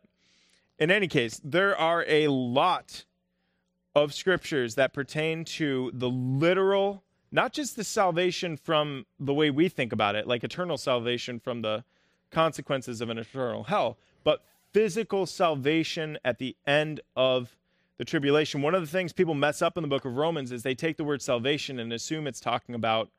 in 0.79 0.91
any 0.91 1.09
case, 1.09 1.41
there 1.45 1.77
are 1.77 2.05
a 2.09 2.29
lot 2.29 3.05
of 3.95 4.13
scriptures 4.13 4.75
that 4.75 4.93
pertain 4.93 5.45
to 5.45 5.91
the 5.95 6.09
literal, 6.09 7.03
not 7.31 7.53
just 7.53 7.77
the 7.77 7.85
salvation 7.85 8.57
from 8.57 9.07
the 9.21 9.35
way 9.35 9.51
we 9.51 9.69
think 9.69 9.93
about 9.93 10.15
it, 10.15 10.27
like 10.27 10.45
eternal 10.45 10.79
salvation 10.79 11.39
from 11.39 11.63
the 11.63 11.85
consequences 12.31 13.01
of 13.01 13.11
an 13.11 13.19
eternal 13.19 13.65
hell, 13.65 13.99
but 14.25 14.45
physical 14.73 15.27
salvation 15.27 16.19
at 16.25 16.39
the 16.39 16.57
end 16.67 17.01
of 17.17 17.57
the 17.99 18.05
tribulation. 18.05 18.63
One 18.63 18.75
of 18.75 18.81
the 18.81 18.87
things 18.87 19.13
people 19.13 19.35
mess 19.35 19.61
up 19.61 19.77
in 19.77 19.83
the 19.83 19.89
book 19.89 20.05
of 20.05 20.17
Romans 20.17 20.53
is 20.53 20.63
they 20.63 20.75
take 20.75 20.97
the 20.97 21.05
word 21.05 21.21
salvation 21.21 21.79
and 21.79 21.93
assume 21.93 22.27
it's 22.27 22.41
talking 22.41 22.75
about 22.75 23.11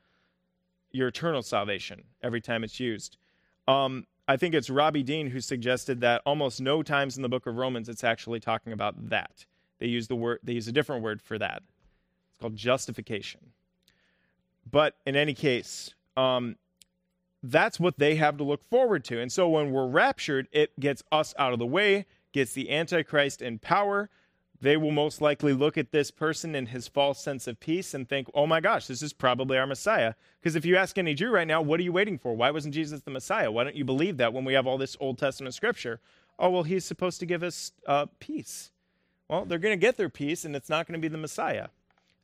your 0.92 1.10
eternal 1.10 1.42
salvation 1.42 2.04
every 2.24 2.42
time 2.42 2.64
it's 2.64 2.80
used. 2.80 3.18
Um, 3.68 4.08
I 4.28 4.38
think 4.38 4.56
it's 4.56 4.70
Robbie 4.70 5.04
Dean 5.04 5.28
who 5.28 5.42
suggested 5.42 6.02
that 6.02 6.22
almost 6.26 6.62
no 6.62 6.82
times 6.82 7.18
in 7.18 7.24
the 7.24 7.30
book 7.30 7.46
of 7.46 7.58
Romans 7.58 7.90
it's 7.90 8.04
actually 8.04 8.40
talking 8.40 8.74
about 8.74 9.10
that. 9.10 9.46
They 9.80 9.88
use 9.88 10.08
the 10.08 10.16
word 10.16 10.40
they 10.44 10.54
use 10.54 10.68
a 10.68 10.72
different 10.72 11.04
word 11.04 11.22
for 11.22 11.38
that. 11.38 11.64
It's 12.32 12.40
called 12.40 12.56
justification. 12.56 13.42
But 14.70 14.96
in 15.06 15.16
any 15.16 15.34
case, 15.34 15.94
um, 16.18 16.58
that's 17.42 17.80
what 17.80 17.98
they 17.98 18.16
have 18.16 18.38
to 18.38 18.44
look 18.44 18.64
forward 18.70 19.04
to. 19.06 19.20
And 19.20 19.32
so 19.32 19.48
when 19.50 19.72
we're 19.72 19.88
raptured, 19.88 20.48
it 20.52 20.78
gets 20.80 21.04
us 21.12 21.34
out 21.38 21.54
of 21.54 21.60
the 21.60 21.66
way, 21.66 22.06
gets 22.34 22.54
the 22.54 22.70
Antichrist 22.70 23.42
in 23.42 23.60
power, 23.60 24.10
they 24.62 24.76
will 24.76 24.92
most 24.92 25.22
likely 25.22 25.54
look 25.54 25.78
at 25.78 25.92
this 25.92 26.12
person 26.12 26.54
and 26.54 26.68
his 26.68 26.88
false 26.88 27.22
sense 27.22 27.48
of 27.48 27.60
peace 27.60 27.94
and 27.94 28.08
think, 28.08 28.28
oh 28.34 28.46
my 28.46 28.60
gosh, 28.60 28.88
this 28.88 29.02
is 29.02 29.14
probably 29.14 29.58
our 29.58 29.68
Messiah. 29.68 30.16
Because 30.40 30.56
if 30.56 30.66
you 30.66 30.76
ask 30.76 30.98
any 30.98 31.14
Jew 31.14 31.30
right 31.30 31.48
now, 31.48 31.62
what 31.62 31.80
are 31.80 31.84
you 31.84 31.94
waiting 31.94 32.18
for? 32.18 32.34
Why 32.34 32.52
wasn't 32.52 32.74
Jesus 32.74 33.02
the 33.02 33.12
Messiah? 33.12 33.52
Why 33.52 33.64
don't 33.64 33.76
you 33.76 33.86
believe 33.86 34.18
that 34.18 34.34
when 34.34 34.44
we 34.44 34.54
have 34.54 34.68
all 34.68 34.78
this 34.78 34.98
Old 35.00 35.18
Testament 35.18 35.56
scripture? 35.56 36.02
Oh, 36.38 36.50
well, 36.50 36.64
he's 36.64 36.86
supposed 36.86 37.22
to 37.22 37.26
give 37.26 37.42
us 37.42 37.72
uh, 37.88 38.08
peace. 38.20 38.72
Well, 39.30 39.46
they're 39.46 39.60
going 39.60 39.78
to 39.78 39.82
get 39.82 39.96
their 39.96 40.10
peace, 40.10 40.44
and 40.44 40.56
it's 40.56 40.70
not 40.70 40.88
going 40.88 41.00
to 41.00 41.02
be 41.02 41.12
the 41.12 41.18
Messiah. 41.18 41.68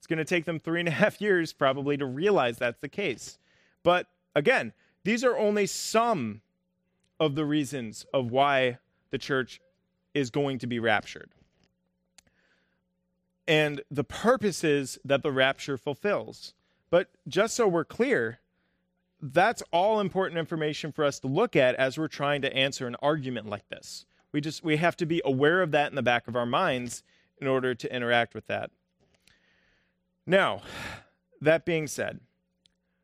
It's 0.06 0.08
going 0.08 0.20
to 0.20 0.24
take 0.26 0.46
them 0.46 0.60
three 0.60 0.80
and 0.80 0.88
a 0.88 0.92
half 1.04 1.20
years 1.20 1.52
probably 1.52 1.98
to 1.98 2.06
realize 2.06 2.60
that's 2.60 2.80
the 2.80 2.88
case. 2.88 3.40
But 3.82 4.06
again, 4.36 4.72
these 5.04 5.24
are 5.24 5.36
only 5.36 5.66
some 5.66 6.42
of 7.20 7.34
the 7.34 7.44
reasons 7.44 8.06
of 8.14 8.30
why 8.30 8.78
the 9.10 9.18
church 9.18 9.60
is 10.14 10.30
going 10.30 10.60
to 10.60 10.68
be 10.68 10.78
raptured 10.78 11.32
and 13.48 13.82
the 13.90 14.04
purposes 14.04 15.00
that 15.04 15.24
the 15.24 15.32
rapture 15.32 15.76
fulfills. 15.76 16.54
But 16.92 17.10
just 17.28 17.56
so 17.56 17.68
we're 17.68 17.84
clear, 17.84 18.40
that's 19.20 19.64
all 19.72 20.00
important 20.00 20.38
information 20.38 20.92
for 20.92 21.04
us 21.04 21.20
to 21.22 21.28
look 21.28 21.56
at 21.56 21.74
as 21.76 21.98
we're 21.98 22.08
trying 22.08 22.44
to 22.44 22.56
answer 22.56 22.86
an 22.86 22.96
argument 23.02 23.50
like 23.50 23.68
this. 23.70 24.06
We 24.32 24.40
just 24.40 24.64
we 24.64 24.78
have 24.78 24.98
to 24.98 25.08
be 25.08 25.20
aware 25.26 25.64
of 25.64 25.72
that 25.72 25.90
in 25.90 25.96
the 25.96 26.04
back 26.04 26.28
of 26.28 26.36
our 26.36 26.46
minds 26.46 27.02
in 27.40 27.48
order 27.48 27.74
to 27.74 27.96
interact 27.96 28.36
with 28.36 28.46
that. 28.48 28.70
Now, 30.28 30.62
that 31.42 31.66
being 31.66 31.88
said, 31.88 32.20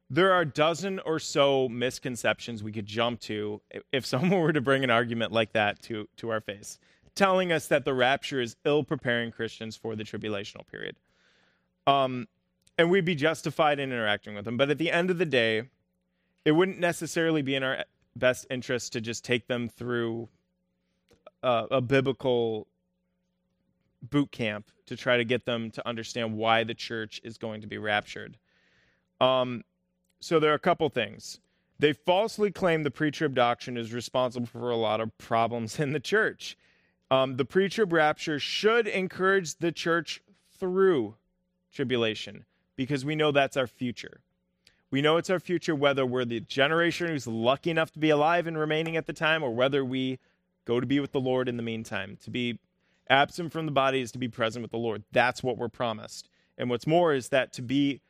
there 0.10 0.32
are 0.32 0.42
a 0.42 0.46
dozen 0.46 1.00
or 1.00 1.20
so 1.20 1.70
misconceptions 1.70 2.64
we 2.64 2.72
could 2.72 2.86
jump 2.86 3.20
to 3.22 3.62
if 3.92 4.06
someone 4.14 4.40
were 4.40 4.54
to 4.54 4.62
bring 4.62 4.84
an 4.84 4.90
argument 4.90 5.32
like 5.32 5.54
that 5.54 5.82
to, 5.84 6.08
to 6.18 6.30
our 6.30 6.42
face 6.42 6.80
telling 7.16 7.52
us 7.52 7.68
that 7.68 7.86
the 7.86 7.94
rapture 7.94 8.42
is 8.42 8.56
ill 8.66 8.84
preparing 8.84 9.32
Christians 9.32 9.76
for 9.76 9.96
the 9.96 10.04
tribulational 10.04 10.66
period. 10.68 10.96
Um, 11.88 12.28
and 12.78 12.90
we'd 12.90 13.06
be 13.06 13.16
justified 13.16 13.80
in 13.80 13.92
interacting 13.92 14.36
with 14.36 14.46
them. 14.46 14.58
But 14.58 14.70
at 14.70 14.78
the 14.78 14.92
end 14.92 15.10
of 15.10 15.18
the 15.18 15.26
day, 15.26 15.70
it 16.46 16.52
wouldn't 16.52 16.80
necessarily 16.80 17.42
be 17.42 17.56
in 17.56 17.64
our 17.64 17.86
best 18.16 18.48
interest 18.50 18.94
to 18.94 19.02
just 19.02 19.26
take 19.26 19.48
them 19.48 19.68
through 19.68 20.30
uh, 21.44 21.68
a 21.70 21.82
biblical 21.82 22.68
boot 24.02 24.32
camp 24.32 24.72
to 24.88 24.96
try 24.96 25.18
to 25.18 25.24
get 25.24 25.46
them 25.46 25.72
to 25.72 25.88
understand 25.88 26.36
why 26.36 26.64
the 26.64 26.74
church 26.74 27.22
is 27.24 27.38
going 27.38 27.62
to 27.62 27.68
be 27.68 27.78
raptured. 27.78 28.38
Um, 29.20 29.64
so 30.20 30.40
there 30.40 30.52
are 30.52 30.56
a 30.56 30.60
couple 30.60 30.90
things. 30.90 31.40
They 31.80 31.94
falsely 31.94 32.52
claim 32.52 32.84
the 32.84 32.92
pre-trib 32.92 33.34
doctrine 33.34 33.78
is 33.78 33.94
responsible 33.94 34.46
for 34.46 34.70
a 34.70 34.76
lot 34.76 35.02
of 35.02 35.18
problems 35.18 35.80
in 35.80 35.94
the 35.94 36.00
church. 36.00 36.58
Um, 37.10 37.36
the 37.38 37.46
pre 37.46 37.68
trib 37.68 37.92
rapture 37.92 38.40
should 38.40 38.88
encourage 38.88 39.56
the 39.56 39.72
church 39.72 40.22
through 40.58 41.16
tribulation 41.74 42.46
because 42.76 43.04
we 43.04 43.16
know 43.16 43.32
that's 43.32 43.58
our 43.58 43.68
future. 43.68 44.22
We 44.92 45.02
know 45.02 45.18
it's 45.18 45.30
our 45.30 45.40
future 45.40 45.76
whether 45.76 46.06
we're 46.06 46.26
the 46.26 46.40
generation 46.40 47.08
who's 47.08 47.28
lucky 47.28 47.72
enough 47.72 47.92
to 47.92 48.00
be 48.00 48.10
alive 48.10 48.48
and 48.48 48.58
remaining 48.58 48.96
at 48.96 49.08
the 49.08 49.14
time 49.14 49.44
or 49.44 49.54
whether 49.54 49.84
we 49.84 50.20
go 50.66 50.80
to 50.80 50.86
be 50.86 51.00
with 51.00 51.12
the 51.12 51.20
Lord 51.20 51.50
in 51.50 51.58
the 51.58 51.64
meantime. 51.64 52.18
To 52.24 52.30
be 52.30 52.60
absent 53.12 53.52
from 53.52 53.66
the 53.68 53.72
body 53.72 54.02
is 54.02 54.12
to 54.14 54.18
be 54.18 54.28
present 54.28 54.64
with 54.64 54.72
the 54.72 54.78
Lord. 54.78 55.04
That's 55.12 55.44
what 55.44 55.58
we're 55.58 55.70
promised. 55.70 56.30
And 56.58 56.70
what's 56.70 56.88
more 56.88 57.14
is 57.14 57.30
that 57.30 57.54
to 57.54 57.62
be 57.62 58.02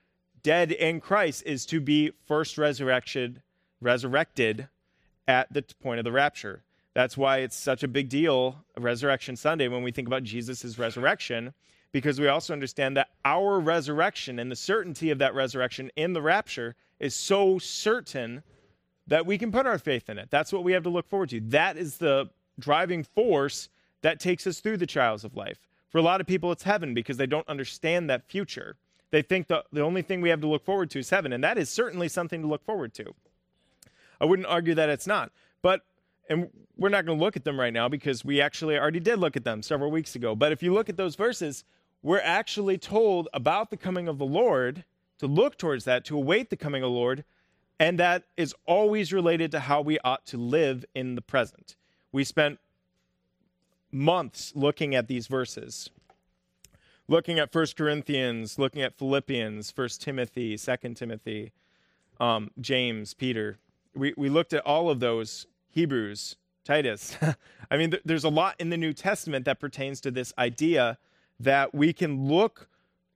dead 0.43 0.71
in 0.71 1.01
Christ 1.01 1.43
is 1.45 1.65
to 1.67 1.81
be 1.81 2.11
first 2.27 2.57
resurrection 2.57 3.41
resurrected 3.81 4.67
at 5.27 5.51
the 5.51 5.63
point 5.81 5.99
of 5.99 6.05
the 6.05 6.11
rapture. 6.11 6.63
That's 6.93 7.17
why 7.17 7.37
it's 7.39 7.55
such 7.55 7.83
a 7.83 7.87
big 7.87 8.09
deal, 8.09 8.63
Resurrection 8.77 9.35
Sunday, 9.35 9.67
when 9.67 9.83
we 9.83 9.91
think 9.91 10.07
about 10.07 10.23
Jesus' 10.23 10.77
resurrection, 10.77 11.53
because 11.91 12.19
we 12.19 12.27
also 12.27 12.53
understand 12.53 12.97
that 12.97 13.09
our 13.23 13.59
resurrection 13.59 14.39
and 14.39 14.51
the 14.51 14.55
certainty 14.55 15.09
of 15.09 15.19
that 15.19 15.33
resurrection 15.33 15.89
in 15.95 16.13
the 16.13 16.21
rapture 16.21 16.75
is 16.99 17.15
so 17.15 17.59
certain 17.59 18.43
that 19.07 19.25
we 19.25 19.37
can 19.37 19.51
put 19.51 19.65
our 19.65 19.79
faith 19.79 20.09
in 20.09 20.17
it. 20.17 20.29
That's 20.29 20.53
what 20.53 20.63
we 20.63 20.73
have 20.73 20.83
to 20.83 20.89
look 20.89 21.09
forward 21.09 21.29
to. 21.29 21.39
That 21.41 21.77
is 21.77 21.97
the 21.97 22.29
driving 22.59 23.03
force 23.03 23.69
that 24.01 24.19
takes 24.19 24.47
us 24.47 24.59
through 24.59 24.77
the 24.77 24.85
trials 24.85 25.23
of 25.23 25.35
life. 25.35 25.59
For 25.89 25.97
a 25.97 26.01
lot 26.01 26.21
of 26.21 26.27
people, 26.27 26.51
it's 26.51 26.63
heaven 26.63 26.93
because 26.93 27.17
they 27.17 27.25
don't 27.25 27.47
understand 27.47 28.09
that 28.09 28.29
future. 28.29 28.75
They 29.11 29.21
think 29.21 29.47
the, 29.47 29.63
the 29.73 29.81
only 29.81 30.01
thing 30.01 30.21
we 30.21 30.29
have 30.29 30.41
to 30.41 30.47
look 30.47 30.63
forward 30.63 30.89
to 30.91 30.99
is 30.99 31.09
heaven, 31.09 31.33
and 31.33 31.43
that 31.43 31.57
is 31.57 31.69
certainly 31.69 32.07
something 32.07 32.41
to 32.41 32.47
look 32.47 32.63
forward 32.63 32.93
to. 32.95 33.13
I 34.21 34.25
wouldn't 34.25 34.47
argue 34.47 34.75
that 34.75 34.89
it's 34.89 35.07
not. 35.07 35.31
But, 35.61 35.81
and 36.29 36.49
we're 36.77 36.89
not 36.89 37.05
going 37.05 37.17
to 37.17 37.23
look 37.23 37.35
at 37.35 37.43
them 37.43 37.59
right 37.59 37.73
now 37.73 37.89
because 37.89 38.23
we 38.23 38.39
actually 38.39 38.77
already 38.77 38.99
did 38.99 39.19
look 39.19 39.35
at 39.35 39.43
them 39.43 39.61
several 39.61 39.91
weeks 39.91 40.15
ago. 40.15 40.35
But 40.35 40.51
if 40.51 40.63
you 40.63 40.73
look 40.73 40.89
at 40.89 40.97
those 40.97 41.15
verses, 41.15 41.65
we're 42.01 42.21
actually 42.21 42.77
told 42.77 43.27
about 43.33 43.69
the 43.69 43.77
coming 43.77 44.07
of 44.07 44.17
the 44.17 44.25
Lord, 44.25 44.85
to 45.19 45.27
look 45.27 45.57
towards 45.57 45.85
that, 45.85 46.05
to 46.05 46.17
await 46.17 46.49
the 46.49 46.57
coming 46.57 46.81
of 46.81 46.87
the 46.87 46.95
Lord, 46.95 47.23
and 47.79 47.99
that 47.99 48.23
is 48.37 48.55
always 48.65 49.11
related 49.11 49.51
to 49.51 49.59
how 49.59 49.81
we 49.81 49.99
ought 49.99 50.25
to 50.27 50.37
live 50.37 50.85
in 50.95 51.15
the 51.15 51.21
present. 51.21 51.75
We 52.11 52.23
spent 52.23 52.59
months 53.91 54.53
looking 54.55 54.95
at 54.95 55.07
these 55.07 55.27
verses 55.27 55.89
looking 57.11 57.39
at 57.39 57.51
First 57.51 57.75
Corinthians, 57.75 58.57
looking 58.57 58.81
at 58.81 58.97
Philippians, 58.97 59.69
First 59.69 60.01
Timothy, 60.01 60.55
Second 60.55 60.95
Timothy, 60.95 61.51
um, 62.21 62.49
James, 62.59 63.13
Peter. 63.13 63.57
We, 63.93 64.13
we 64.15 64.29
looked 64.29 64.53
at 64.53 64.65
all 64.65 64.89
of 64.89 65.01
those, 65.01 65.45
Hebrews, 65.69 66.37
Titus. 66.63 67.17
I 67.71 67.77
mean, 67.77 67.91
th- 67.91 68.03
there's 68.05 68.23
a 68.23 68.29
lot 68.29 68.55
in 68.59 68.69
the 68.69 68.77
New 68.77 68.93
Testament 68.93 69.43
that 69.45 69.59
pertains 69.59 69.99
to 70.01 70.11
this 70.11 70.33
idea 70.37 70.97
that 71.39 71.75
we 71.75 71.91
can 71.91 72.27
look 72.27 72.69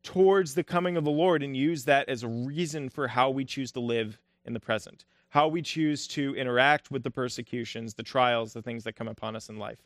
towards 0.03 0.55
the 0.55 0.63
coming 0.63 0.97
of 0.97 1.05
the 1.05 1.11
Lord 1.11 1.41
and 1.41 1.55
use 1.55 1.85
that 1.85 2.09
as 2.09 2.23
a 2.23 2.27
reason 2.27 2.89
for 2.89 3.07
how 3.07 3.29
we 3.29 3.45
choose 3.45 3.71
to 3.71 3.79
live 3.79 4.19
in 4.43 4.53
the 4.53 4.59
present, 4.59 5.05
how 5.29 5.47
we 5.47 5.61
choose 5.61 6.05
to 6.09 6.35
interact 6.35 6.91
with 6.91 7.03
the 7.03 7.11
persecutions, 7.11 7.93
the 7.93 8.03
trials, 8.03 8.51
the 8.51 8.61
things 8.61 8.83
that 8.83 8.93
come 8.93 9.07
upon 9.07 9.37
us 9.37 9.47
in 9.47 9.57
life. 9.57 9.79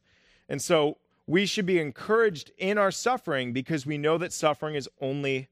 And 0.50 0.62
so 0.62 0.97
we 1.28 1.45
should 1.45 1.68
be 1.68 1.80
encouraged 1.80 2.52
in 2.58 2.80
our 2.80 2.89
suffering 2.89 3.54
because 3.54 3.86
we 3.86 4.00
know 4.00 4.18
that 4.18 4.34
suffering 4.34 4.74
is 4.74 4.89
only 5.00 5.47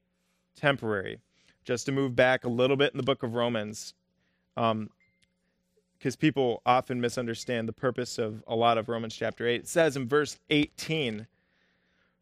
temporary. 0.56 1.20
Just 1.64 1.86
to 1.86 1.92
move 1.92 2.16
back 2.16 2.44
a 2.44 2.48
little 2.48 2.76
bit 2.76 2.92
in 2.92 2.96
the 2.96 3.04
book 3.04 3.22
of 3.22 3.34
Romans, 3.34 3.94
because 4.56 4.72
um, 4.72 6.18
people 6.18 6.62
often 6.66 7.00
misunderstand 7.00 7.68
the 7.68 7.72
purpose 7.72 8.18
of 8.18 8.42
a 8.48 8.56
lot 8.56 8.76
of 8.76 8.88
Romans 8.88 9.14
chapter 9.14 9.46
8. 9.46 9.60
It 9.60 9.68
says 9.68 9.96
in 9.96 10.08
verse 10.08 10.38
18, 10.50 11.28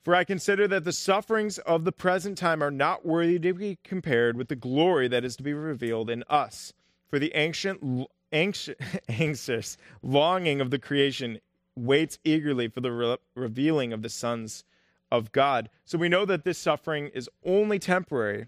For 0.03 0.14
I 0.14 0.24
consider 0.24 0.68
that 0.68 0.85
the 0.85 0.93
sufferings 0.93 1.59
of 1.59 1.85
the 1.85 1.93
present 1.93 2.37
time 2.37 2.62
are 2.62 2.70
not 2.70 3.07
worthy 3.07 3.39
to 3.39 3.55
be 3.55 3.79
compared 3.85 4.37
with 4.37 4.49
the 4.49 4.57
glory 4.57 5.09
that 5.09 5.24
is 5.24 5.37
to 5.37 5.43
be 5.43 5.55
revealed 5.55 6.11
in 6.11 6.24
us. 6.29 6.74
For 7.09 7.18
the 7.18 7.33
ancient, 7.35 8.09
anxious, 8.33 8.74
anxious 9.09 9.79
longing 10.03 10.61
of 10.61 10.70
the 10.70 10.79
creation 10.79 11.39
waits 11.77 12.18
eagerly 12.24 12.68
for 12.68 12.81
the 12.81 12.93
re- 12.93 13.16
revealing 13.35 13.93
of 13.93 14.03
the 14.03 14.09
sons 14.09 14.64
of 15.12 15.31
God. 15.33 15.70
So 15.85 15.99
we 15.99 16.09
know 16.09 16.24
that 16.24 16.45
this 16.45 16.59
suffering 16.59 17.09
is 17.09 17.31
only 17.45 17.79
temporary. 17.79 18.47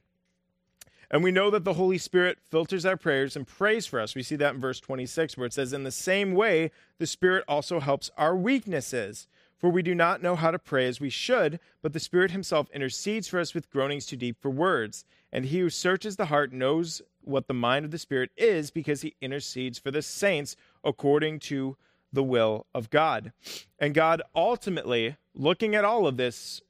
And 1.11 1.23
we 1.23 1.31
know 1.31 1.51
that 1.51 1.65
the 1.65 1.75
Holy 1.75 1.97
Spirit 1.97 2.39
filters 2.51 2.85
our 2.85 2.97
prayers 2.97 3.35
and 3.35 3.47
prays 3.47 3.87
for 3.87 3.99
us. 3.99 4.15
We 4.15 4.23
see 4.23 4.37
that 4.37 4.55
in 4.55 4.61
verse 4.61 4.79
26, 4.81 5.37
where 5.37 5.47
it 5.47 5.55
says, 5.55 5.73
In 5.73 5.85
the 5.85 5.91
same 5.91 6.35
way, 6.35 6.71
the 6.99 7.07
Spirit 7.07 7.45
also 7.49 7.81
helps 7.81 8.11
our 8.19 8.37
weaknesses. 8.37 9.27
For 9.57 9.71
we 9.71 9.83
do 9.83 9.95
not 9.95 10.23
know 10.23 10.37
how 10.37 10.51
to 10.51 10.59
pray 10.59 10.87
as 10.87 11.01
we 11.01 11.11
should, 11.11 11.59
but 11.83 11.93
the 11.93 11.99
Spirit 11.99 12.31
Himself 12.31 12.69
intercedes 12.73 13.27
for 13.27 13.41
us 13.41 13.55
with 13.55 13.71
groanings 13.71 14.07
too 14.07 14.17
deep 14.17 14.37
for 14.41 14.51
words. 14.51 15.05
And 15.33 15.47
He 15.47 15.61
who 15.61 15.71
searches 15.71 16.17
the 16.17 16.27
heart 16.27 16.53
knows 16.53 17.03
what 17.23 17.49
the 17.49 17.55
mind 17.55 17.85
of 17.85 17.91
the 17.91 17.99
Spirit 17.99 18.31
is, 18.37 18.71
because 18.71 19.01
He 19.01 19.17
intercedes 19.21 19.79
for 19.79 19.91
the 19.91 20.03
saints 20.03 20.57
according 20.85 21.41
to 21.41 21.77
the 22.13 22.23
will 22.23 22.67
of 22.75 22.91
God. 22.91 23.33
And 23.79 23.95
God 23.95 24.23
ultimately, 24.35 25.17
looking 25.35 25.75
at 25.75 25.85
all 25.85 26.07
of 26.07 26.17
this, 26.17 26.63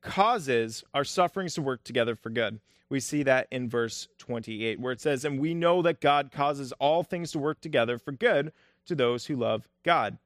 causes 0.00 0.84
our 0.94 1.04
sufferings 1.04 1.54
to 1.54 1.62
work 1.62 1.84
together 1.84 2.14
for 2.14 2.30
good. 2.30 2.60
We 2.88 3.00
see 3.00 3.22
that 3.24 3.48
in 3.50 3.68
verse 3.68 4.08
28, 4.18 4.80
where 4.80 4.92
it 4.92 5.00
says, 5.00 5.24
And 5.24 5.38
we 5.38 5.54
know 5.54 5.82
that 5.82 6.00
God 6.00 6.30
causes 6.32 6.72
all 6.78 7.02
things 7.02 7.32
to 7.32 7.38
work 7.38 7.60
together 7.60 7.98
for 7.98 8.12
good 8.12 8.52
to 8.86 8.94
those 8.94 9.26
who 9.26 9.36
love 9.36 9.68
God, 9.82 10.16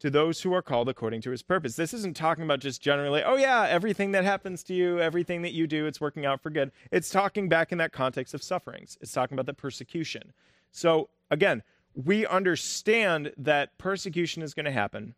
to 0.00 0.10
those 0.10 0.42
who 0.42 0.52
are 0.52 0.60
called 0.60 0.88
according 0.88 1.22
to 1.22 1.30
his 1.30 1.42
purpose. 1.42 1.76
This 1.76 1.94
isn't 1.94 2.16
talking 2.16 2.44
about 2.44 2.60
just 2.60 2.82
generally, 2.82 3.22
oh, 3.22 3.36
yeah, 3.36 3.66
everything 3.66 4.12
that 4.12 4.24
happens 4.24 4.62
to 4.64 4.74
you, 4.74 5.00
everything 5.00 5.40
that 5.42 5.52
you 5.52 5.66
do, 5.66 5.86
it's 5.86 6.00
working 6.00 6.26
out 6.26 6.42
for 6.42 6.50
good. 6.50 6.70
It's 6.90 7.08
talking 7.08 7.48
back 7.48 7.72
in 7.72 7.78
that 7.78 7.92
context 7.92 8.34
of 8.34 8.42
sufferings, 8.42 8.98
it's 9.00 9.12
talking 9.12 9.34
about 9.34 9.46
the 9.46 9.54
persecution. 9.54 10.32
So, 10.70 11.08
again, 11.30 11.62
we 11.94 12.26
understand 12.26 13.32
that 13.36 13.76
persecution 13.78 14.42
is 14.42 14.54
going 14.54 14.64
to 14.64 14.72
happen. 14.72 15.14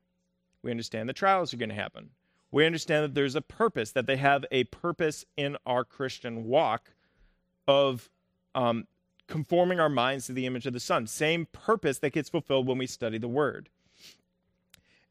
We 0.63 0.71
understand 0.71 1.09
the 1.09 1.13
trials 1.13 1.53
are 1.53 1.57
going 1.57 1.69
to 1.69 1.75
happen. 1.75 2.11
We 2.51 2.67
understand 2.67 3.05
that 3.05 3.15
there's 3.15 3.35
a 3.35 3.43
purpose, 3.43 3.93
that 3.93 4.07
they 4.07 4.17
have 4.17 4.45
a 4.51 4.65
purpose 4.65 5.25
in 5.37 5.57
our 5.67 5.85
Christian 5.85 6.45
walk 6.45 6.93
of 7.67 8.11
um, 8.55 8.87
conforming 9.27 9.81
our 9.81 9.89
minds 9.89 10.27
to 10.27 10.33
the 10.33 10.47
image 10.47 10.67
of 10.67 10.73
the 10.73 10.81
Son. 10.81 11.07
Same 11.07 11.47
purpose 11.47 11.99
that 11.99 12.13
gets 12.13 12.29
fulfilled 12.29 12.67
when 12.67 12.79
we 12.79 12.87
study 12.87 13.19
the 13.19 13.29
Word. 13.29 13.69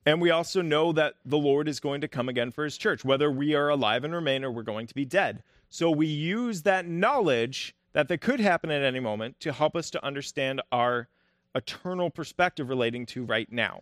And 0.06 0.22
we 0.22 0.32
also 0.32 0.62
know 0.62 0.92
that 0.94 1.16
the 1.26 1.38
Lord 1.38 1.68
is 1.68 1.80
going 1.80 2.02
to 2.02 2.08
come 2.08 2.28
again 2.28 2.52
for 2.52 2.64
his 2.64 2.78
church, 2.78 3.06
whether 3.06 3.32
we 3.32 3.56
are 3.56 3.70
alive 3.70 4.04
and 4.04 4.14
remain 4.14 4.44
or 4.44 4.52
we're 4.52 4.64
going 4.64 4.88
to 4.88 4.96
be 4.96 5.06
dead. 5.06 5.44
So 5.70 5.90
we 5.90 6.08
use 6.08 6.64
that 6.64 6.88
knowledge 6.88 7.76
that 7.94 8.08
that 8.08 8.20
could 8.20 8.40
happen 8.40 8.70
at 8.70 8.84
any 8.84 9.00
moment 9.00 9.40
to 9.42 9.54
help 9.54 9.76
us 9.76 9.90
to 9.92 10.06
understand 10.06 10.62
our 10.72 11.08
eternal 11.56 12.10
perspective 12.10 12.70
relating 12.70 13.06
to 13.08 13.24
right 13.24 13.52
now. 13.52 13.82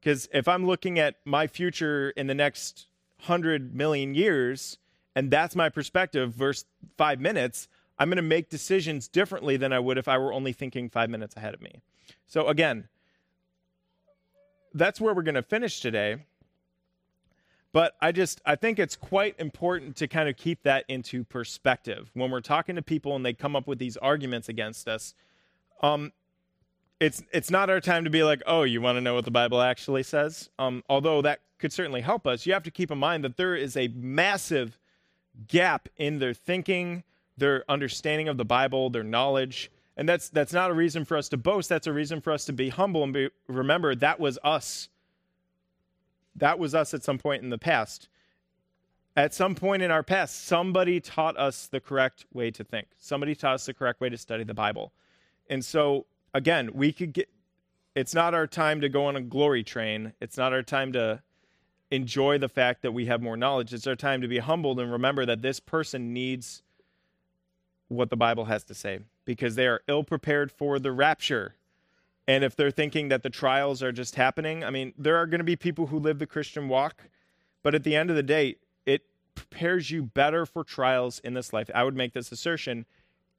Because 0.00 0.28
if 0.32 0.46
I'm 0.48 0.66
looking 0.66 0.98
at 0.98 1.16
my 1.24 1.46
future 1.46 2.10
in 2.10 2.26
the 2.26 2.34
next 2.34 2.86
hundred 3.20 3.74
million 3.74 4.14
years, 4.14 4.78
and 5.14 5.30
that's 5.30 5.56
my 5.56 5.68
perspective 5.68 6.34
versus 6.34 6.64
five 6.96 7.20
minutes, 7.20 7.68
I'm 7.98 8.08
going 8.08 8.16
to 8.16 8.22
make 8.22 8.50
decisions 8.50 9.08
differently 9.08 9.56
than 9.56 9.72
I 9.72 9.78
would 9.78 9.98
if 9.98 10.08
I 10.08 10.18
were 10.18 10.32
only 10.32 10.52
thinking 10.52 10.90
five 10.90 11.10
minutes 11.10 11.36
ahead 11.36 11.54
of 11.54 11.62
me. 11.62 11.80
So, 12.26 12.48
again, 12.48 12.88
that's 14.74 15.00
where 15.00 15.14
we're 15.14 15.22
going 15.22 15.34
to 15.36 15.42
finish 15.42 15.80
today. 15.80 16.18
But 17.72 17.94
I 18.00 18.12
just 18.12 18.40
I 18.46 18.56
think 18.56 18.78
it's 18.78 18.96
quite 18.96 19.38
important 19.38 19.96
to 19.96 20.08
kind 20.08 20.28
of 20.28 20.36
keep 20.36 20.62
that 20.62 20.84
into 20.88 21.24
perspective 21.24 22.10
when 22.14 22.30
we're 22.30 22.40
talking 22.40 22.76
to 22.76 22.82
people 22.82 23.14
and 23.14 23.24
they 23.24 23.34
come 23.34 23.54
up 23.54 23.66
with 23.66 23.78
these 23.78 23.98
arguments 23.98 24.48
against 24.48 24.88
us. 24.88 25.14
Um, 25.82 26.12
it's 27.00 27.22
it's 27.32 27.50
not 27.50 27.70
our 27.70 27.80
time 27.80 28.04
to 28.04 28.10
be 28.10 28.22
like, 28.22 28.42
oh, 28.46 28.62
you 28.62 28.80
want 28.80 28.96
to 28.96 29.00
know 29.00 29.14
what 29.14 29.24
the 29.24 29.30
Bible 29.30 29.60
actually 29.60 30.02
says. 30.02 30.50
Um, 30.58 30.82
although 30.88 31.22
that 31.22 31.40
could 31.58 31.72
certainly 31.72 32.00
help 32.00 32.26
us, 32.26 32.46
you 32.46 32.52
have 32.52 32.62
to 32.64 32.70
keep 32.70 32.90
in 32.90 32.98
mind 32.98 33.24
that 33.24 33.36
there 33.36 33.54
is 33.54 33.76
a 33.76 33.88
massive 33.88 34.78
gap 35.48 35.88
in 35.96 36.18
their 36.18 36.34
thinking, 36.34 37.02
their 37.36 37.64
understanding 37.68 38.28
of 38.28 38.38
the 38.38 38.44
Bible, 38.44 38.88
their 38.90 39.04
knowledge, 39.04 39.70
and 39.96 40.08
that's 40.08 40.28
that's 40.30 40.52
not 40.52 40.70
a 40.70 40.74
reason 40.74 41.04
for 41.04 41.16
us 41.16 41.28
to 41.30 41.36
boast. 41.36 41.68
That's 41.68 41.86
a 41.86 41.92
reason 41.92 42.20
for 42.20 42.32
us 42.32 42.44
to 42.46 42.52
be 42.52 42.70
humble 42.70 43.02
and 43.02 43.12
be, 43.12 43.30
remember 43.46 43.94
that 43.94 44.18
was 44.18 44.38
us. 44.42 44.88
That 46.34 46.58
was 46.58 46.74
us 46.74 46.92
at 46.94 47.02
some 47.02 47.18
point 47.18 47.42
in 47.42 47.50
the 47.50 47.58
past. 47.58 48.08
At 49.16 49.32
some 49.32 49.54
point 49.54 49.80
in 49.82 49.90
our 49.90 50.02
past, 50.02 50.44
somebody 50.44 51.00
taught 51.00 51.38
us 51.38 51.66
the 51.68 51.80
correct 51.80 52.26
way 52.34 52.50
to 52.50 52.62
think. 52.62 52.88
Somebody 52.98 53.34
taught 53.34 53.54
us 53.54 53.64
the 53.64 53.72
correct 53.72 54.02
way 54.02 54.10
to 54.10 54.18
study 54.18 54.44
the 54.44 54.52
Bible. 54.52 54.92
And 55.48 55.64
so 55.64 56.04
again, 56.36 56.70
we 56.74 56.92
could 56.92 57.12
get 57.12 57.28
it's 57.94 58.14
not 58.14 58.34
our 58.34 58.46
time 58.46 58.82
to 58.82 58.90
go 58.90 59.06
on 59.06 59.16
a 59.16 59.22
glory 59.22 59.64
train. 59.64 60.12
It's 60.20 60.36
not 60.36 60.52
our 60.52 60.62
time 60.62 60.92
to 60.92 61.22
enjoy 61.90 62.36
the 62.36 62.48
fact 62.48 62.82
that 62.82 62.92
we 62.92 63.06
have 63.06 63.22
more 63.22 63.38
knowledge. 63.38 63.72
It's 63.72 63.86
our 63.86 63.96
time 63.96 64.20
to 64.20 64.28
be 64.28 64.38
humbled 64.38 64.78
and 64.78 64.92
remember 64.92 65.24
that 65.24 65.40
this 65.40 65.60
person 65.60 66.12
needs 66.12 66.62
what 67.88 68.10
the 68.10 68.16
Bible 68.16 68.44
has 68.44 68.64
to 68.64 68.74
say 68.74 68.98
because 69.24 69.54
they 69.54 69.66
are 69.66 69.80
ill 69.88 70.04
prepared 70.04 70.52
for 70.52 70.78
the 70.78 70.92
rapture. 70.92 71.54
And 72.28 72.44
if 72.44 72.54
they're 72.54 72.70
thinking 72.70 73.08
that 73.08 73.22
the 73.22 73.30
trials 73.30 73.82
are 73.82 73.92
just 73.92 74.16
happening, 74.16 74.62
I 74.62 74.68
mean, 74.68 74.92
there 74.98 75.16
are 75.16 75.26
going 75.26 75.38
to 75.38 75.44
be 75.44 75.56
people 75.56 75.86
who 75.86 75.98
live 75.98 76.18
the 76.18 76.26
Christian 76.26 76.68
walk, 76.68 77.04
but 77.62 77.74
at 77.74 77.82
the 77.82 77.96
end 77.96 78.10
of 78.10 78.16
the 78.16 78.22
day, 78.22 78.56
it 78.84 79.06
prepares 79.34 79.90
you 79.90 80.02
better 80.02 80.44
for 80.44 80.64
trials 80.64 81.18
in 81.20 81.32
this 81.32 81.54
life. 81.54 81.70
I 81.74 81.84
would 81.84 81.96
make 81.96 82.12
this 82.12 82.30
assertion 82.30 82.84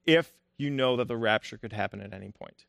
if 0.04 0.34
you 0.58 0.72
know 0.72 0.96
that 0.96 1.08
the 1.08 1.18
rapture 1.18 1.58
could 1.58 1.74
happen 1.74 2.02
at 2.02 2.12
any 2.12 2.32
point 2.32 2.66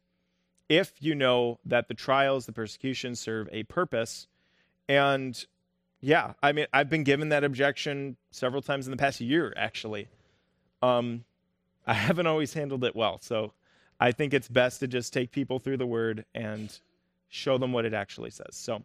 if 0.69 0.93
you 1.01 1.15
know 1.15 1.59
that 1.65 1.89
the 1.89 1.95
trials, 1.95 2.47
the 2.47 2.53
persecutions 2.53 3.21
serve 3.21 3.49
a 3.53 3.63
purpose. 3.65 4.27
And 4.89 5.45
yeah, 6.01 6.35
I 6.43 6.53
mean, 6.53 6.67
I've 6.73 6.91
been 6.91 7.05
given 7.05 7.31
that 7.31 7.45
objection 7.45 8.17
several 8.31 8.63
times 8.63 8.87
in 8.87 8.91
the 8.91 8.97
past 8.97 9.21
year, 9.21 9.53
actually. 9.57 10.09
Um, 10.83 11.25
I 11.87 11.95
haven't 11.95 12.27
always 12.27 12.53
handled 12.53 12.85
it 12.85 12.95
well. 12.95 13.19
So 13.21 13.53
I 13.99 14.13
think 14.13 14.35
it's 14.35 14.49
best 14.49 14.81
to 14.81 14.87
just 14.87 15.13
take 15.13 15.31
people 15.31 15.59
through 15.59 15.79
the 15.79 15.87
word 15.87 16.25
and 16.35 16.77
show 17.29 17.59
them 17.59 17.73
what 17.73 17.85
it 17.85 17.95
actually 17.95 18.31
says. 18.31 18.51
So 18.53 18.83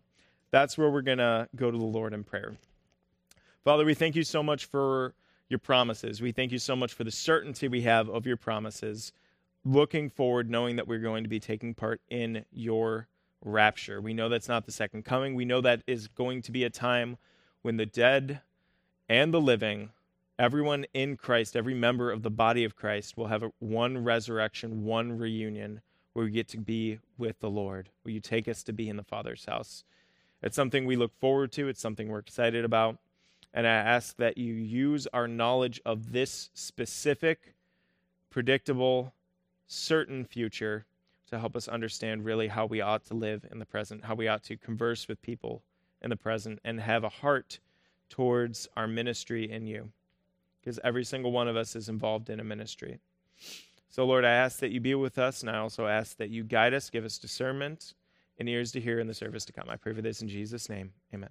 that's 0.51 0.77
where 0.77 0.89
we're 0.89 1.01
going 1.01 1.17
to 1.19 1.47
go 1.55 1.69
to 1.69 1.77
the 1.77 1.83
Lord 1.83 2.13
in 2.13 2.23
prayer. 2.23 2.53
Father, 3.63 3.85
we 3.85 3.93
thank 3.93 4.15
you 4.15 4.23
so 4.23 4.41
much 4.41 4.65
for 4.65 5.13
your 5.49 5.59
promises. 5.59 6.21
We 6.21 6.31
thank 6.31 6.51
you 6.51 6.59
so 6.59 6.75
much 6.75 6.93
for 6.93 7.03
the 7.03 7.11
certainty 7.11 7.67
we 7.67 7.81
have 7.81 8.09
of 8.09 8.25
your 8.25 8.37
promises. 8.37 9.13
Looking 9.65 10.09
forward, 10.09 10.49
knowing 10.49 10.75
that 10.75 10.87
we're 10.87 10.99
going 10.99 11.23
to 11.23 11.29
be 11.29 11.39
taking 11.39 11.73
part 11.73 12.01
in 12.09 12.45
your 12.51 13.07
rapture. 13.45 14.01
We 14.01 14.13
know 14.13 14.29
that's 14.29 14.49
not 14.49 14.65
the 14.65 14.71
second 14.71 15.05
coming. 15.05 15.35
We 15.35 15.45
know 15.45 15.61
that 15.61 15.83
is 15.87 16.07
going 16.07 16.41
to 16.43 16.51
be 16.51 16.63
a 16.63 16.69
time 16.69 17.17
when 17.61 17.77
the 17.77 17.85
dead 17.85 18.41
and 19.07 19.33
the 19.33 19.41
living, 19.41 19.91
everyone 20.37 20.85
in 20.93 21.17
Christ, 21.17 21.55
every 21.55 21.73
member 21.73 22.11
of 22.11 22.23
the 22.23 22.29
body 22.29 22.63
of 22.63 22.75
Christ, 22.75 23.15
will 23.17 23.27
have 23.27 23.43
a, 23.43 23.51
one 23.59 24.03
resurrection, 24.03 24.83
one 24.83 25.17
reunion 25.17 25.81
where 26.13 26.25
we 26.25 26.31
get 26.31 26.47
to 26.49 26.57
be 26.57 26.99
with 27.17 27.39
the 27.39 27.49
Lord. 27.49 27.89
Will 28.03 28.11
you 28.11 28.19
take 28.19 28.47
us 28.47 28.63
to 28.63 28.73
be 28.73 28.89
in 28.89 28.97
the 28.97 29.03
Father's 29.03 29.45
house? 29.45 29.83
It's 30.41 30.55
something 30.55 30.85
we 30.85 30.95
look 30.95 31.17
forward 31.19 31.51
to, 31.53 31.67
it's 31.67 31.81
something 31.81 32.09
we're 32.09 32.19
excited 32.19 32.65
about. 32.65 32.97
And 33.53 33.67
I 33.67 33.71
ask 33.71 34.17
that 34.17 34.37
you 34.37 34.53
use 34.53 35.07
our 35.13 35.27
knowledge 35.27 35.79
of 35.85 36.11
this 36.11 36.49
specific, 36.53 37.53
predictable, 38.29 39.13
certain 39.67 40.25
future 40.25 40.85
to 41.29 41.39
help 41.39 41.55
us 41.55 41.67
understand 41.67 42.25
really 42.25 42.47
how 42.47 42.65
we 42.65 42.81
ought 42.81 43.05
to 43.05 43.13
live 43.13 43.45
in 43.51 43.59
the 43.59 43.65
present, 43.65 44.05
how 44.05 44.15
we 44.15 44.27
ought 44.27 44.43
to 44.43 44.57
converse 44.57 45.07
with 45.07 45.21
people 45.21 45.63
in 46.01 46.09
the 46.09 46.15
present, 46.15 46.59
and 46.63 46.79
have 46.79 47.03
a 47.03 47.09
heart 47.09 47.59
towards 48.09 48.67
our 48.77 48.87
ministry 48.87 49.49
in 49.49 49.65
you. 49.65 49.89
Because 50.59 50.79
every 50.83 51.03
single 51.03 51.31
one 51.31 51.47
of 51.47 51.55
us 51.55 51.75
is 51.75 51.89
involved 51.89 52.29
in 52.29 52.39
a 52.39 52.43
ministry. 52.43 52.99
So, 53.89 54.05
Lord, 54.05 54.25
I 54.25 54.31
ask 54.31 54.59
that 54.59 54.71
you 54.71 54.79
be 54.79 54.95
with 54.95 55.17
us, 55.17 55.41
and 55.41 55.49
I 55.49 55.57
also 55.57 55.87
ask 55.87 56.17
that 56.17 56.29
you 56.29 56.43
guide 56.43 56.73
us, 56.73 56.89
give 56.89 57.05
us 57.05 57.17
discernment 57.17 57.93
and 58.39 58.49
ears 58.49 58.71
to 58.71 58.81
hear 58.81 58.99
in 58.99 59.07
the 59.07 59.13
service 59.13 59.45
to 59.45 59.53
come. 59.53 59.69
I 59.69 59.75
pray 59.75 59.93
for 59.93 60.01
this 60.01 60.21
in 60.21 60.27
Jesus' 60.27 60.69
name. 60.69 60.93
Amen. 61.13 61.29